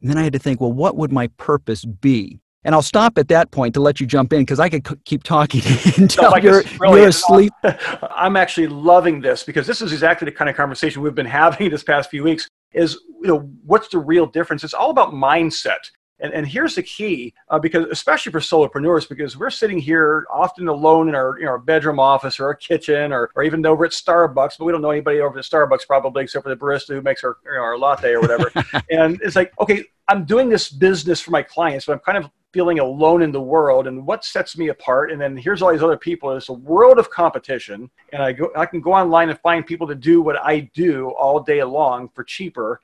And 0.00 0.10
then 0.10 0.18
I 0.18 0.24
had 0.24 0.32
to 0.32 0.38
think, 0.38 0.60
well, 0.60 0.72
what 0.72 0.96
would 0.96 1.12
my 1.12 1.28
purpose 1.36 1.84
be? 1.84 2.40
And 2.64 2.76
I'll 2.76 2.82
stop 2.82 3.18
at 3.18 3.28
that 3.28 3.50
point 3.50 3.74
to 3.74 3.80
let 3.80 4.00
you 4.00 4.06
jump 4.06 4.32
in 4.32 4.40
because 4.40 4.60
I 4.60 4.68
could 4.68 4.86
c- 4.86 4.94
keep 5.04 5.24
talking 5.24 5.62
until 5.96 6.30
no, 6.30 6.36
you're, 6.36 6.62
you're 6.80 7.08
asleep. 7.08 7.52
I'm 7.64 8.36
actually 8.36 8.68
loving 8.68 9.20
this 9.20 9.42
because 9.42 9.66
this 9.66 9.82
is 9.82 9.92
exactly 9.92 10.26
the 10.26 10.32
kind 10.32 10.48
of 10.48 10.54
conversation 10.54 11.02
we've 11.02 11.14
been 11.14 11.26
having 11.42 11.70
this 11.70 11.82
past 11.82 12.10
few 12.10 12.22
weeks 12.22 12.48
is 12.74 12.98
you 13.20 13.28
know 13.28 13.40
what's 13.64 13.88
the 13.88 13.98
real 13.98 14.26
difference? 14.26 14.64
It's 14.64 14.74
all 14.74 14.90
about 14.90 15.12
mindset. 15.12 15.90
And, 16.22 16.32
and 16.32 16.46
here's 16.46 16.76
the 16.76 16.84
key 16.84 17.34
uh, 17.48 17.58
because 17.58 17.86
especially 17.90 18.30
for 18.30 18.38
solopreneurs 18.38 19.08
because 19.08 19.36
we're 19.36 19.50
sitting 19.50 19.78
here 19.78 20.24
often 20.30 20.68
alone 20.68 21.08
in 21.08 21.16
our, 21.16 21.36
in 21.38 21.48
our 21.48 21.58
bedroom 21.58 21.98
office 21.98 22.38
or 22.38 22.46
our 22.46 22.54
kitchen 22.54 23.12
or, 23.12 23.30
or 23.34 23.42
even 23.42 23.66
over 23.66 23.84
at 23.84 23.90
starbucks 23.90 24.56
but 24.56 24.64
we 24.64 24.70
don't 24.70 24.82
know 24.82 24.92
anybody 24.92 25.20
over 25.20 25.36
at 25.36 25.44
starbucks 25.44 25.84
probably 25.84 26.22
except 26.22 26.44
for 26.44 26.50
the 26.50 26.56
barista 26.56 26.94
who 26.94 27.02
makes 27.02 27.24
our, 27.24 27.38
you 27.44 27.54
know, 27.54 27.60
our 27.60 27.76
latte 27.76 28.12
or 28.12 28.20
whatever. 28.20 28.52
And 28.90 29.20
it's 29.22 29.36
like 29.36 29.52
okay 29.58 29.84
i'm 30.08 30.24
doing 30.24 30.48
this 30.48 30.68
business 30.68 31.20
for 31.20 31.30
my 31.30 31.42
clients 31.42 31.86
but 31.86 31.92
i'm 31.94 31.98
kind 32.00 32.18
of 32.18 32.30
feeling 32.52 32.78
alone 32.78 33.22
in 33.22 33.32
the 33.32 33.40
world 33.40 33.86
and 33.86 34.06
what 34.06 34.24
sets 34.24 34.56
me 34.56 34.68
apart. 34.68 35.10
And 35.10 35.20
then 35.20 35.36
here's 35.36 35.62
all 35.62 35.72
these 35.72 35.82
other 35.82 35.96
people. 35.96 36.36
It's 36.36 36.50
a 36.50 36.54
world 36.54 36.98
of 36.98 37.10
competition. 37.10 37.90
And 38.12 38.22
i 38.22 38.32
go 38.32 38.50
i 38.56 38.66
can 38.66 38.80
go 38.80 38.92
online 38.92 39.30
and 39.30 39.38
find 39.40 39.66
people 39.66 39.86
to 39.86 39.94
do 39.94 40.20
what 40.20 40.36
i 40.44 40.60
do 40.74 41.10
all 41.10 41.40
day 41.40 41.62
long 41.62 42.08
for 42.14 42.24
cheaper. 42.24 42.80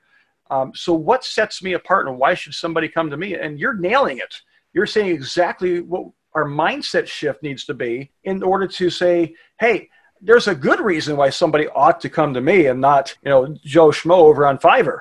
Um, 0.50 0.72
so 0.74 0.94
what 0.94 1.24
sets 1.24 1.62
me 1.62 1.74
apart 1.74 2.08
and 2.08 2.18
why 2.18 2.34
should 2.34 2.54
somebody 2.54 2.88
come 2.88 3.10
to 3.10 3.18
me? 3.18 3.34
And 3.34 3.60
you're 3.60 3.74
nailing 3.74 4.18
it. 4.18 4.34
You're 4.72 4.86
saying 4.86 5.10
exactly 5.10 5.80
what 5.80 6.10
our 6.34 6.44
mindset 6.44 7.06
shift 7.06 7.42
needs 7.42 7.64
to 7.64 7.74
be 7.74 8.10
in 8.24 8.42
order 8.42 8.66
to 8.66 8.90
say 8.90 9.34
hey 9.60 9.88
there's 10.20 10.48
a 10.48 10.54
good 10.54 10.80
reason 10.80 11.16
why 11.16 11.30
somebody 11.30 11.68
ought 11.68 12.00
to 12.00 12.08
come 12.08 12.34
to 12.34 12.40
me 12.40 12.66
and 12.66 12.80
not 12.80 13.14
you 13.22 13.30
know 13.30 13.56
joe 13.64 13.88
schmo 13.88 14.16
over 14.16 14.46
on 14.46 14.58
fiverr. 14.58 15.00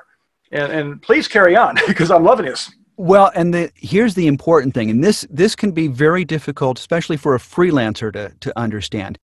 And, 0.50 0.72
and 0.72 1.02
please 1.02 1.28
carry 1.28 1.54
on 1.56 1.76
because 1.86 2.10
i'm 2.10 2.24
loving 2.24 2.46
this 2.46 2.70
well, 2.98 3.30
and 3.34 3.54
the, 3.54 3.70
here's 3.76 4.14
the 4.14 4.26
important 4.26 4.74
thing, 4.74 4.90
and 4.90 5.02
this 5.02 5.26
this 5.30 5.54
can 5.54 5.70
be 5.70 5.86
very 5.86 6.24
difficult, 6.24 6.78
especially 6.78 7.16
for 7.16 7.34
a 7.34 7.38
freelancer 7.38 8.12
to 8.12 8.32
to 8.40 8.58
understand. 8.58 9.18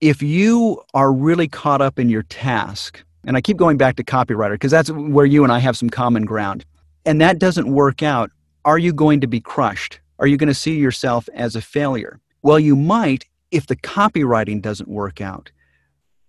If 0.00 0.22
you 0.22 0.82
are 0.94 1.12
really 1.12 1.48
caught 1.48 1.82
up 1.82 1.98
in 1.98 2.08
your 2.08 2.22
task, 2.22 3.04
and 3.26 3.36
I 3.36 3.40
keep 3.40 3.56
going 3.56 3.76
back 3.76 3.96
to 3.96 4.04
copywriter 4.04 4.52
because 4.52 4.70
that's 4.70 4.90
where 4.90 5.26
you 5.26 5.42
and 5.42 5.52
I 5.52 5.58
have 5.58 5.76
some 5.76 5.90
common 5.90 6.24
ground, 6.24 6.64
and 7.04 7.20
that 7.20 7.38
doesn't 7.38 7.72
work 7.72 8.02
out, 8.02 8.30
are 8.64 8.78
you 8.78 8.92
going 8.92 9.20
to 9.20 9.26
be 9.26 9.40
crushed? 9.40 10.00
Are 10.20 10.28
you 10.28 10.36
going 10.36 10.48
to 10.48 10.54
see 10.54 10.76
yourself 10.76 11.28
as 11.34 11.56
a 11.56 11.60
failure? 11.60 12.20
Well, 12.42 12.60
you 12.60 12.76
might 12.76 13.24
if 13.50 13.66
the 13.66 13.76
copywriting 13.76 14.62
doesn't 14.62 14.88
work 14.88 15.20
out. 15.20 15.50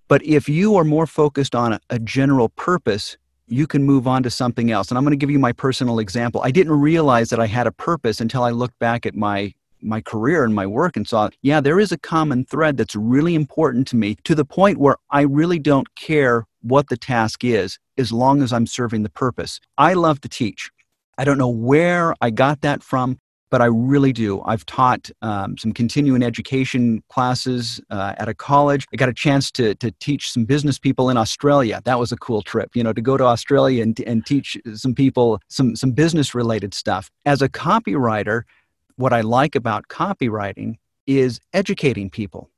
But 0.07 0.23
if 0.23 0.49
you 0.49 0.75
are 0.75 0.83
more 0.83 1.07
focused 1.07 1.55
on 1.55 1.73
a, 1.73 1.79
a 1.89 1.99
general 1.99 2.49
purpose, 2.49 3.17
you 3.47 3.67
can 3.67 3.83
move 3.83 4.07
on 4.07 4.23
to 4.23 4.29
something 4.29 4.71
else. 4.71 4.89
And 4.89 4.97
I'm 4.97 5.03
going 5.03 5.11
to 5.11 5.17
give 5.17 5.31
you 5.31 5.39
my 5.39 5.51
personal 5.51 5.99
example. 5.99 6.41
I 6.43 6.51
didn't 6.51 6.79
realize 6.79 7.29
that 7.29 7.39
I 7.39 7.47
had 7.47 7.67
a 7.67 7.71
purpose 7.71 8.19
until 8.19 8.43
I 8.43 8.51
looked 8.51 8.79
back 8.79 9.05
at 9.05 9.15
my 9.15 9.53
my 9.81 10.01
career 10.01 10.43
and 10.43 10.55
my 10.55 10.65
work 10.65 10.97
and 10.97 11.07
saw, 11.07 11.29
yeah, 11.43 11.61
there 11.61 11.79
is 11.79 11.91
a 11.91 11.97
common 11.97 12.43
thread 12.45 12.75
that's 12.75 12.95
really 12.95 13.35
important 13.35 13.87
to 13.87 13.95
me 13.95 14.15
to 14.23 14.33
the 14.33 14.45
point 14.45 14.79
where 14.79 14.95
I 15.11 15.21
really 15.21 15.59
don't 15.59 15.93
care 15.95 16.47
what 16.61 16.89
the 16.89 16.97
task 16.97 17.43
is 17.43 17.77
as 17.95 18.11
long 18.11 18.41
as 18.41 18.51
I'm 18.51 18.65
serving 18.65 19.03
the 19.03 19.09
purpose. 19.09 19.59
I 19.77 19.93
love 19.93 20.21
to 20.21 20.29
teach. 20.29 20.71
I 21.19 21.23
don't 21.23 21.37
know 21.37 21.49
where 21.49 22.15
I 22.19 22.31
got 22.31 22.61
that 22.61 22.81
from 22.81 23.19
but 23.55 23.61
I 23.61 23.67
really 23.67 24.11
do. 24.11 24.41
I've 24.41 24.65
taught 24.65 25.09
um, 25.21 25.57
some 25.57 25.71
continuing 25.71 26.21
education 26.21 27.01
classes 27.07 27.79
uh, 27.89 28.13
at 28.17 28.27
a 28.27 28.33
college. 28.33 28.85
I 28.91 28.97
got 28.97 29.07
a 29.07 29.13
chance 29.13 29.49
to, 29.51 29.73
to 29.75 29.91
teach 30.01 30.29
some 30.29 30.43
business 30.43 30.77
people 30.77 31.09
in 31.09 31.15
Australia. 31.15 31.79
That 31.85 31.97
was 31.97 32.11
a 32.11 32.17
cool 32.17 32.41
trip, 32.41 32.71
you 32.75 32.83
know, 32.83 32.91
to 32.91 33.01
go 33.01 33.15
to 33.15 33.23
Australia 33.23 33.81
and, 33.81 33.97
and 34.01 34.25
teach 34.25 34.57
some 34.73 34.93
people 34.93 35.39
some, 35.47 35.73
some 35.73 35.91
business 35.91 36.35
related 36.35 36.73
stuff. 36.73 37.09
As 37.25 37.41
a 37.41 37.47
copywriter, 37.47 38.41
what 38.97 39.13
I 39.13 39.21
like 39.21 39.55
about 39.55 39.87
copywriting 39.87 40.75
is 41.07 41.39
educating 41.53 42.09
people. 42.09 42.49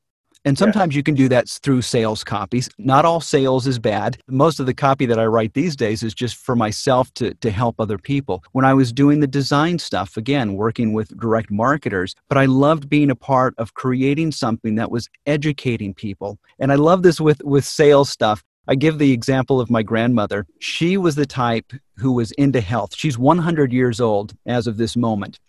And 0.47 0.57
sometimes 0.57 0.95
yeah. 0.95 0.99
you 0.99 1.03
can 1.03 1.15
do 1.15 1.27
that 1.27 1.49
through 1.49 1.81
sales 1.81 2.23
copies. 2.23 2.69
Not 2.77 3.03
all 3.03 3.19
sales 3.19 3.67
is 3.67 3.79
bad. 3.79 4.17
Most 4.29 4.61
of 4.61 4.65
the 4.65 4.73
copy 4.73 5.05
that 5.05 5.19
I 5.19 5.25
write 5.25 5.53
these 5.53 5.75
days 5.75 6.03
is 6.03 6.13
just 6.13 6.37
for 6.37 6.55
myself 6.55 7.13
to, 7.15 7.33
to 7.33 7.51
help 7.51 7.81
other 7.81 7.97
people. 7.97 8.41
When 8.53 8.63
I 8.63 8.73
was 8.73 8.93
doing 8.93 9.19
the 9.19 9.27
design 9.27 9.77
stuff, 9.77 10.15
again, 10.15 10.53
working 10.53 10.93
with 10.93 11.19
direct 11.19 11.51
marketers, 11.51 12.15
but 12.29 12.37
I 12.37 12.45
loved 12.45 12.87
being 12.87 13.11
a 13.11 13.15
part 13.15 13.55
of 13.57 13.73
creating 13.73 14.31
something 14.31 14.75
that 14.75 14.89
was 14.89 15.09
educating 15.25 15.93
people. 15.93 16.39
And 16.59 16.71
I 16.71 16.75
love 16.75 17.03
this 17.03 17.19
with, 17.19 17.43
with 17.43 17.65
sales 17.65 18.09
stuff. 18.09 18.41
I 18.69 18.75
give 18.75 18.99
the 18.99 19.11
example 19.11 19.59
of 19.59 19.69
my 19.69 19.83
grandmother. 19.83 20.45
She 20.59 20.95
was 20.95 21.15
the 21.15 21.25
type 21.25 21.73
who 21.97 22.13
was 22.13 22.31
into 22.31 22.61
health. 22.61 22.95
She's 22.95 23.17
100 23.17 23.73
years 23.73 23.99
old 23.99 24.33
as 24.45 24.65
of 24.65 24.77
this 24.77 24.95
moment. 24.95 25.41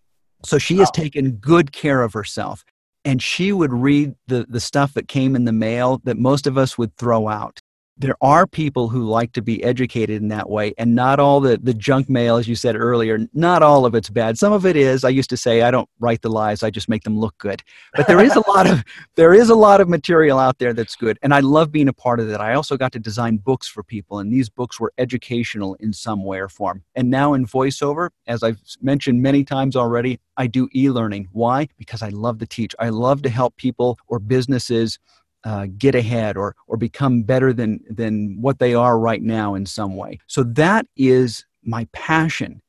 So 0.44 0.58
she 0.58 0.78
has 0.78 0.90
taken 0.90 1.32
good 1.32 1.70
care 1.70 2.02
of 2.02 2.14
herself. 2.14 2.64
And 3.04 3.22
she 3.22 3.52
would 3.52 3.72
read 3.72 4.14
the, 4.26 4.46
the 4.48 4.60
stuff 4.60 4.94
that 4.94 5.08
came 5.08 5.36
in 5.36 5.44
the 5.44 5.52
mail 5.52 6.00
that 6.04 6.18
most 6.18 6.46
of 6.46 6.58
us 6.58 6.76
would 6.76 6.96
throw 6.96 7.28
out 7.28 7.60
there 7.98 8.16
are 8.20 8.46
people 8.46 8.88
who 8.88 9.04
like 9.04 9.32
to 9.32 9.42
be 9.42 9.62
educated 9.64 10.22
in 10.22 10.28
that 10.28 10.48
way 10.48 10.72
and 10.78 10.94
not 10.94 11.18
all 11.18 11.40
the, 11.40 11.58
the 11.58 11.74
junk 11.74 12.08
mail 12.08 12.36
as 12.36 12.46
you 12.46 12.54
said 12.54 12.76
earlier 12.76 13.18
not 13.34 13.62
all 13.62 13.84
of 13.84 13.94
it's 13.94 14.08
bad. 14.08 14.38
Some 14.38 14.52
of 14.52 14.64
it 14.64 14.76
is 14.76 15.04
i 15.04 15.08
used 15.08 15.30
to 15.30 15.36
say 15.36 15.62
i 15.62 15.70
don't 15.70 15.88
write 15.98 16.22
the 16.22 16.30
lies 16.30 16.62
i 16.62 16.70
just 16.70 16.88
make 16.88 17.02
them 17.02 17.18
look 17.18 17.36
good. 17.38 17.62
But 17.94 18.06
there 18.06 18.20
is 18.20 18.36
a 18.36 18.48
lot 18.48 18.66
of 18.66 18.84
there 19.16 19.34
is 19.34 19.50
a 19.50 19.54
lot 19.54 19.80
of 19.80 19.88
material 19.88 20.38
out 20.38 20.58
there 20.58 20.72
that's 20.72 20.96
good 20.96 21.18
and 21.22 21.34
i 21.34 21.40
love 21.40 21.72
being 21.72 21.88
a 21.88 21.92
part 21.92 22.20
of 22.20 22.28
that. 22.28 22.40
I 22.40 22.54
also 22.54 22.76
got 22.76 22.92
to 22.92 22.98
design 22.98 23.38
books 23.38 23.66
for 23.66 23.82
people 23.82 24.20
and 24.20 24.32
these 24.32 24.48
books 24.48 24.78
were 24.78 24.92
educational 24.98 25.74
in 25.80 25.92
some 25.92 26.24
way 26.24 26.38
or 26.38 26.48
form. 26.48 26.82
And 26.94 27.10
now 27.10 27.34
in 27.34 27.46
voiceover 27.46 28.10
as 28.26 28.42
i've 28.42 28.60
mentioned 28.80 29.22
many 29.22 29.44
times 29.44 29.74
already 29.76 30.20
i 30.36 30.46
do 30.46 30.68
e-learning. 30.74 31.28
Why? 31.32 31.68
Because 31.76 32.02
i 32.02 32.10
love 32.10 32.38
to 32.38 32.46
teach. 32.46 32.74
I 32.78 32.90
love 32.90 33.22
to 33.22 33.28
help 33.28 33.56
people 33.56 33.98
or 34.06 34.18
businesses 34.18 34.98
uh, 35.44 35.66
get 35.76 35.94
ahead 35.94 36.36
or 36.36 36.54
or 36.66 36.76
become 36.76 37.22
better 37.22 37.52
than 37.52 37.80
than 37.88 38.40
what 38.40 38.58
they 38.58 38.74
are 38.74 38.98
right 38.98 39.22
now 39.22 39.54
in 39.54 39.66
some 39.66 39.96
way. 39.96 40.18
So 40.26 40.42
that 40.42 40.86
is 40.96 41.44
my 41.62 41.86
passion. 41.92 42.60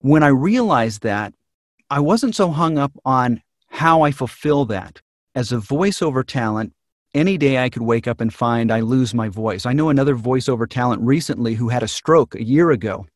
When 0.00 0.22
I 0.22 0.28
realized 0.28 1.02
that, 1.02 1.32
I 1.90 2.00
wasn't 2.00 2.34
so 2.34 2.50
hung 2.50 2.78
up 2.78 2.92
on 3.04 3.42
how 3.68 4.02
I 4.02 4.10
fulfill 4.10 4.64
that. 4.66 5.00
As 5.34 5.52
a 5.52 5.56
voiceover 5.56 6.26
talent, 6.26 6.74
any 7.14 7.38
day 7.38 7.58
I 7.58 7.70
could 7.70 7.82
wake 7.82 8.06
up 8.06 8.20
and 8.20 8.32
find 8.32 8.70
I 8.70 8.80
lose 8.80 9.14
my 9.14 9.28
voice. 9.28 9.64
I 9.64 9.72
know 9.72 9.88
another 9.88 10.16
voiceover 10.16 10.68
talent 10.68 11.02
recently 11.02 11.54
who 11.54 11.68
had 11.68 11.82
a 11.82 11.88
stroke 11.88 12.34
a 12.34 12.42
year 12.42 12.70
ago 12.70 13.06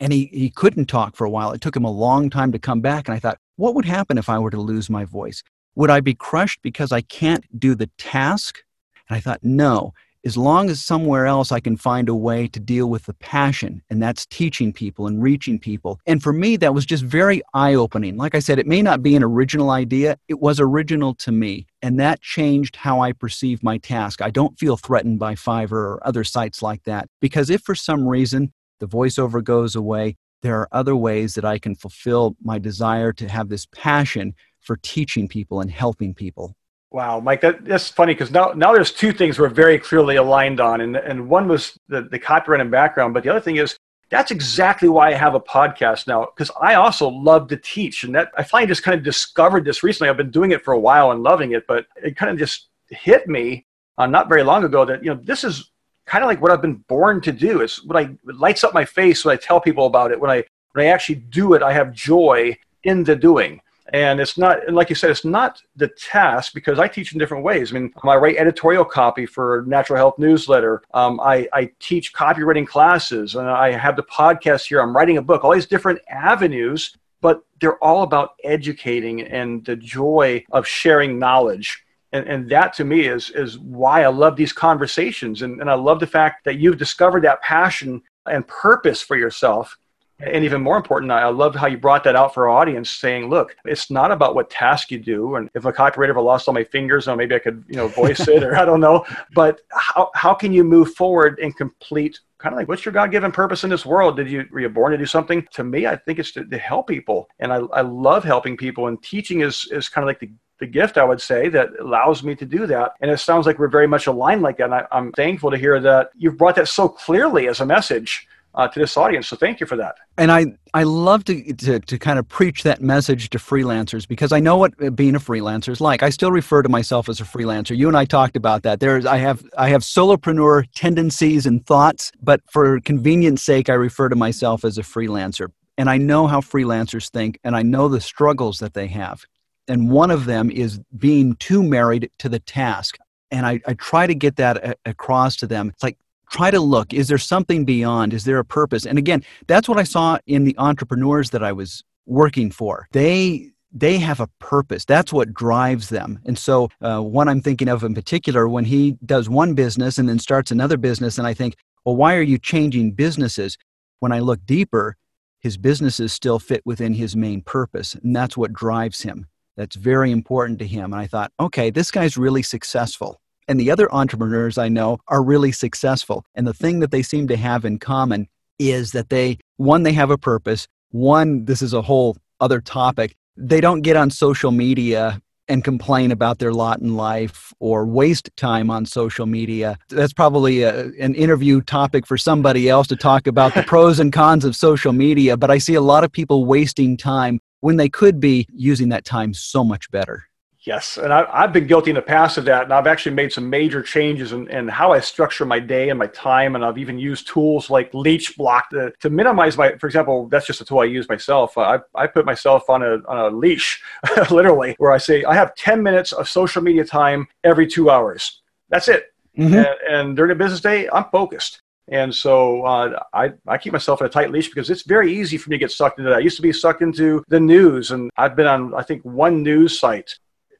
and 0.00 0.12
he, 0.12 0.30
he 0.32 0.50
couldn't 0.50 0.86
talk 0.86 1.14
for 1.14 1.26
a 1.26 1.30
while. 1.30 1.52
It 1.52 1.60
took 1.60 1.76
him 1.76 1.84
a 1.84 1.90
long 1.90 2.30
time 2.30 2.52
to 2.52 2.58
come 2.58 2.80
back. 2.80 3.06
And 3.06 3.14
I 3.14 3.18
thought, 3.18 3.38
what 3.56 3.74
would 3.74 3.84
happen 3.84 4.16
if 4.16 4.28
I 4.28 4.38
were 4.38 4.50
to 4.50 4.60
lose 4.60 4.88
my 4.88 5.04
voice? 5.04 5.42
Would 5.74 5.90
I 5.90 6.00
be 6.00 6.14
crushed 6.14 6.60
because 6.62 6.92
I 6.92 7.00
can't 7.00 7.44
do 7.58 7.74
the 7.74 7.90
task? 7.98 8.62
And 9.08 9.16
I 9.16 9.20
thought, 9.20 9.40
no. 9.42 9.92
As 10.22 10.36
long 10.36 10.68
as 10.68 10.84
somewhere 10.84 11.26
else 11.26 11.50
I 11.50 11.60
can 11.60 11.78
find 11.78 12.06
a 12.06 12.14
way 12.14 12.46
to 12.48 12.60
deal 12.60 12.90
with 12.90 13.06
the 13.06 13.14
passion, 13.14 13.80
and 13.88 14.02
that's 14.02 14.26
teaching 14.26 14.70
people 14.70 15.06
and 15.06 15.22
reaching 15.22 15.58
people. 15.58 15.98
And 16.06 16.22
for 16.22 16.34
me, 16.34 16.56
that 16.58 16.74
was 16.74 16.84
just 16.84 17.02
very 17.02 17.40
eye 17.54 17.72
opening. 17.72 18.18
Like 18.18 18.34
I 18.34 18.40
said, 18.40 18.58
it 18.58 18.66
may 18.66 18.82
not 18.82 19.02
be 19.02 19.16
an 19.16 19.22
original 19.22 19.70
idea, 19.70 20.18
it 20.28 20.38
was 20.38 20.60
original 20.60 21.14
to 21.14 21.32
me. 21.32 21.66
And 21.80 21.98
that 22.00 22.20
changed 22.20 22.76
how 22.76 23.00
I 23.00 23.12
perceive 23.12 23.62
my 23.62 23.78
task. 23.78 24.20
I 24.20 24.28
don't 24.28 24.58
feel 24.58 24.76
threatened 24.76 25.18
by 25.18 25.36
Fiverr 25.36 25.72
or 25.72 26.06
other 26.06 26.24
sites 26.24 26.60
like 26.60 26.82
that. 26.84 27.08
Because 27.22 27.48
if 27.48 27.62
for 27.62 27.74
some 27.74 28.06
reason 28.06 28.52
the 28.78 28.88
voiceover 28.88 29.42
goes 29.42 29.74
away, 29.74 30.18
there 30.42 30.58
are 30.58 30.68
other 30.70 30.96
ways 30.96 31.34
that 31.34 31.44
I 31.46 31.58
can 31.58 31.74
fulfill 31.74 32.36
my 32.42 32.58
desire 32.58 33.12
to 33.14 33.28
have 33.28 33.48
this 33.48 33.66
passion 33.74 34.34
for 34.60 34.76
teaching 34.76 35.28
people 35.28 35.60
and 35.60 35.70
helping 35.70 36.14
people. 36.14 36.54
Wow, 36.92 37.20
Mike, 37.20 37.40
that, 37.42 37.64
that's 37.64 37.88
funny 37.88 38.14
because 38.14 38.32
now, 38.32 38.52
now 38.52 38.72
there's 38.72 38.90
two 38.90 39.12
things 39.12 39.38
we're 39.38 39.48
very 39.48 39.78
clearly 39.78 40.16
aligned 40.16 40.60
on. 40.60 40.80
And, 40.80 40.96
and 40.96 41.28
one 41.28 41.46
was 41.46 41.78
the, 41.88 42.02
the 42.02 42.18
copyright 42.18 42.60
and 42.60 42.70
background, 42.70 43.14
but 43.14 43.22
the 43.22 43.30
other 43.30 43.40
thing 43.40 43.56
is 43.56 43.76
that's 44.10 44.32
exactly 44.32 44.88
why 44.88 45.10
I 45.10 45.14
have 45.14 45.36
a 45.36 45.40
podcast 45.40 46.08
now 46.08 46.26
because 46.26 46.50
I 46.60 46.74
also 46.74 47.08
love 47.08 47.46
to 47.48 47.56
teach. 47.56 48.02
And 48.02 48.14
that 48.16 48.32
I 48.36 48.42
finally 48.42 48.66
just 48.66 48.82
kind 48.82 48.98
of 48.98 49.04
discovered 49.04 49.64
this 49.64 49.84
recently. 49.84 50.10
I've 50.10 50.16
been 50.16 50.32
doing 50.32 50.50
it 50.50 50.64
for 50.64 50.72
a 50.72 50.78
while 50.78 51.12
and 51.12 51.22
loving 51.22 51.52
it, 51.52 51.64
but 51.68 51.86
it 52.02 52.16
kind 52.16 52.32
of 52.32 52.36
just 52.38 52.68
hit 52.88 53.28
me 53.28 53.66
uh, 53.96 54.06
not 54.06 54.28
very 54.28 54.42
long 54.42 54.64
ago 54.64 54.84
that, 54.84 55.04
you 55.04 55.14
know, 55.14 55.20
this 55.22 55.44
is 55.44 55.70
kind 56.06 56.24
of 56.24 56.28
like 56.28 56.42
what 56.42 56.50
I've 56.50 56.60
been 56.60 56.84
born 56.88 57.20
to 57.20 57.30
do. 57.30 57.60
It's 57.60 57.84
what 57.84 57.96
I 57.96 58.10
it 58.26 58.36
lights 58.36 58.64
up 58.64 58.74
my 58.74 58.84
face 58.84 59.24
when 59.24 59.32
I 59.32 59.36
tell 59.36 59.60
people 59.60 59.86
about 59.86 60.10
it. 60.10 60.18
When 60.18 60.30
I, 60.30 60.42
when 60.72 60.86
I 60.86 60.88
actually 60.88 61.16
do 61.16 61.54
it, 61.54 61.62
I 61.62 61.72
have 61.72 61.92
joy 61.92 62.56
in 62.82 63.04
the 63.04 63.14
doing 63.14 63.60
and 63.92 64.20
it's 64.20 64.38
not 64.38 64.66
and 64.66 64.76
like 64.76 64.88
you 64.88 64.94
said 64.96 65.10
it's 65.10 65.24
not 65.24 65.60
the 65.76 65.88
task 65.88 66.54
because 66.54 66.78
i 66.78 66.88
teach 66.88 67.12
in 67.12 67.18
different 67.18 67.44
ways. 67.44 67.72
I 67.72 67.78
mean 67.78 67.92
i 68.04 68.16
write 68.16 68.36
editorial 68.36 68.84
copy 68.84 69.26
for 69.26 69.64
natural 69.66 69.96
health 69.96 70.18
newsletter. 70.18 70.82
Um, 70.94 71.20
I, 71.20 71.48
I 71.52 71.70
teach 71.80 72.12
copywriting 72.12 72.66
classes 72.66 73.34
and 73.34 73.48
i 73.48 73.72
have 73.72 73.96
the 73.96 74.02
podcast 74.04 74.66
here. 74.66 74.80
I'm 74.80 74.94
writing 74.94 75.18
a 75.18 75.22
book 75.22 75.44
all 75.44 75.52
these 75.52 75.66
different 75.66 76.00
avenues 76.08 76.96
but 77.20 77.42
they're 77.60 77.82
all 77.84 78.02
about 78.02 78.30
educating 78.44 79.22
and 79.22 79.64
the 79.66 79.76
joy 79.76 80.42
of 80.52 80.66
sharing 80.66 81.18
knowledge. 81.18 81.82
And, 82.12 82.26
and 82.26 82.48
that 82.48 82.72
to 82.74 82.84
me 82.84 83.06
is, 83.06 83.30
is 83.30 83.58
why 83.58 84.04
i 84.04 84.08
love 84.08 84.36
these 84.36 84.52
conversations. 84.52 85.42
And, 85.42 85.60
and 85.60 85.70
i 85.70 85.74
love 85.74 86.00
the 86.00 86.06
fact 86.06 86.44
that 86.44 86.58
you've 86.58 86.78
discovered 86.78 87.24
that 87.24 87.42
passion 87.42 88.02
and 88.26 88.46
purpose 88.46 89.00
for 89.00 89.16
yourself 89.16 89.76
and 90.22 90.44
even 90.44 90.62
more 90.62 90.76
important, 90.76 91.12
I 91.12 91.28
love 91.28 91.54
how 91.54 91.66
you 91.66 91.78
brought 91.78 92.04
that 92.04 92.16
out 92.16 92.34
for 92.34 92.48
our 92.48 92.58
audience, 92.58 92.90
saying, 92.90 93.28
"Look, 93.28 93.56
it's 93.64 93.90
not 93.90 94.12
about 94.12 94.34
what 94.34 94.50
task 94.50 94.90
you 94.90 94.98
do, 94.98 95.36
and 95.36 95.50
if 95.54 95.64
a 95.64 95.72
copywriter 95.72 96.10
ever 96.10 96.20
lost 96.20 96.48
all 96.48 96.54
my 96.54 96.64
fingers, 96.64 97.08
or 97.08 97.16
maybe 97.16 97.34
I 97.34 97.38
could, 97.38 97.64
you 97.68 97.76
know, 97.76 97.88
voice 97.88 98.26
it, 98.28 98.42
or 98.42 98.56
I 98.62 98.64
don't 98.64 98.80
know. 98.80 99.04
But 99.34 99.60
how 99.70 100.10
how 100.14 100.34
can 100.34 100.52
you 100.52 100.64
move 100.64 100.94
forward 100.94 101.38
and 101.40 101.56
complete 101.56 102.18
kind 102.38 102.54
of 102.54 102.58
like 102.58 102.68
what's 102.68 102.86
your 102.86 102.92
god-given 102.92 103.30
purpose 103.30 103.64
in 103.64 103.70
this 103.70 103.84
world 103.84 104.16
did 104.16 104.30
you 104.30 104.46
were 104.50 104.60
you 104.60 104.68
born 104.70 104.92
to 104.92 104.96
do 104.96 105.04
something 105.04 105.46
to 105.52 105.62
me 105.62 105.86
i 105.86 105.94
think 105.94 106.18
it's 106.18 106.32
to, 106.32 106.42
to 106.42 106.56
help 106.56 106.88
people 106.88 107.28
and 107.38 107.52
I, 107.52 107.56
I 107.56 107.82
love 107.82 108.24
helping 108.24 108.56
people 108.56 108.86
and 108.86 109.02
teaching 109.02 109.42
is 109.42 109.68
is 109.70 109.90
kind 109.90 110.02
of 110.02 110.06
like 110.06 110.20
the 110.20 110.30
the 110.60 110.66
gift, 110.66 110.98
I 110.98 111.04
would 111.04 111.20
say, 111.20 111.48
that 111.48 111.70
allows 111.80 112.22
me 112.22 112.34
to 112.36 112.44
do 112.44 112.66
that. 112.66 112.92
And 113.00 113.10
it 113.10 113.18
sounds 113.18 113.46
like 113.46 113.58
we're 113.58 113.68
very 113.68 113.86
much 113.86 114.06
aligned 114.06 114.42
like 114.42 114.58
that. 114.58 114.64
And 114.64 114.74
I, 114.74 114.86
am 114.92 115.10
thankful 115.12 115.50
to 115.50 115.56
hear 115.56 115.80
that 115.80 116.10
you've 116.16 116.36
brought 116.36 116.56
that 116.56 116.68
so 116.68 116.88
clearly 116.88 117.48
as 117.48 117.60
a 117.60 117.66
message 117.66 118.28
uh, 118.54 118.68
to 118.68 118.80
this 118.80 118.96
audience. 118.96 119.28
So 119.28 119.36
thank 119.36 119.60
you 119.60 119.66
for 119.66 119.76
that. 119.76 119.96
And 120.18 120.30
I, 120.30 120.46
I 120.74 120.82
love 120.82 121.24
to, 121.24 121.52
to, 121.54 121.80
to 121.80 121.98
kind 121.98 122.18
of 122.18 122.28
preach 122.28 122.62
that 122.64 122.80
message 122.80 123.30
to 123.30 123.38
freelancers 123.38 124.06
because 124.06 124.32
I 124.32 124.40
know 124.40 124.56
what 124.56 124.96
being 124.96 125.14
a 125.14 125.20
freelancer 125.20 125.70
is 125.70 125.80
like. 125.80 126.02
I 126.02 126.10
still 126.10 126.32
refer 126.32 126.62
to 126.62 126.68
myself 126.68 127.08
as 127.08 127.20
a 127.20 127.24
freelancer. 127.24 127.76
You 127.76 127.88
and 127.88 127.96
I 127.96 128.04
talked 128.04 128.36
about 128.36 128.62
that. 128.64 128.80
There's, 128.80 129.06
I 129.06 129.18
have, 129.18 129.44
I 129.56 129.68
have 129.68 129.82
solopreneur 129.82 130.64
tendencies 130.74 131.46
and 131.46 131.64
thoughts, 131.64 132.12
but 132.22 132.40
for 132.50 132.80
convenience 132.80 133.42
sake, 133.42 133.68
I 133.68 133.74
refer 133.74 134.08
to 134.08 134.16
myself 134.16 134.64
as 134.64 134.78
a 134.78 134.82
freelancer. 134.82 135.48
And 135.78 135.88
I 135.88 135.96
know 135.96 136.26
how 136.26 136.40
freelancers 136.40 137.08
think, 137.08 137.38
and 137.42 137.56
I 137.56 137.62
know 137.62 137.88
the 137.88 138.00
struggles 138.00 138.58
that 138.58 138.74
they 138.74 138.88
have. 138.88 139.24
And 139.66 139.90
one 139.90 140.10
of 140.10 140.26
them 140.26 140.50
is 140.50 140.80
being 140.98 141.36
too 141.36 141.62
married 141.62 142.10
to 142.18 142.28
the 142.28 142.40
task 142.40 142.98
and 143.30 143.46
I, 143.46 143.60
I, 143.66 143.74
try 143.74 144.06
to 144.06 144.14
get 144.14 144.36
that 144.36 144.56
a- 144.56 144.76
across 144.84 145.36
to 145.36 145.46
them. 145.46 145.68
It's 145.68 145.82
like 145.82 145.98
try 146.30 146.50
to 146.50 146.60
look 146.60 146.94
is 146.94 147.08
there 147.08 147.18
something 147.18 147.64
beyond? 147.64 148.14
Is 148.14 148.24
there 148.24 148.38
a 148.38 148.44
purpose? 148.44 148.86
And 148.86 148.98
again 148.98 149.22
that's 149.46 149.68
what 149.68 149.78
i 149.78 149.82
saw 149.82 150.18
in 150.26 150.44
the 150.44 150.56
entrepreneurs 150.58 151.30
that 151.30 151.42
i 151.42 151.52
was 151.52 151.82
working 152.06 152.50
for. 152.50 152.88
They 152.92 153.50
they 153.72 153.98
have 153.98 154.18
a 154.18 154.28
purpose. 154.40 154.84
That's 154.84 155.12
what 155.12 155.32
drives 155.32 155.90
them. 155.90 156.18
And 156.24 156.38
so 156.38 156.70
uh, 156.80 157.00
one 157.00 157.28
i'm 157.28 157.42
thinking 157.42 157.68
of 157.68 157.82
in 157.82 157.94
particular 157.94 158.48
when 158.48 158.64
he 158.64 158.96
does 159.04 159.28
one 159.28 159.54
business 159.54 159.98
and 159.98 160.08
then 160.08 160.18
starts 160.18 160.50
another 160.50 160.76
business 160.76 161.18
and 161.18 161.26
i 161.26 161.34
think 161.34 161.56
well 161.84 161.96
why 161.96 162.14
are 162.16 162.22
you 162.22 162.38
changing 162.38 162.92
businesses? 162.92 163.58
When 163.98 164.12
i 164.12 164.20
look 164.20 164.40
deeper 164.46 164.96
his 165.40 165.56
businesses 165.56 166.12
still 166.12 166.38
fit 166.38 166.62
within 166.64 166.94
his 166.94 167.16
main 167.16 167.42
purpose 167.42 167.94
and 167.94 168.14
that's 168.14 168.36
what 168.36 168.52
drives 168.52 169.02
him. 169.02 169.26
That's 169.56 169.76
very 169.76 170.10
important 170.10 170.58
to 170.60 170.66
him. 170.66 170.92
And 170.92 171.00
i 171.02 171.06
thought 171.06 171.32
okay 171.40 171.70
this 171.70 171.90
guy's 171.90 172.16
really 172.16 172.42
successful 172.42 173.20
and 173.50 173.58
the 173.58 173.72
other 173.72 173.92
entrepreneurs 173.92 174.58
I 174.58 174.68
know 174.68 175.00
are 175.08 175.24
really 175.24 175.50
successful. 175.50 176.24
And 176.36 176.46
the 176.46 176.54
thing 176.54 176.78
that 176.78 176.92
they 176.92 177.02
seem 177.02 177.26
to 177.26 177.36
have 177.36 177.64
in 177.64 177.80
common 177.80 178.28
is 178.60 178.92
that 178.92 179.08
they, 179.08 179.38
one, 179.56 179.82
they 179.82 179.92
have 179.92 180.10
a 180.10 180.16
purpose. 180.16 180.68
One, 180.92 181.46
this 181.46 181.60
is 181.60 181.72
a 181.72 181.82
whole 181.82 182.16
other 182.38 182.60
topic. 182.60 183.16
They 183.36 183.60
don't 183.60 183.80
get 183.80 183.96
on 183.96 184.10
social 184.10 184.52
media 184.52 185.20
and 185.48 185.64
complain 185.64 186.12
about 186.12 186.38
their 186.38 186.52
lot 186.52 186.78
in 186.78 186.94
life 186.94 187.52
or 187.58 187.84
waste 187.84 188.30
time 188.36 188.70
on 188.70 188.86
social 188.86 189.26
media. 189.26 189.76
That's 189.88 190.12
probably 190.12 190.62
a, 190.62 190.84
an 191.00 191.16
interview 191.16 191.60
topic 191.60 192.06
for 192.06 192.16
somebody 192.16 192.68
else 192.68 192.86
to 192.86 192.96
talk 192.96 193.26
about 193.26 193.54
the 193.54 193.62
pros 193.66 193.98
and 193.98 194.12
cons 194.12 194.44
of 194.44 194.54
social 194.54 194.92
media. 194.92 195.36
But 195.36 195.50
I 195.50 195.58
see 195.58 195.74
a 195.74 195.80
lot 195.80 196.04
of 196.04 196.12
people 196.12 196.44
wasting 196.44 196.96
time 196.96 197.40
when 197.58 197.78
they 197.78 197.88
could 197.88 198.20
be 198.20 198.46
using 198.52 198.90
that 198.90 199.04
time 199.04 199.34
so 199.34 199.64
much 199.64 199.90
better. 199.90 200.29
Yes, 200.66 200.98
and 200.98 201.10
I, 201.10 201.40
have 201.40 201.54
been 201.54 201.66
guilty 201.66 201.90
in 201.90 201.94
the 201.94 202.02
past 202.02 202.36
of 202.36 202.44
that, 202.44 202.64
and 202.64 202.72
I've 202.72 202.86
actually 202.86 203.14
made 203.14 203.32
some 203.32 203.48
major 203.48 203.82
changes 203.82 204.32
in, 204.32 204.46
in, 204.48 204.68
how 204.68 204.92
I 204.92 205.00
structure 205.00 205.46
my 205.46 205.58
day 205.58 205.88
and 205.88 205.98
my 205.98 206.08
time, 206.08 206.54
and 206.54 206.62
I've 206.62 206.76
even 206.76 206.98
used 206.98 207.28
tools 207.28 207.70
like 207.70 207.90
LeechBlock 207.92 208.68
to, 208.72 208.92
to 209.00 209.08
minimize 209.08 209.56
my. 209.56 209.78
For 209.78 209.86
example, 209.86 210.28
that's 210.28 210.46
just 210.46 210.60
a 210.60 210.66
tool 210.66 210.80
I 210.80 210.84
use 210.84 211.08
myself. 211.08 211.56
I, 211.56 211.78
I 211.94 212.06
put 212.06 212.26
myself 212.26 212.68
on 212.68 212.82
a 212.82 212.96
on 213.08 213.32
a 213.32 213.34
leash, 213.34 213.82
literally, 214.30 214.74
where 214.76 214.92
I 214.92 214.98
say 214.98 215.24
I 215.24 215.34
have 215.34 215.54
ten 215.54 215.82
minutes 215.82 216.12
of 216.12 216.28
social 216.28 216.60
media 216.60 216.84
time 216.84 217.26
every 217.42 217.66
two 217.66 217.88
hours. 217.88 218.42
That's 218.68 218.88
it, 218.88 219.14
mm-hmm. 219.38 219.54
and, 219.54 219.68
and 219.88 220.16
during 220.16 220.32
a 220.32 220.34
business 220.34 220.60
day, 220.60 220.90
I'm 220.92 221.06
focused. 221.10 221.62
And 221.88 222.14
so 222.14 222.62
uh, 222.64 223.02
I, 223.14 223.32
I 223.48 223.58
keep 223.58 223.72
myself 223.72 224.00
in 224.00 224.06
a 224.06 224.10
tight 224.10 224.30
leash 224.30 224.48
because 224.48 224.70
it's 224.70 224.82
very 224.82 225.12
easy 225.12 225.38
for 225.38 225.50
me 225.50 225.56
to 225.56 225.58
get 225.60 225.72
sucked 225.72 225.98
into 225.98 226.10
that. 226.10 226.18
I 226.18 226.20
used 226.20 226.36
to 226.36 226.42
be 226.42 226.52
sucked 226.52 226.82
into 226.82 227.24
the 227.28 227.40
news, 227.40 227.92
and 227.92 228.10
I've 228.18 228.36
been 228.36 228.46
on, 228.46 228.74
I 228.74 228.82
think, 228.82 229.02
one 229.04 229.42
news 229.42 229.80
site 229.80 230.14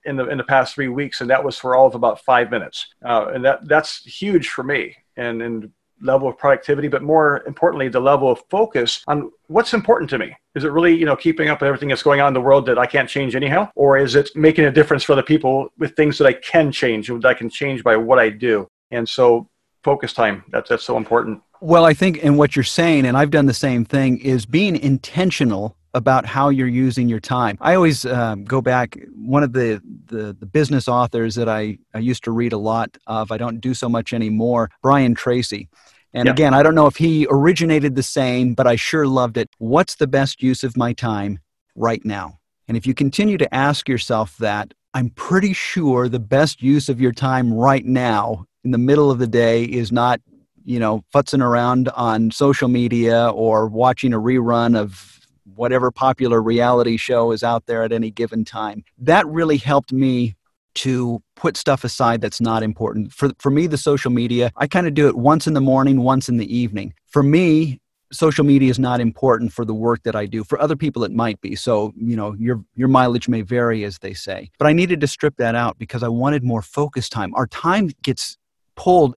in 0.05 0.17
the 0.17 0.29
in 0.29 0.39
the 0.39 0.45
past 0.45 0.75
three 0.75 0.89
weeks, 0.89 1.21
and 1.21 1.31
that 1.31 1.45
was 1.45 1.59
for 1.59 1.75
all 1.75 1.87
of 1.87 1.95
about 1.95 2.21
five 2.21 2.51
minutes. 2.51 2.87
Uh, 3.05 3.31
and 3.35 3.45
that 3.45 3.69
that's 3.69 4.05
huge 4.05 4.49
for 4.49 4.63
me. 4.63 4.97
And 5.17 5.43
and 5.43 5.73
level 6.03 6.29
of 6.29 6.39
productivity, 6.39 6.89
but 6.89 7.03
more 7.03 7.43
importantly, 7.47 7.89
the 7.89 8.01
level 8.01 8.31
of 8.31 8.43
focus 8.49 9.03
on 9.07 9.31
what's 9.49 9.75
important 9.75 10.09
to 10.11 10.19
me. 10.19 10.35
Is 10.55 10.65
it 10.65 10.73
really, 10.73 10.95
you 10.97 11.05
know, 11.05 11.17
keeping 11.17 11.49
up 11.49 11.61
with 11.61 11.69
everything 11.69 11.89
that's 11.89 12.03
going 12.03 12.21
on 12.21 12.29
in 12.29 12.35
the 12.35 12.41
world 12.41 12.67
that 12.67 12.79
I 12.79 12.87
can't 12.87 13.09
change 13.09 13.37
anyhow? 13.37 13.71
Or 13.75 13.99
is 13.99 14.15
it 14.15 14.31
making 14.35 14.65
a 14.65 14.71
difference 14.71 15.05
for 15.05 15.15
the 15.15 15.23
people 15.23 15.69
with 15.79 15.95
things 15.97 16.19
that 16.19 16.27
I 16.27 16.33
can 16.33 16.73
change 16.73 17.11
and 17.11 17.23
that 17.23 17.29
I 17.29 17.35
can 17.35 17.51
change 17.51 17.85
by 17.85 17.97
what 17.97 18.19
I 18.19 18.31
do? 18.31 18.67
And 18.91 19.09
so 19.09 19.49
focus 19.85 20.13
time, 20.13 20.45
that's, 20.49 20.69
that's 20.69 20.85
so 20.85 20.97
important. 20.97 21.43
Well, 21.61 21.85
I 21.85 21.93
think, 21.93 22.25
and 22.25 22.39
what 22.39 22.57
you're 22.57 22.63
saying, 22.63 23.05
and 23.07 23.17
I've 23.17 23.31
done 23.31 23.47
the 23.47 23.55
same 23.55 23.85
thing, 23.85 24.19
is 24.19 24.47
being 24.47 24.77
intentional 24.77 25.77
about 25.95 26.27
how 26.27 26.49
you're 26.49 26.69
using 26.69 27.09
your 27.09 27.21
time. 27.21 27.59
I 27.61 27.75
always 27.75 28.05
um, 28.07 28.45
go 28.45 28.61
back. 28.61 28.99
One 29.15 29.43
of 29.43 29.53
the, 29.53 29.83
the, 30.07 30.37
the 30.39 30.47
business 30.47 30.89
authors 30.89 31.35
that 31.35 31.49
I, 31.49 31.79
I 31.95 31.99
used 31.99 32.25
to 32.25 32.31
read 32.31 32.53
a 32.53 32.59
lot 32.59 32.97
of. 33.07 33.33
I 33.33 33.39
don't 33.39 33.61
do 33.61 33.75
so 33.75 33.89
much 33.89 34.13
anymore. 34.13 34.71
Brian 34.83 35.15
Tracy. 35.15 35.69
And 36.13 36.27
yeah. 36.27 36.33
again, 36.33 36.55
I 36.55 36.63
don't 36.63 36.75
know 36.75 36.87
if 36.87 36.97
he 36.97 37.27
originated 37.31 37.95
the 37.95 38.03
same, 38.03 38.55
but 38.55 38.67
I 38.67 38.77
sure 38.77 39.07
loved 39.07 39.37
it. 39.37 39.49
What's 39.59 39.97
the 39.97 40.07
best 40.07 40.43
use 40.43 40.65
of 40.65 40.77
my 40.77 40.93
time 40.93 41.39
right 41.75 42.05
now? 42.05 42.39
And 42.67 42.77
if 42.77 42.87
you 42.87 42.95
continue 42.95 43.39
to 43.39 43.55
ask 43.55 43.89
yourself 43.89 44.37
that, 44.39 44.75
I'm 44.95 45.11
pretty 45.11 45.53
sure 45.53 46.09
the 46.09 46.19
best 46.19 46.63
use 46.63 46.89
of 46.89 47.01
your 47.01 47.13
time 47.13 47.53
right 47.53 47.85
now 47.85 48.47
in 48.65 48.73
the 48.73 48.79
middle 48.79 49.11
of 49.11 49.19
the 49.19 49.27
day 49.27 49.65
is 49.65 49.93
not, 49.93 50.21
you 50.65 50.81
know, 50.81 51.05
futzing 51.15 51.43
around 51.43 51.89
on 51.91 52.31
social 52.33 52.69
media 52.69 53.29
or 53.29 53.69
watching 53.69 54.13
a 54.13 54.19
rerun 54.19 54.77
of 54.77 55.20
whatever 55.55 55.91
popular 55.91 56.43
reality 56.43 56.97
show 56.97 57.33
is 57.33 57.43
out 57.43 57.67
there 57.67 57.83
at 57.83 57.93
any 57.93 58.11
given 58.11 58.45
time. 58.45 58.85
That 58.99 59.27
really 59.27 59.57
helped 59.57 59.93
me 59.93 60.37
to 60.75 61.23
put 61.37 61.57
stuff 61.57 61.85
aside 61.85 62.21
that's 62.21 62.41
not 62.41 62.63
important. 62.63 63.13
For, 63.13 63.31
for 63.39 63.51
me, 63.51 63.67
the 63.67 63.77
social 63.77 64.11
media, 64.11 64.53
I 64.57 64.67
kind 64.67 64.87
of 64.87 64.95
do 64.95 65.09
it 65.09 65.17
once 65.17 65.47
in 65.47 65.55
the 65.55 65.61
morning, 65.61 66.03
once 66.03 66.29
in 66.29 66.37
the 66.37 66.57
evening. 66.57 66.95
For 67.09 67.23
me, 67.23 67.81
social 68.13 68.45
media 68.45 68.71
is 68.71 68.79
not 68.79 69.01
important 69.01 69.53
for 69.53 69.65
the 69.65 69.75
work 69.75 70.03
that 70.05 70.17
I 70.17 70.27
do. 70.27 70.45
For 70.45 70.61
other 70.61 70.77
people, 70.77 71.05
it 71.05 71.13
might 71.13 71.41
be. 71.41 71.55
So, 71.57 71.93
you 71.97 72.17
know, 72.17 72.35
your, 72.39 72.65
your 72.75 72.89
mileage 72.89 73.29
may 73.29 73.43
vary, 73.43 73.85
as 73.85 73.99
they 73.99 74.15
say. 74.15 74.51
But 74.59 74.67
I 74.67 74.73
needed 74.73 75.01
to 75.01 75.07
strip 75.07 75.37
that 75.37 75.55
out 75.55 75.79
because 75.79 76.03
I 76.03 76.09
wanted 76.09 76.45
more 76.45 76.63
focus 76.63 77.09
time. 77.09 77.35
Our 77.35 77.47
time 77.47 77.91
gets 78.03 78.37
pulled 78.77 79.17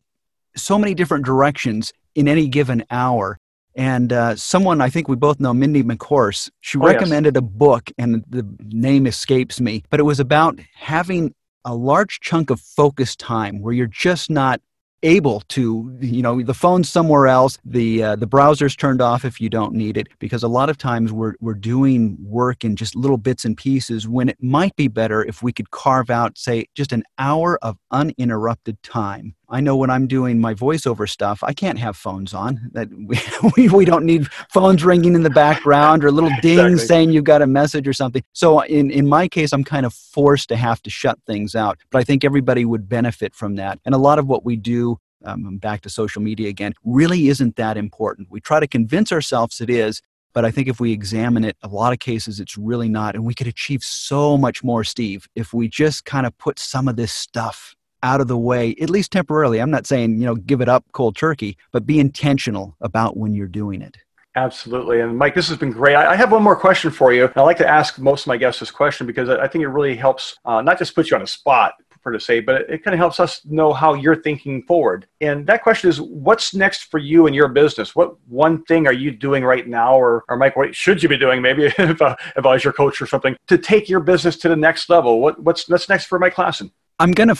so 0.55 0.77
many 0.77 0.93
different 0.93 1.25
directions 1.25 1.93
in 2.15 2.27
any 2.27 2.47
given 2.47 2.83
hour 2.91 3.39
and 3.75 4.13
uh, 4.13 4.35
someone 4.35 4.81
I 4.81 4.89
think 4.89 5.07
we 5.07 5.15
both 5.15 5.39
know, 5.39 5.53
Mindy 5.53 5.83
McCourse, 5.83 6.49
she 6.61 6.77
oh, 6.77 6.81
recommended 6.81 7.35
yes. 7.35 7.39
a 7.39 7.43
book, 7.43 7.91
and 7.97 8.23
the 8.29 8.45
name 8.65 9.07
escapes 9.07 9.59
me, 9.59 9.83
but 9.89 9.99
it 9.99 10.03
was 10.03 10.19
about 10.19 10.59
having 10.75 11.33
a 11.65 11.75
large 11.75 12.19
chunk 12.19 12.49
of 12.49 12.59
focus 12.59 13.15
time 13.15 13.61
where 13.61 13.73
you're 13.73 13.87
just 13.87 14.29
not 14.29 14.61
able 15.03 15.41
to 15.49 15.95
you 16.01 16.21
know 16.21 16.41
the 16.41 16.53
phone's 16.53 16.89
somewhere 16.89 17.27
else 17.27 17.59
the 17.65 18.01
uh, 18.01 18.15
the 18.15 18.25
browser's 18.25 18.75
turned 18.75 19.01
off 19.01 19.25
if 19.25 19.39
you 19.39 19.49
don't 19.49 19.73
need 19.73 19.97
it 19.97 20.07
because 20.19 20.43
a 20.43 20.47
lot 20.47 20.69
of 20.69 20.77
times 20.77 21.11
we're 21.11 21.35
we're 21.41 21.53
doing 21.53 22.17
work 22.21 22.63
in 22.63 22.75
just 22.75 22.95
little 22.95 23.17
bits 23.17 23.43
and 23.43 23.57
pieces 23.57 24.07
when 24.07 24.29
it 24.29 24.37
might 24.41 24.75
be 24.77 24.87
better 24.87 25.23
if 25.23 25.43
we 25.43 25.51
could 25.51 25.69
carve 25.71 26.09
out 26.09 26.37
say 26.37 26.65
just 26.73 26.93
an 26.93 27.03
hour 27.19 27.59
of 27.61 27.77
uninterrupted 27.91 28.81
time 28.81 29.35
I 29.53 29.61
know 29.61 29.75
when 29.75 29.91
I'm 29.91 30.07
doing 30.07 30.41
my 30.41 30.55
voiceover 30.55 31.07
stuff, 31.07 31.43
I 31.43 31.53
can't 31.53 31.77
have 31.77 31.95
phones 31.95 32.33
on. 32.33 32.71
That 32.73 32.89
we, 33.55 33.69
we, 33.69 33.85
don't 33.85 34.03
need 34.03 34.27
phones 34.51 34.83
ringing 34.83 35.13
in 35.13 35.21
the 35.21 35.29
background 35.29 36.03
or 36.03 36.11
little 36.11 36.31
dings 36.41 36.59
exactly. 36.59 36.87
saying 36.87 37.11
you've 37.11 37.23
got 37.23 37.43
a 37.43 37.47
message 37.47 37.87
or 37.87 37.93
something. 37.93 38.23
So 38.33 38.61
in, 38.61 38.89
in 38.89 39.07
my 39.07 39.27
case, 39.27 39.53
I'm 39.53 39.63
kind 39.63 39.85
of 39.85 39.93
forced 39.93 40.49
to 40.49 40.55
have 40.55 40.81
to 40.81 40.89
shut 40.89 41.19
things 41.27 41.53
out. 41.53 41.77
But 41.91 41.99
I 41.99 42.03
think 42.03 42.25
everybody 42.25 42.65
would 42.65 42.89
benefit 42.89 43.35
from 43.35 43.55
that. 43.57 43.79
And 43.85 43.93
a 43.93 43.99
lot 43.99 44.17
of 44.17 44.25
what 44.25 44.43
we 44.43 44.55
do 44.55 44.97
um, 45.23 45.57
back 45.57 45.81
to 45.81 45.89
social 45.89 46.21
media 46.21 46.49
again, 46.49 46.73
really 46.83 47.27
isn't 47.29 47.55
that 47.55 47.77
important. 47.77 48.29
We 48.31 48.41
try 48.41 48.59
to 48.59 48.67
convince 48.67 49.11
ourselves 49.11 49.61
it 49.61 49.69
is, 49.69 50.01
but 50.33 50.45
I 50.45 50.51
think 50.51 50.67
if 50.67 50.79
we 50.79 50.91
examine 50.91 51.43
it, 51.43 51.57
a 51.61 51.67
lot 51.67 51.93
of 51.93 51.99
cases 51.99 52.39
it's 52.39 52.57
really 52.57 52.89
not. 52.89 53.15
And 53.15 53.23
we 53.23 53.33
could 53.33 53.47
achieve 53.47 53.83
so 53.83 54.37
much 54.37 54.63
more, 54.63 54.83
Steve, 54.83 55.27
if 55.35 55.53
we 55.53 55.67
just 55.67 56.05
kind 56.05 56.25
of 56.25 56.37
put 56.37 56.57
some 56.59 56.87
of 56.87 56.95
this 56.95 57.13
stuff 57.13 57.75
out 58.03 58.21
of 58.21 58.27
the 58.27 58.37
way, 58.37 58.75
at 58.79 58.89
least 58.89 59.11
temporarily. 59.11 59.59
I'm 59.59 59.71
not 59.71 59.87
saying, 59.87 60.19
you 60.19 60.25
know, 60.25 60.35
give 60.35 60.61
it 60.61 60.69
up 60.69 60.85
cold 60.91 61.15
turkey, 61.15 61.57
but 61.71 61.85
be 61.85 61.99
intentional 61.99 62.75
about 62.81 63.17
when 63.17 63.33
you're 63.33 63.47
doing 63.47 63.81
it. 63.81 63.97
Absolutely. 64.35 64.99
And 64.99 65.17
Mike, 65.17 65.35
this 65.35 65.47
has 65.49 65.57
been 65.57 65.71
great. 65.71 65.95
I 65.95 66.15
have 66.15 66.31
one 66.31 66.41
more 66.41 66.55
question 66.55 66.89
for 66.89 67.13
you. 67.13 67.31
I 67.35 67.41
like 67.41 67.57
to 67.57 67.67
ask 67.67 67.99
most 67.99 68.23
of 68.23 68.27
my 68.27 68.37
guests 68.37 68.59
this 68.59 68.71
question 68.71 69.05
because 69.05 69.29
I 69.29 69.47
think 69.47 69.63
it 69.63 69.67
really 69.67 69.95
helps 69.95 70.37
uh, 70.43 70.61
not 70.61 70.79
just 70.79 70.95
put 70.95 71.11
you 71.11 71.15
on 71.15 71.21
a 71.21 71.27
spot, 71.27 71.75
per 72.03 72.11
to 72.11 72.19
say, 72.19 72.41
but 72.41 72.69
it 72.69 72.83
kind 72.83 72.93
of 72.93 72.99
helps 72.99 73.19
us 73.19 73.41
know 73.45 73.73
how 73.73 73.93
you're 73.93 74.21
thinking 74.21 74.61
forward. 74.63 75.07
And 75.21 75.47
that 75.47 75.63
question 75.63 75.89
is, 75.89 76.01
what's 76.01 76.53
next 76.53 76.91
for 76.91 76.97
you 76.97 77.27
and 77.27 77.35
your 77.35 77.47
business? 77.47 77.95
What 77.95 78.15
one 78.27 78.63
thing 78.63 78.85
are 78.85 78.93
you 78.93 79.09
doing 79.09 79.43
right 79.43 79.67
now, 79.67 79.95
or, 79.95 80.23
or 80.27 80.35
Mike, 80.35 80.55
what 80.55 80.75
should 80.75 81.01
you 81.01 81.09
be 81.09 81.17
doing 81.17 81.41
maybe 81.41 81.65
if, 81.77 82.01
uh, 82.01 82.15
if 82.35 82.45
I 82.45 82.53
was 82.53 82.63
your 82.63 82.73
coach 82.73 83.01
or 83.01 83.07
something 83.07 83.35
to 83.47 83.57
take 83.57 83.87
your 83.87 84.01
business 84.01 84.35
to 84.37 84.49
the 84.49 84.55
next 84.55 84.89
level? 84.89 85.21
What, 85.21 85.41
what's, 85.41 85.67
what's 85.69 85.89
next 85.89 86.05
for 86.05 86.19
Mike 86.19 86.35
Klassen? 86.35 86.71
I'm 86.99 87.11
going 87.11 87.29
to 87.29 87.35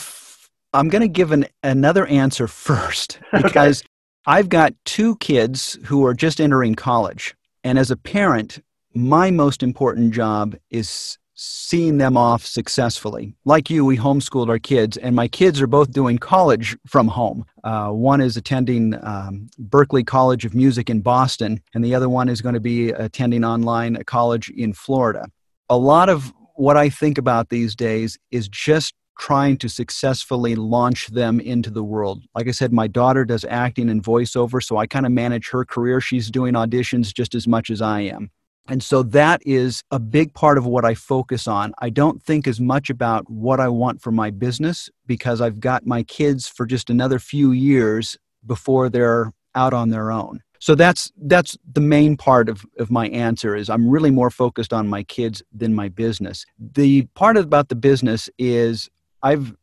I'm 0.74 0.88
going 0.88 1.02
to 1.02 1.08
give 1.08 1.30
an, 1.30 1.46
another 1.62 2.04
answer 2.06 2.48
first 2.48 3.20
because 3.32 3.80
okay. 3.80 3.88
I've 4.26 4.48
got 4.48 4.74
two 4.84 5.16
kids 5.16 5.78
who 5.84 6.04
are 6.04 6.14
just 6.14 6.40
entering 6.40 6.74
college. 6.74 7.34
And 7.62 7.78
as 7.78 7.90
a 7.90 7.96
parent, 7.96 8.60
my 8.92 9.30
most 9.30 9.62
important 9.62 10.12
job 10.12 10.56
is 10.70 11.18
seeing 11.36 11.98
them 11.98 12.16
off 12.16 12.44
successfully. 12.44 13.34
Like 13.44 13.70
you, 13.70 13.84
we 13.84 13.96
homeschooled 13.96 14.48
our 14.48 14.58
kids, 14.58 14.96
and 14.96 15.16
my 15.16 15.26
kids 15.26 15.60
are 15.60 15.66
both 15.66 15.92
doing 15.92 16.18
college 16.18 16.76
from 16.86 17.08
home. 17.08 17.44
Uh, 17.64 17.90
one 17.90 18.20
is 18.20 18.36
attending 18.36 18.94
um, 19.02 19.48
Berklee 19.60 20.06
College 20.06 20.44
of 20.44 20.54
Music 20.54 20.88
in 20.88 21.00
Boston, 21.00 21.60
and 21.74 21.84
the 21.84 21.94
other 21.94 22.08
one 22.08 22.28
is 22.28 22.40
going 22.40 22.54
to 22.54 22.60
be 22.60 22.90
attending 22.90 23.44
online 23.44 23.96
a 23.96 24.04
college 24.04 24.48
in 24.50 24.72
Florida. 24.72 25.26
A 25.68 25.76
lot 25.76 26.08
of 26.08 26.32
what 26.54 26.76
I 26.76 26.88
think 26.88 27.18
about 27.18 27.48
these 27.48 27.74
days 27.74 28.16
is 28.30 28.48
just 28.48 28.94
trying 29.18 29.56
to 29.58 29.68
successfully 29.68 30.54
launch 30.54 31.08
them 31.08 31.40
into 31.40 31.70
the 31.70 31.84
world. 31.84 32.22
Like 32.34 32.48
I 32.48 32.52
said, 32.52 32.72
my 32.72 32.86
daughter 32.86 33.24
does 33.24 33.44
acting 33.44 33.88
and 33.88 34.02
voiceover, 34.02 34.62
so 34.62 34.76
I 34.76 34.86
kind 34.86 35.06
of 35.06 35.12
manage 35.12 35.50
her 35.50 35.64
career. 35.64 36.00
She's 36.00 36.30
doing 36.30 36.54
auditions 36.54 37.14
just 37.14 37.34
as 37.34 37.46
much 37.46 37.70
as 37.70 37.80
I 37.80 38.00
am. 38.00 38.30
And 38.66 38.82
so 38.82 39.02
that 39.02 39.42
is 39.44 39.82
a 39.90 39.98
big 39.98 40.32
part 40.32 40.56
of 40.56 40.64
what 40.64 40.86
I 40.86 40.94
focus 40.94 41.46
on. 41.46 41.74
I 41.80 41.90
don't 41.90 42.22
think 42.22 42.46
as 42.46 42.60
much 42.60 42.88
about 42.88 43.28
what 43.28 43.60
I 43.60 43.68
want 43.68 44.00
for 44.00 44.10
my 44.10 44.30
business 44.30 44.88
because 45.06 45.40
I've 45.40 45.60
got 45.60 45.86
my 45.86 46.02
kids 46.02 46.48
for 46.48 46.64
just 46.64 46.88
another 46.88 47.18
few 47.18 47.52
years 47.52 48.16
before 48.46 48.88
they're 48.88 49.32
out 49.54 49.74
on 49.74 49.90
their 49.90 50.10
own. 50.10 50.40
So 50.60 50.74
that's 50.74 51.12
that's 51.26 51.58
the 51.70 51.82
main 51.82 52.16
part 52.16 52.48
of, 52.48 52.64
of 52.78 52.90
my 52.90 53.08
answer 53.08 53.54
is 53.54 53.68
I'm 53.68 53.86
really 53.86 54.10
more 54.10 54.30
focused 54.30 54.72
on 54.72 54.88
my 54.88 55.02
kids 55.02 55.42
than 55.52 55.74
my 55.74 55.90
business. 55.90 56.46
The 56.58 57.02
part 57.14 57.36
about 57.36 57.68
the 57.68 57.74
business 57.74 58.30
is 58.38 58.88
I've 59.24 59.56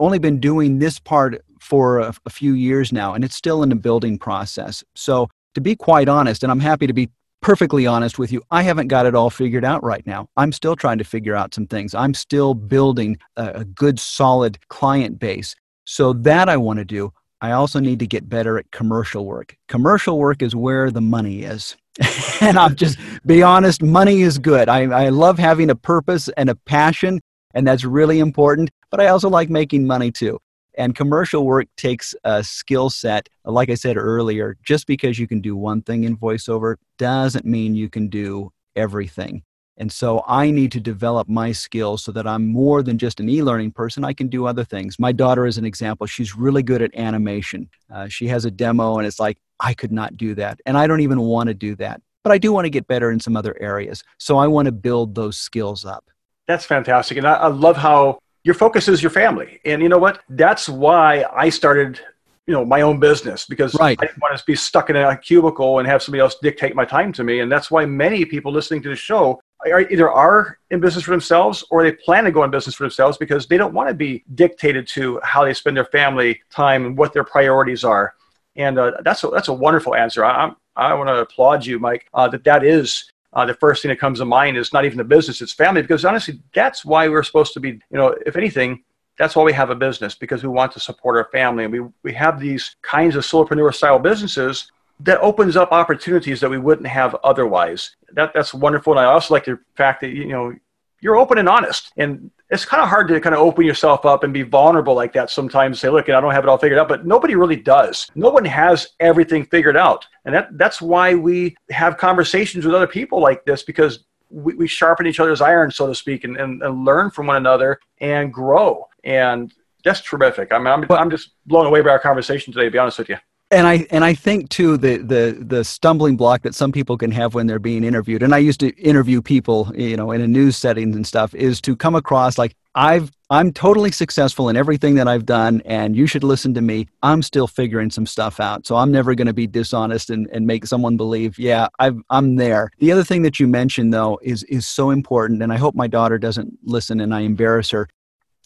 only 0.00 0.18
been 0.18 0.40
doing 0.40 0.80
this 0.80 0.98
part 0.98 1.42
for 1.60 2.00
a, 2.00 2.14
a, 2.26 2.30
few 2.30 2.52
years 2.52 2.92
now, 2.92 3.14
and 3.14 3.24
it's 3.24 3.36
still 3.36 3.62
in 3.62 3.70
the 3.70 3.76
building 3.76 4.18
process. 4.18 4.84
So, 4.94 5.28
to 5.54 5.60
be 5.60 5.74
quite 5.74 6.08
honest, 6.08 6.42
and 6.42 6.50
I'm 6.50 6.60
happy 6.60 6.86
to 6.86 6.92
be 6.92 7.08
perfectly 7.40 7.86
honest 7.86 8.18
with 8.18 8.30
you, 8.30 8.42
I 8.50 8.62
haven't 8.62 8.88
got 8.88 9.06
it 9.06 9.14
all 9.14 9.30
figured 9.30 9.64
out 9.64 9.82
right 9.82 10.06
now. 10.06 10.28
I'm 10.36 10.52
still 10.52 10.76
trying 10.76 10.98
to 10.98 11.04
figure 11.04 11.36
out 11.36 11.54
some 11.54 11.66
things. 11.66 11.94
I'm 11.94 12.14
still 12.14 12.52
building 12.52 13.16
a, 13.36 13.60
a 13.60 13.64
good, 13.64 13.98
solid 13.98 14.58
client 14.68 15.18
base. 15.18 15.54
So, 15.84 16.12
that 16.12 16.48
I 16.48 16.56
want 16.56 16.80
to 16.80 16.84
do. 16.84 17.12
I 17.40 17.52
also 17.52 17.78
need 17.78 18.00
to 18.00 18.06
get 18.06 18.28
better 18.28 18.58
at 18.58 18.70
commercial 18.72 19.24
work. 19.24 19.56
Commercial 19.68 20.18
work 20.18 20.42
is 20.42 20.56
where 20.56 20.90
the 20.90 21.00
money 21.00 21.44
is. 21.44 21.76
and 22.40 22.58
I'll 22.58 22.74
just 22.74 22.98
be 23.24 23.42
honest, 23.42 23.82
money 23.82 24.22
is 24.22 24.38
good. 24.38 24.68
I, 24.68 24.82
I 24.82 25.08
love 25.10 25.38
having 25.38 25.70
a 25.70 25.76
purpose 25.76 26.28
and 26.36 26.50
a 26.50 26.54
passion, 26.54 27.20
and 27.56 27.66
that's 27.66 27.84
really 27.84 28.20
important 28.20 28.70
but 28.90 29.00
I 29.00 29.08
also 29.08 29.28
like 29.28 29.50
making 29.50 29.86
money 29.86 30.10
too. 30.10 30.38
And 30.78 30.94
commercial 30.94 31.44
work 31.46 31.68
takes 31.76 32.14
a 32.24 32.44
skill 32.44 32.90
set. 32.90 33.28
Like 33.44 33.70
I 33.70 33.74
said 33.74 33.96
earlier, 33.96 34.56
just 34.62 34.86
because 34.86 35.18
you 35.18 35.26
can 35.26 35.40
do 35.40 35.56
one 35.56 35.82
thing 35.82 36.04
in 36.04 36.16
voiceover 36.16 36.76
doesn't 36.98 37.46
mean 37.46 37.74
you 37.74 37.88
can 37.88 38.08
do 38.08 38.52
everything. 38.74 39.42
And 39.78 39.92
so 39.92 40.24
I 40.26 40.50
need 40.50 40.72
to 40.72 40.80
develop 40.80 41.28
my 41.28 41.52
skills 41.52 42.04
so 42.04 42.12
that 42.12 42.26
I'm 42.26 42.46
more 42.46 42.82
than 42.82 42.96
just 42.96 43.20
an 43.20 43.28
e 43.28 43.42
learning 43.42 43.72
person. 43.72 44.04
I 44.04 44.14
can 44.14 44.28
do 44.28 44.46
other 44.46 44.64
things. 44.64 44.98
My 44.98 45.12
daughter 45.12 45.46
is 45.46 45.58
an 45.58 45.66
example. 45.66 46.06
She's 46.06 46.34
really 46.34 46.62
good 46.62 46.80
at 46.80 46.94
animation. 46.94 47.68
Uh, 47.92 48.08
she 48.08 48.26
has 48.28 48.46
a 48.46 48.50
demo, 48.50 48.96
and 48.96 49.06
it's 49.06 49.20
like, 49.20 49.36
I 49.60 49.74
could 49.74 49.92
not 49.92 50.16
do 50.16 50.34
that. 50.36 50.60
And 50.64 50.78
I 50.78 50.86
don't 50.86 51.02
even 51.02 51.20
want 51.20 51.48
to 51.48 51.54
do 51.54 51.74
that. 51.76 52.00
But 52.22 52.32
I 52.32 52.38
do 52.38 52.52
want 52.52 52.64
to 52.64 52.70
get 52.70 52.86
better 52.86 53.10
in 53.10 53.20
some 53.20 53.36
other 53.36 53.54
areas. 53.60 54.02
So 54.18 54.38
I 54.38 54.46
want 54.46 54.66
to 54.66 54.72
build 54.72 55.14
those 55.14 55.36
skills 55.36 55.84
up. 55.84 56.10
That's 56.46 56.64
fantastic. 56.64 57.18
And 57.18 57.26
I, 57.26 57.34
I 57.34 57.48
love 57.48 57.76
how 57.76 58.18
your 58.44 58.54
focus 58.54 58.88
is 58.88 59.02
your 59.02 59.10
family. 59.10 59.60
And 59.64 59.82
you 59.82 59.88
know 59.88 59.98
what? 59.98 60.22
That's 60.28 60.68
why 60.68 61.24
I 61.34 61.48
started, 61.48 62.00
you 62.46 62.54
know, 62.54 62.64
my 62.64 62.82
own 62.82 63.00
business 63.00 63.44
because 63.44 63.74
right. 63.74 63.98
I 64.00 64.06
didn't 64.06 64.22
want 64.22 64.38
to 64.38 64.44
be 64.44 64.54
stuck 64.54 64.88
in 64.88 64.96
a 64.96 65.16
cubicle 65.16 65.80
and 65.80 65.88
have 65.88 66.02
somebody 66.02 66.20
else 66.20 66.36
dictate 66.40 66.76
my 66.76 66.84
time 66.84 67.12
to 67.14 67.24
me. 67.24 67.40
And 67.40 67.50
that's 67.50 67.70
why 67.70 67.84
many 67.84 68.24
people 68.24 68.52
listening 68.52 68.82
to 68.82 68.88
the 68.88 68.96
show, 68.96 69.40
are, 69.64 69.80
either 69.80 70.10
are 70.10 70.58
in 70.70 70.80
business 70.80 71.04
for 71.04 71.10
themselves 71.10 71.64
or 71.70 71.82
they 71.82 71.92
plan 71.92 72.22
to 72.24 72.30
go 72.30 72.44
in 72.44 72.50
business 72.52 72.76
for 72.76 72.84
themselves 72.84 73.18
because 73.18 73.48
they 73.48 73.56
don't 73.56 73.74
want 73.74 73.88
to 73.88 73.94
be 73.94 74.22
dictated 74.36 74.86
to 74.88 75.18
how 75.24 75.44
they 75.44 75.54
spend 75.54 75.76
their 75.76 75.86
family 75.86 76.40
time 76.50 76.86
and 76.86 76.96
what 76.96 77.12
their 77.12 77.24
priorities 77.24 77.82
are. 77.82 78.14
And 78.54 78.78
uh, 78.78 78.92
that's 79.02 79.24
a, 79.24 79.28
that's 79.28 79.48
a 79.48 79.52
wonderful 79.52 79.96
answer. 79.96 80.24
I, 80.24 80.52
I 80.76 80.94
want 80.94 81.08
to 81.08 81.16
applaud 81.16 81.66
you, 81.66 81.78
Mike, 81.78 82.06
uh, 82.14 82.28
that 82.28 82.44
that 82.44 82.64
is 82.64 83.10
uh, 83.36 83.44
the 83.44 83.54
first 83.54 83.82
thing 83.82 83.90
that 83.90 84.00
comes 84.00 84.18
to 84.18 84.24
mind 84.24 84.56
is 84.56 84.72
not 84.72 84.86
even 84.86 84.96
the 84.96 85.04
business, 85.04 85.42
it's 85.42 85.52
family. 85.52 85.82
Because 85.82 86.06
honestly, 86.06 86.40
that's 86.54 86.86
why 86.86 87.06
we're 87.06 87.22
supposed 87.22 87.52
to 87.52 87.60
be, 87.60 87.68
you 87.68 87.98
know, 87.98 88.16
if 88.24 88.34
anything, 88.34 88.82
that's 89.18 89.36
why 89.36 89.44
we 89.44 89.52
have 89.52 89.68
a 89.68 89.74
business 89.74 90.14
because 90.14 90.42
we 90.42 90.48
want 90.48 90.72
to 90.72 90.80
support 90.80 91.16
our 91.16 91.30
family. 91.30 91.64
And 91.64 91.72
we, 91.72 91.80
we 92.02 92.14
have 92.14 92.40
these 92.40 92.76
kinds 92.80 93.14
of 93.14 93.24
solopreneur 93.24 93.74
style 93.74 93.98
businesses 93.98 94.70
that 95.00 95.20
opens 95.20 95.54
up 95.54 95.70
opportunities 95.70 96.40
that 96.40 96.48
we 96.48 96.56
wouldn't 96.56 96.86
have 96.86 97.14
otherwise. 97.22 97.94
That, 98.12 98.32
that's 98.34 98.54
wonderful. 98.54 98.94
And 98.94 99.00
I 99.00 99.04
also 99.04 99.34
like 99.34 99.44
the 99.44 99.58
fact 99.76 100.00
that, 100.00 100.08
you 100.08 100.28
know, 100.28 100.54
you're 101.00 101.16
open 101.16 101.38
and 101.38 101.48
honest. 101.48 101.92
And 101.96 102.30
it's 102.50 102.64
kind 102.64 102.82
of 102.82 102.88
hard 102.88 103.08
to 103.08 103.20
kind 103.20 103.34
of 103.34 103.40
open 103.40 103.64
yourself 103.64 104.04
up 104.06 104.24
and 104.24 104.32
be 104.32 104.42
vulnerable 104.42 104.94
like 104.94 105.12
that 105.12 105.30
sometimes 105.30 105.80
say 105.80 105.88
look 105.88 106.08
i 106.08 106.20
don't 106.20 106.32
have 106.32 106.44
it 106.44 106.48
all 106.48 106.58
figured 106.58 106.78
out 106.78 106.88
but 106.88 107.04
nobody 107.04 107.34
really 107.34 107.56
does. 107.56 108.08
No 108.14 108.30
one 108.30 108.44
has 108.44 108.88
everything 109.00 109.44
figured 109.46 109.76
out. 109.76 110.06
And 110.24 110.34
that, 110.34 110.56
that's 110.56 110.80
why 110.80 111.14
we 111.14 111.56
have 111.70 111.96
conversations 111.96 112.64
with 112.64 112.74
other 112.74 112.86
people 112.86 113.20
like 113.20 113.44
this 113.44 113.62
because 113.62 114.04
we, 114.30 114.54
we 114.54 114.66
sharpen 114.66 115.06
each 115.06 115.20
other's 115.20 115.40
iron 115.40 115.70
so 115.70 115.86
to 115.86 115.94
speak 115.94 116.24
and, 116.24 116.36
and, 116.36 116.62
and, 116.62 116.84
learn 116.84 117.10
from 117.10 117.26
one 117.26 117.36
another 117.36 117.78
and 118.00 118.32
grow. 118.32 118.88
And 119.04 119.52
that's 119.84 120.00
terrific. 120.00 120.52
I 120.52 120.58
mean, 120.58 120.66
I'm, 120.66 120.84
I'm 120.90 121.10
just 121.10 121.30
blown 121.46 121.66
away 121.66 121.80
by 121.80 121.90
our 121.90 121.98
conversation 122.00 122.52
today 122.52 122.64
to 122.64 122.70
be 122.70 122.78
honest 122.78 122.98
with 122.98 123.08
you 123.08 123.16
and 123.50 123.66
I 123.66 123.86
and 123.90 124.04
I 124.04 124.14
think 124.14 124.48
too 124.48 124.76
the 124.76 124.98
the 124.98 125.36
the 125.40 125.64
stumbling 125.64 126.16
block 126.16 126.42
that 126.42 126.54
some 126.54 126.72
people 126.72 126.98
can 126.98 127.12
have 127.12 127.34
when 127.34 127.46
they're 127.46 127.58
being 127.58 127.84
interviewed, 127.84 128.22
and 128.22 128.34
I 128.34 128.38
used 128.38 128.60
to 128.60 128.70
interview 128.76 129.22
people, 129.22 129.70
you 129.74 129.96
know, 129.96 130.10
in 130.10 130.20
a 130.20 130.26
news 130.26 130.56
setting 130.56 130.94
and 130.94 131.06
stuff, 131.06 131.34
is 131.34 131.60
to 131.62 131.76
come 131.76 131.94
across 131.94 132.38
like 132.38 132.56
I've 132.74 133.12
I'm 133.30 133.52
totally 133.52 133.90
successful 133.90 134.48
in 134.48 134.56
everything 134.56 134.96
that 134.96 135.08
I've 135.08 135.26
done, 135.26 135.62
and 135.64 135.96
you 135.96 136.06
should 136.06 136.24
listen 136.24 136.54
to 136.54 136.60
me. 136.60 136.88
I'm 137.02 137.22
still 137.22 137.46
figuring 137.46 137.90
some 137.90 138.06
stuff 138.06 138.40
out, 138.40 138.66
so 138.66 138.76
I'm 138.76 138.90
never 138.90 139.14
going 139.14 139.26
to 139.26 139.32
be 139.32 139.46
dishonest 139.46 140.10
and, 140.10 140.28
and 140.32 140.46
make 140.46 140.66
someone 140.66 140.96
believe, 140.96 141.38
yeah, 141.38 141.68
I've, 141.78 141.98
I'm 142.10 142.36
there. 142.36 142.70
The 142.78 142.92
other 142.92 143.02
thing 143.02 143.22
that 143.22 143.40
you 143.40 143.46
mentioned 143.46 143.94
though 143.94 144.18
is 144.22 144.42
is 144.44 144.66
so 144.66 144.90
important, 144.90 145.42
and 145.42 145.52
I 145.52 145.56
hope 145.56 145.74
my 145.76 145.86
daughter 145.86 146.18
doesn't 146.18 146.58
listen 146.64 147.00
and 147.00 147.14
I 147.14 147.20
embarrass 147.20 147.70
her 147.70 147.88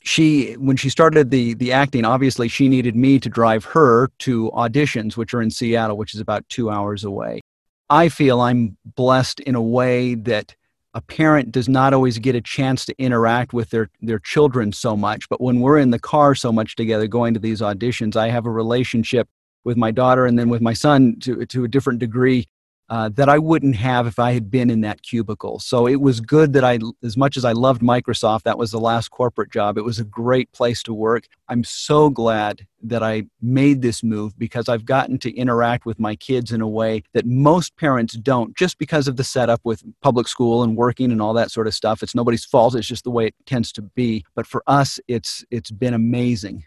she 0.02 0.54
when 0.54 0.76
she 0.76 0.88
started 0.88 1.30
the 1.30 1.54
the 1.54 1.72
acting 1.72 2.04
obviously 2.04 2.48
she 2.48 2.68
needed 2.68 2.96
me 2.96 3.18
to 3.18 3.28
drive 3.28 3.64
her 3.64 4.08
to 4.18 4.50
auditions 4.52 5.16
which 5.16 5.34
are 5.34 5.42
in 5.42 5.50
Seattle 5.50 5.96
which 5.96 6.14
is 6.14 6.20
about 6.20 6.48
2 6.48 6.70
hours 6.70 7.04
away. 7.04 7.40
I 7.88 8.08
feel 8.08 8.40
i'm 8.40 8.76
blessed 8.84 9.40
in 9.40 9.54
a 9.54 9.62
way 9.62 10.14
that 10.14 10.54
a 10.94 11.00
parent 11.00 11.52
does 11.52 11.68
not 11.68 11.94
always 11.94 12.18
get 12.18 12.34
a 12.34 12.40
chance 12.40 12.84
to 12.86 12.94
interact 12.98 13.52
with 13.52 13.70
their 13.70 13.90
their 14.00 14.18
children 14.18 14.72
so 14.72 14.96
much 14.96 15.28
but 15.28 15.40
when 15.40 15.60
we're 15.60 15.78
in 15.78 15.90
the 15.90 15.98
car 15.98 16.34
so 16.34 16.50
much 16.50 16.76
together 16.76 17.06
going 17.06 17.34
to 17.34 17.40
these 17.40 17.60
auditions 17.60 18.16
i 18.16 18.28
have 18.28 18.46
a 18.46 18.50
relationship 18.50 19.28
with 19.64 19.76
my 19.76 19.90
daughter 19.90 20.24
and 20.26 20.38
then 20.38 20.48
with 20.48 20.62
my 20.62 20.72
son 20.72 21.16
to 21.20 21.44
to 21.46 21.64
a 21.64 21.68
different 21.68 21.98
degree 21.98 22.46
uh, 22.90 23.08
that 23.10 23.28
I 23.28 23.38
wouldn't 23.38 23.76
have 23.76 24.08
if 24.08 24.18
I 24.18 24.32
had 24.32 24.50
been 24.50 24.68
in 24.68 24.80
that 24.80 25.02
cubicle. 25.02 25.60
So 25.60 25.86
it 25.86 26.00
was 26.00 26.20
good 26.20 26.52
that 26.54 26.64
I, 26.64 26.80
as 27.04 27.16
much 27.16 27.36
as 27.36 27.44
I 27.44 27.52
loved 27.52 27.82
Microsoft, 27.82 28.42
that 28.42 28.58
was 28.58 28.72
the 28.72 28.80
last 28.80 29.10
corporate 29.10 29.52
job. 29.52 29.78
It 29.78 29.84
was 29.84 30.00
a 30.00 30.04
great 30.04 30.50
place 30.50 30.82
to 30.82 30.92
work. 30.92 31.28
I'm 31.48 31.62
so 31.62 32.10
glad 32.10 32.66
that 32.82 33.02
I 33.02 33.26
made 33.40 33.80
this 33.80 34.02
move 34.02 34.36
because 34.36 34.68
I've 34.68 34.84
gotten 34.84 35.18
to 35.20 35.32
interact 35.36 35.86
with 35.86 36.00
my 36.00 36.16
kids 36.16 36.50
in 36.50 36.60
a 36.60 36.68
way 36.68 37.04
that 37.12 37.26
most 37.26 37.76
parents 37.76 38.14
don't 38.14 38.56
just 38.56 38.76
because 38.76 39.06
of 39.06 39.16
the 39.16 39.24
setup 39.24 39.60
with 39.62 39.84
public 40.02 40.26
school 40.26 40.64
and 40.64 40.76
working 40.76 41.12
and 41.12 41.22
all 41.22 41.34
that 41.34 41.52
sort 41.52 41.68
of 41.68 41.74
stuff. 41.74 42.02
It's 42.02 42.14
nobody's 42.14 42.44
fault. 42.44 42.74
It's 42.74 42.88
just 42.88 43.04
the 43.04 43.10
way 43.10 43.26
it 43.26 43.34
tends 43.46 43.70
to 43.72 43.82
be. 43.82 44.24
But 44.34 44.46
for 44.48 44.64
us, 44.66 44.98
it's 45.06 45.44
it's 45.50 45.70
been 45.70 45.94
amazing. 45.94 46.64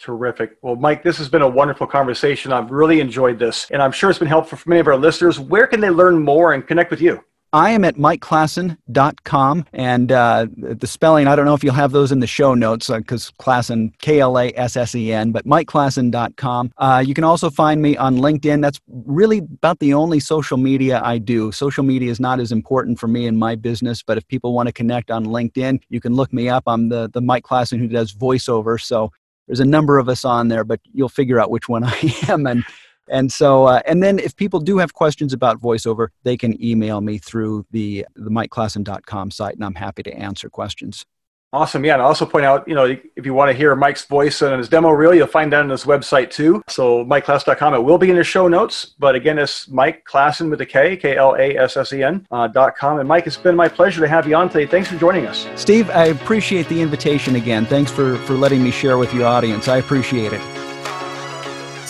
Terrific. 0.00 0.56
Well, 0.62 0.76
Mike, 0.76 1.02
this 1.02 1.18
has 1.18 1.28
been 1.28 1.42
a 1.42 1.48
wonderful 1.48 1.86
conversation. 1.86 2.52
I've 2.52 2.70
really 2.70 3.00
enjoyed 3.00 3.38
this, 3.38 3.70
and 3.70 3.82
I'm 3.82 3.92
sure 3.92 4.08
it's 4.08 4.18
been 4.18 4.28
helpful 4.28 4.56
for 4.56 4.68
many 4.70 4.80
of 4.80 4.86
our 4.86 4.96
listeners. 4.96 5.38
Where 5.38 5.66
can 5.66 5.80
they 5.80 5.90
learn 5.90 6.24
more 6.24 6.54
and 6.54 6.66
connect 6.66 6.90
with 6.90 7.02
you? 7.02 7.22
I 7.52 7.70
am 7.70 7.84
at 7.84 7.96
mikeklassen.com, 7.96 9.66
and 9.72 10.12
uh, 10.12 10.46
the 10.56 10.86
spelling, 10.86 11.26
I 11.26 11.34
don't 11.34 11.44
know 11.44 11.54
if 11.54 11.64
you'll 11.64 11.74
have 11.74 11.90
those 11.90 12.12
in 12.12 12.20
the 12.20 12.26
show 12.26 12.54
notes 12.54 12.86
because 12.86 13.28
uh, 13.28 13.42
Klassen, 13.42 13.92
K 13.98 14.20
L 14.20 14.38
A 14.38 14.52
S 14.54 14.76
S 14.76 14.94
E 14.94 15.12
N, 15.12 15.32
but 15.32 15.44
mikeklassen.com. 15.44 16.72
Uh, 16.78 17.02
you 17.04 17.12
can 17.12 17.24
also 17.24 17.50
find 17.50 17.82
me 17.82 17.96
on 17.96 18.18
LinkedIn. 18.18 18.62
That's 18.62 18.80
really 18.86 19.38
about 19.38 19.80
the 19.80 19.94
only 19.94 20.20
social 20.20 20.58
media 20.58 21.02
I 21.04 21.18
do. 21.18 21.50
Social 21.50 21.82
media 21.82 22.10
is 22.10 22.20
not 22.20 22.38
as 22.38 22.52
important 22.52 23.00
for 23.00 23.08
me 23.08 23.26
in 23.26 23.36
my 23.36 23.56
business, 23.56 24.02
but 24.02 24.16
if 24.16 24.26
people 24.28 24.54
want 24.54 24.68
to 24.68 24.72
connect 24.72 25.10
on 25.10 25.26
LinkedIn, 25.26 25.82
you 25.88 26.00
can 26.00 26.14
look 26.14 26.32
me 26.32 26.48
up. 26.48 26.62
I'm 26.68 26.88
the, 26.88 27.10
the 27.12 27.20
Mike 27.20 27.42
Klassen 27.42 27.80
who 27.80 27.88
does 27.88 28.14
voiceover. 28.14 28.80
So 28.80 29.10
there's 29.50 29.58
a 29.58 29.64
number 29.64 29.98
of 29.98 30.08
us 30.08 30.24
on 30.24 30.46
there, 30.46 30.62
but 30.62 30.78
you'll 30.92 31.08
figure 31.08 31.40
out 31.40 31.50
which 31.50 31.68
one 31.68 31.82
I 31.86 32.14
am. 32.28 32.46
And 32.46 32.64
and 33.08 33.32
so, 33.32 33.64
uh, 33.64 33.80
and 33.84 34.00
then 34.00 34.20
if 34.20 34.36
people 34.36 34.60
do 34.60 34.78
have 34.78 34.94
questions 34.94 35.32
about 35.32 35.60
voiceover, 35.60 36.08
they 36.22 36.36
can 36.36 36.62
email 36.64 37.00
me 37.00 37.18
through 37.18 37.66
the 37.72 38.06
the 38.14 38.30
mikeklassen.com 38.30 39.32
site, 39.32 39.54
and 39.54 39.64
I'm 39.64 39.74
happy 39.74 40.04
to 40.04 40.14
answer 40.14 40.48
questions. 40.48 41.04
Awesome. 41.52 41.84
Yeah. 41.84 41.94
And 41.94 42.02
I'll 42.02 42.08
also 42.08 42.26
point 42.26 42.44
out, 42.44 42.66
you 42.68 42.74
know, 42.74 42.84
if 42.84 43.26
you 43.26 43.34
want 43.34 43.50
to 43.50 43.56
hear 43.56 43.74
Mike's 43.74 44.04
voice 44.04 44.40
and 44.40 44.56
his 44.58 44.68
demo 44.68 44.90
reel, 44.90 45.14
you'll 45.14 45.26
find 45.26 45.52
that 45.52 45.60
on 45.62 45.70
his 45.70 45.84
website 45.84 46.30
too. 46.30 46.62
So 46.68 47.04
mikeklassen.com. 47.04 47.74
It 47.74 47.82
will 47.82 47.98
be 47.98 48.10
in 48.10 48.16
the 48.16 48.24
show 48.24 48.46
notes. 48.46 48.94
But 48.98 49.16
again, 49.16 49.38
it's 49.38 49.68
Mike 49.68 50.04
Klassen 50.04 50.50
with 50.50 50.60
a 50.60 50.66
K, 50.66 50.96
K 50.96 51.16
L 51.16 51.34
A 51.34 51.56
S 51.56 51.76
S 51.76 51.92
E 51.92 52.02
N 52.02 52.26
uh, 52.30 52.46
dot 52.46 52.76
com. 52.76 53.00
And 53.00 53.08
Mike, 53.08 53.26
it's 53.26 53.36
been 53.36 53.56
my 53.56 53.68
pleasure 53.68 54.00
to 54.00 54.08
have 54.08 54.28
you 54.28 54.36
on 54.36 54.48
today. 54.48 54.66
Thanks 54.66 54.88
for 54.88 54.96
joining 54.96 55.26
us. 55.26 55.46
Steve, 55.56 55.90
I 55.90 56.06
appreciate 56.06 56.68
the 56.68 56.80
invitation 56.80 57.34
again. 57.34 57.66
Thanks 57.66 57.90
for, 57.90 58.16
for 58.18 58.34
letting 58.34 58.62
me 58.62 58.70
share 58.70 58.96
with 58.96 59.12
your 59.12 59.26
audience. 59.26 59.66
I 59.66 59.78
appreciate 59.78 60.32
it. 60.32 60.69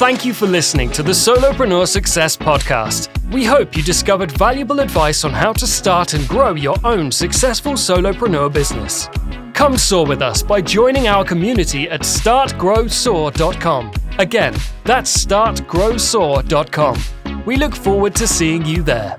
Thank 0.01 0.25
you 0.25 0.33
for 0.33 0.47
listening 0.47 0.89
to 0.93 1.03
the 1.03 1.13
Solopreneur 1.13 1.87
Success 1.87 2.35
Podcast. 2.35 3.11
We 3.31 3.45
hope 3.45 3.77
you 3.77 3.83
discovered 3.83 4.33
valuable 4.33 4.81
advice 4.81 5.27
on 5.27 5.33
how 5.33 5.53
to 5.53 5.67
start 5.67 6.15
and 6.15 6.27
grow 6.27 6.55
your 6.55 6.79
own 6.85 7.13
successful 7.13 7.75
solopreneur 7.75 8.51
business. 8.51 9.11
Come 9.53 9.77
soar 9.77 10.07
with 10.07 10.23
us 10.23 10.43
by 10.43 10.63
joining 10.63 11.07
our 11.07 11.23
community 11.23 11.87
at 11.91 12.01
startgrowsoar.com. 12.01 13.93
Again, 14.19 14.57
that's 14.85 15.27
startgrowsoar.com. 15.27 17.45
We 17.45 17.57
look 17.57 17.77
forward 17.77 18.15
to 18.15 18.27
seeing 18.27 18.65
you 18.65 18.83
there. 18.83 19.19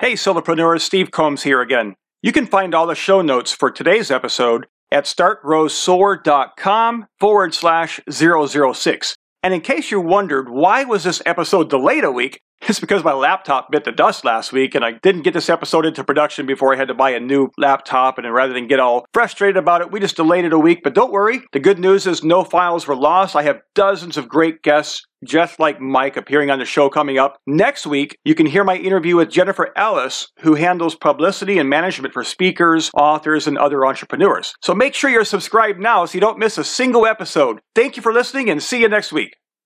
Hey, 0.00 0.14
solopreneurs, 0.14 0.80
Steve 0.80 1.12
Combs 1.12 1.44
here 1.44 1.60
again. 1.60 1.94
You 2.22 2.32
can 2.32 2.46
find 2.46 2.74
all 2.74 2.88
the 2.88 2.96
show 2.96 3.22
notes 3.22 3.52
for 3.52 3.70
today's 3.70 4.10
episode 4.10 4.66
at 4.90 5.04
startgrowsoar.com 5.04 7.06
forward 7.20 7.54
slash 7.54 8.00
006. 8.10 9.14
And 9.42 9.54
in 9.54 9.62
case 9.62 9.90
you 9.90 10.00
wondered 10.00 10.50
why 10.50 10.84
was 10.84 11.04
this 11.04 11.22
episode 11.24 11.70
delayed 11.70 12.04
a 12.04 12.10
week, 12.10 12.42
it's 12.62 12.80
because 12.80 13.02
my 13.02 13.14
laptop 13.14 13.70
bit 13.70 13.84
the 13.84 13.92
dust 13.92 14.24
last 14.24 14.52
week 14.52 14.74
and 14.74 14.84
I 14.84 14.92
didn't 15.02 15.22
get 15.22 15.32
this 15.32 15.48
episode 15.48 15.86
into 15.86 16.04
production 16.04 16.44
before 16.46 16.74
I 16.74 16.76
had 16.76 16.88
to 16.88 16.94
buy 16.94 17.10
a 17.10 17.20
new 17.20 17.48
laptop. 17.56 18.18
And 18.18 18.32
rather 18.32 18.52
than 18.52 18.66
get 18.66 18.80
all 18.80 19.06
frustrated 19.14 19.56
about 19.56 19.80
it, 19.80 19.90
we 19.90 19.98
just 19.98 20.16
delayed 20.16 20.44
it 20.44 20.52
a 20.52 20.58
week. 20.58 20.80
But 20.84 20.94
don't 20.94 21.12
worry, 21.12 21.40
the 21.52 21.60
good 21.60 21.78
news 21.78 22.06
is 22.06 22.22
no 22.22 22.44
files 22.44 22.86
were 22.86 22.96
lost. 22.96 23.34
I 23.34 23.44
have 23.44 23.60
dozens 23.74 24.16
of 24.18 24.28
great 24.28 24.62
guests 24.62 25.06
just 25.24 25.58
like 25.58 25.80
Mike 25.80 26.16
appearing 26.16 26.50
on 26.50 26.58
the 26.58 26.64
show 26.64 26.88
coming 26.88 27.18
up. 27.18 27.38
Next 27.46 27.86
week, 27.86 28.18
you 28.24 28.34
can 28.34 28.46
hear 28.46 28.64
my 28.64 28.76
interview 28.76 29.16
with 29.16 29.30
Jennifer 29.30 29.70
Ellis, 29.76 30.28
who 30.40 30.54
handles 30.54 30.94
publicity 30.94 31.58
and 31.58 31.68
management 31.68 32.14
for 32.14 32.24
speakers, 32.24 32.90
authors, 32.94 33.46
and 33.46 33.58
other 33.58 33.84
entrepreneurs. 33.86 34.54
So 34.62 34.74
make 34.74 34.94
sure 34.94 35.10
you're 35.10 35.24
subscribed 35.24 35.78
now 35.78 36.04
so 36.04 36.14
you 36.14 36.20
don't 36.20 36.38
miss 36.38 36.58
a 36.58 36.64
single 36.64 37.06
episode. 37.06 37.60
Thank 37.74 37.96
you 37.96 38.02
for 38.02 38.12
listening 38.12 38.50
and 38.50 38.62
see 38.62 38.80
you 38.80 38.88
next 38.88 39.12
week. 39.12 39.36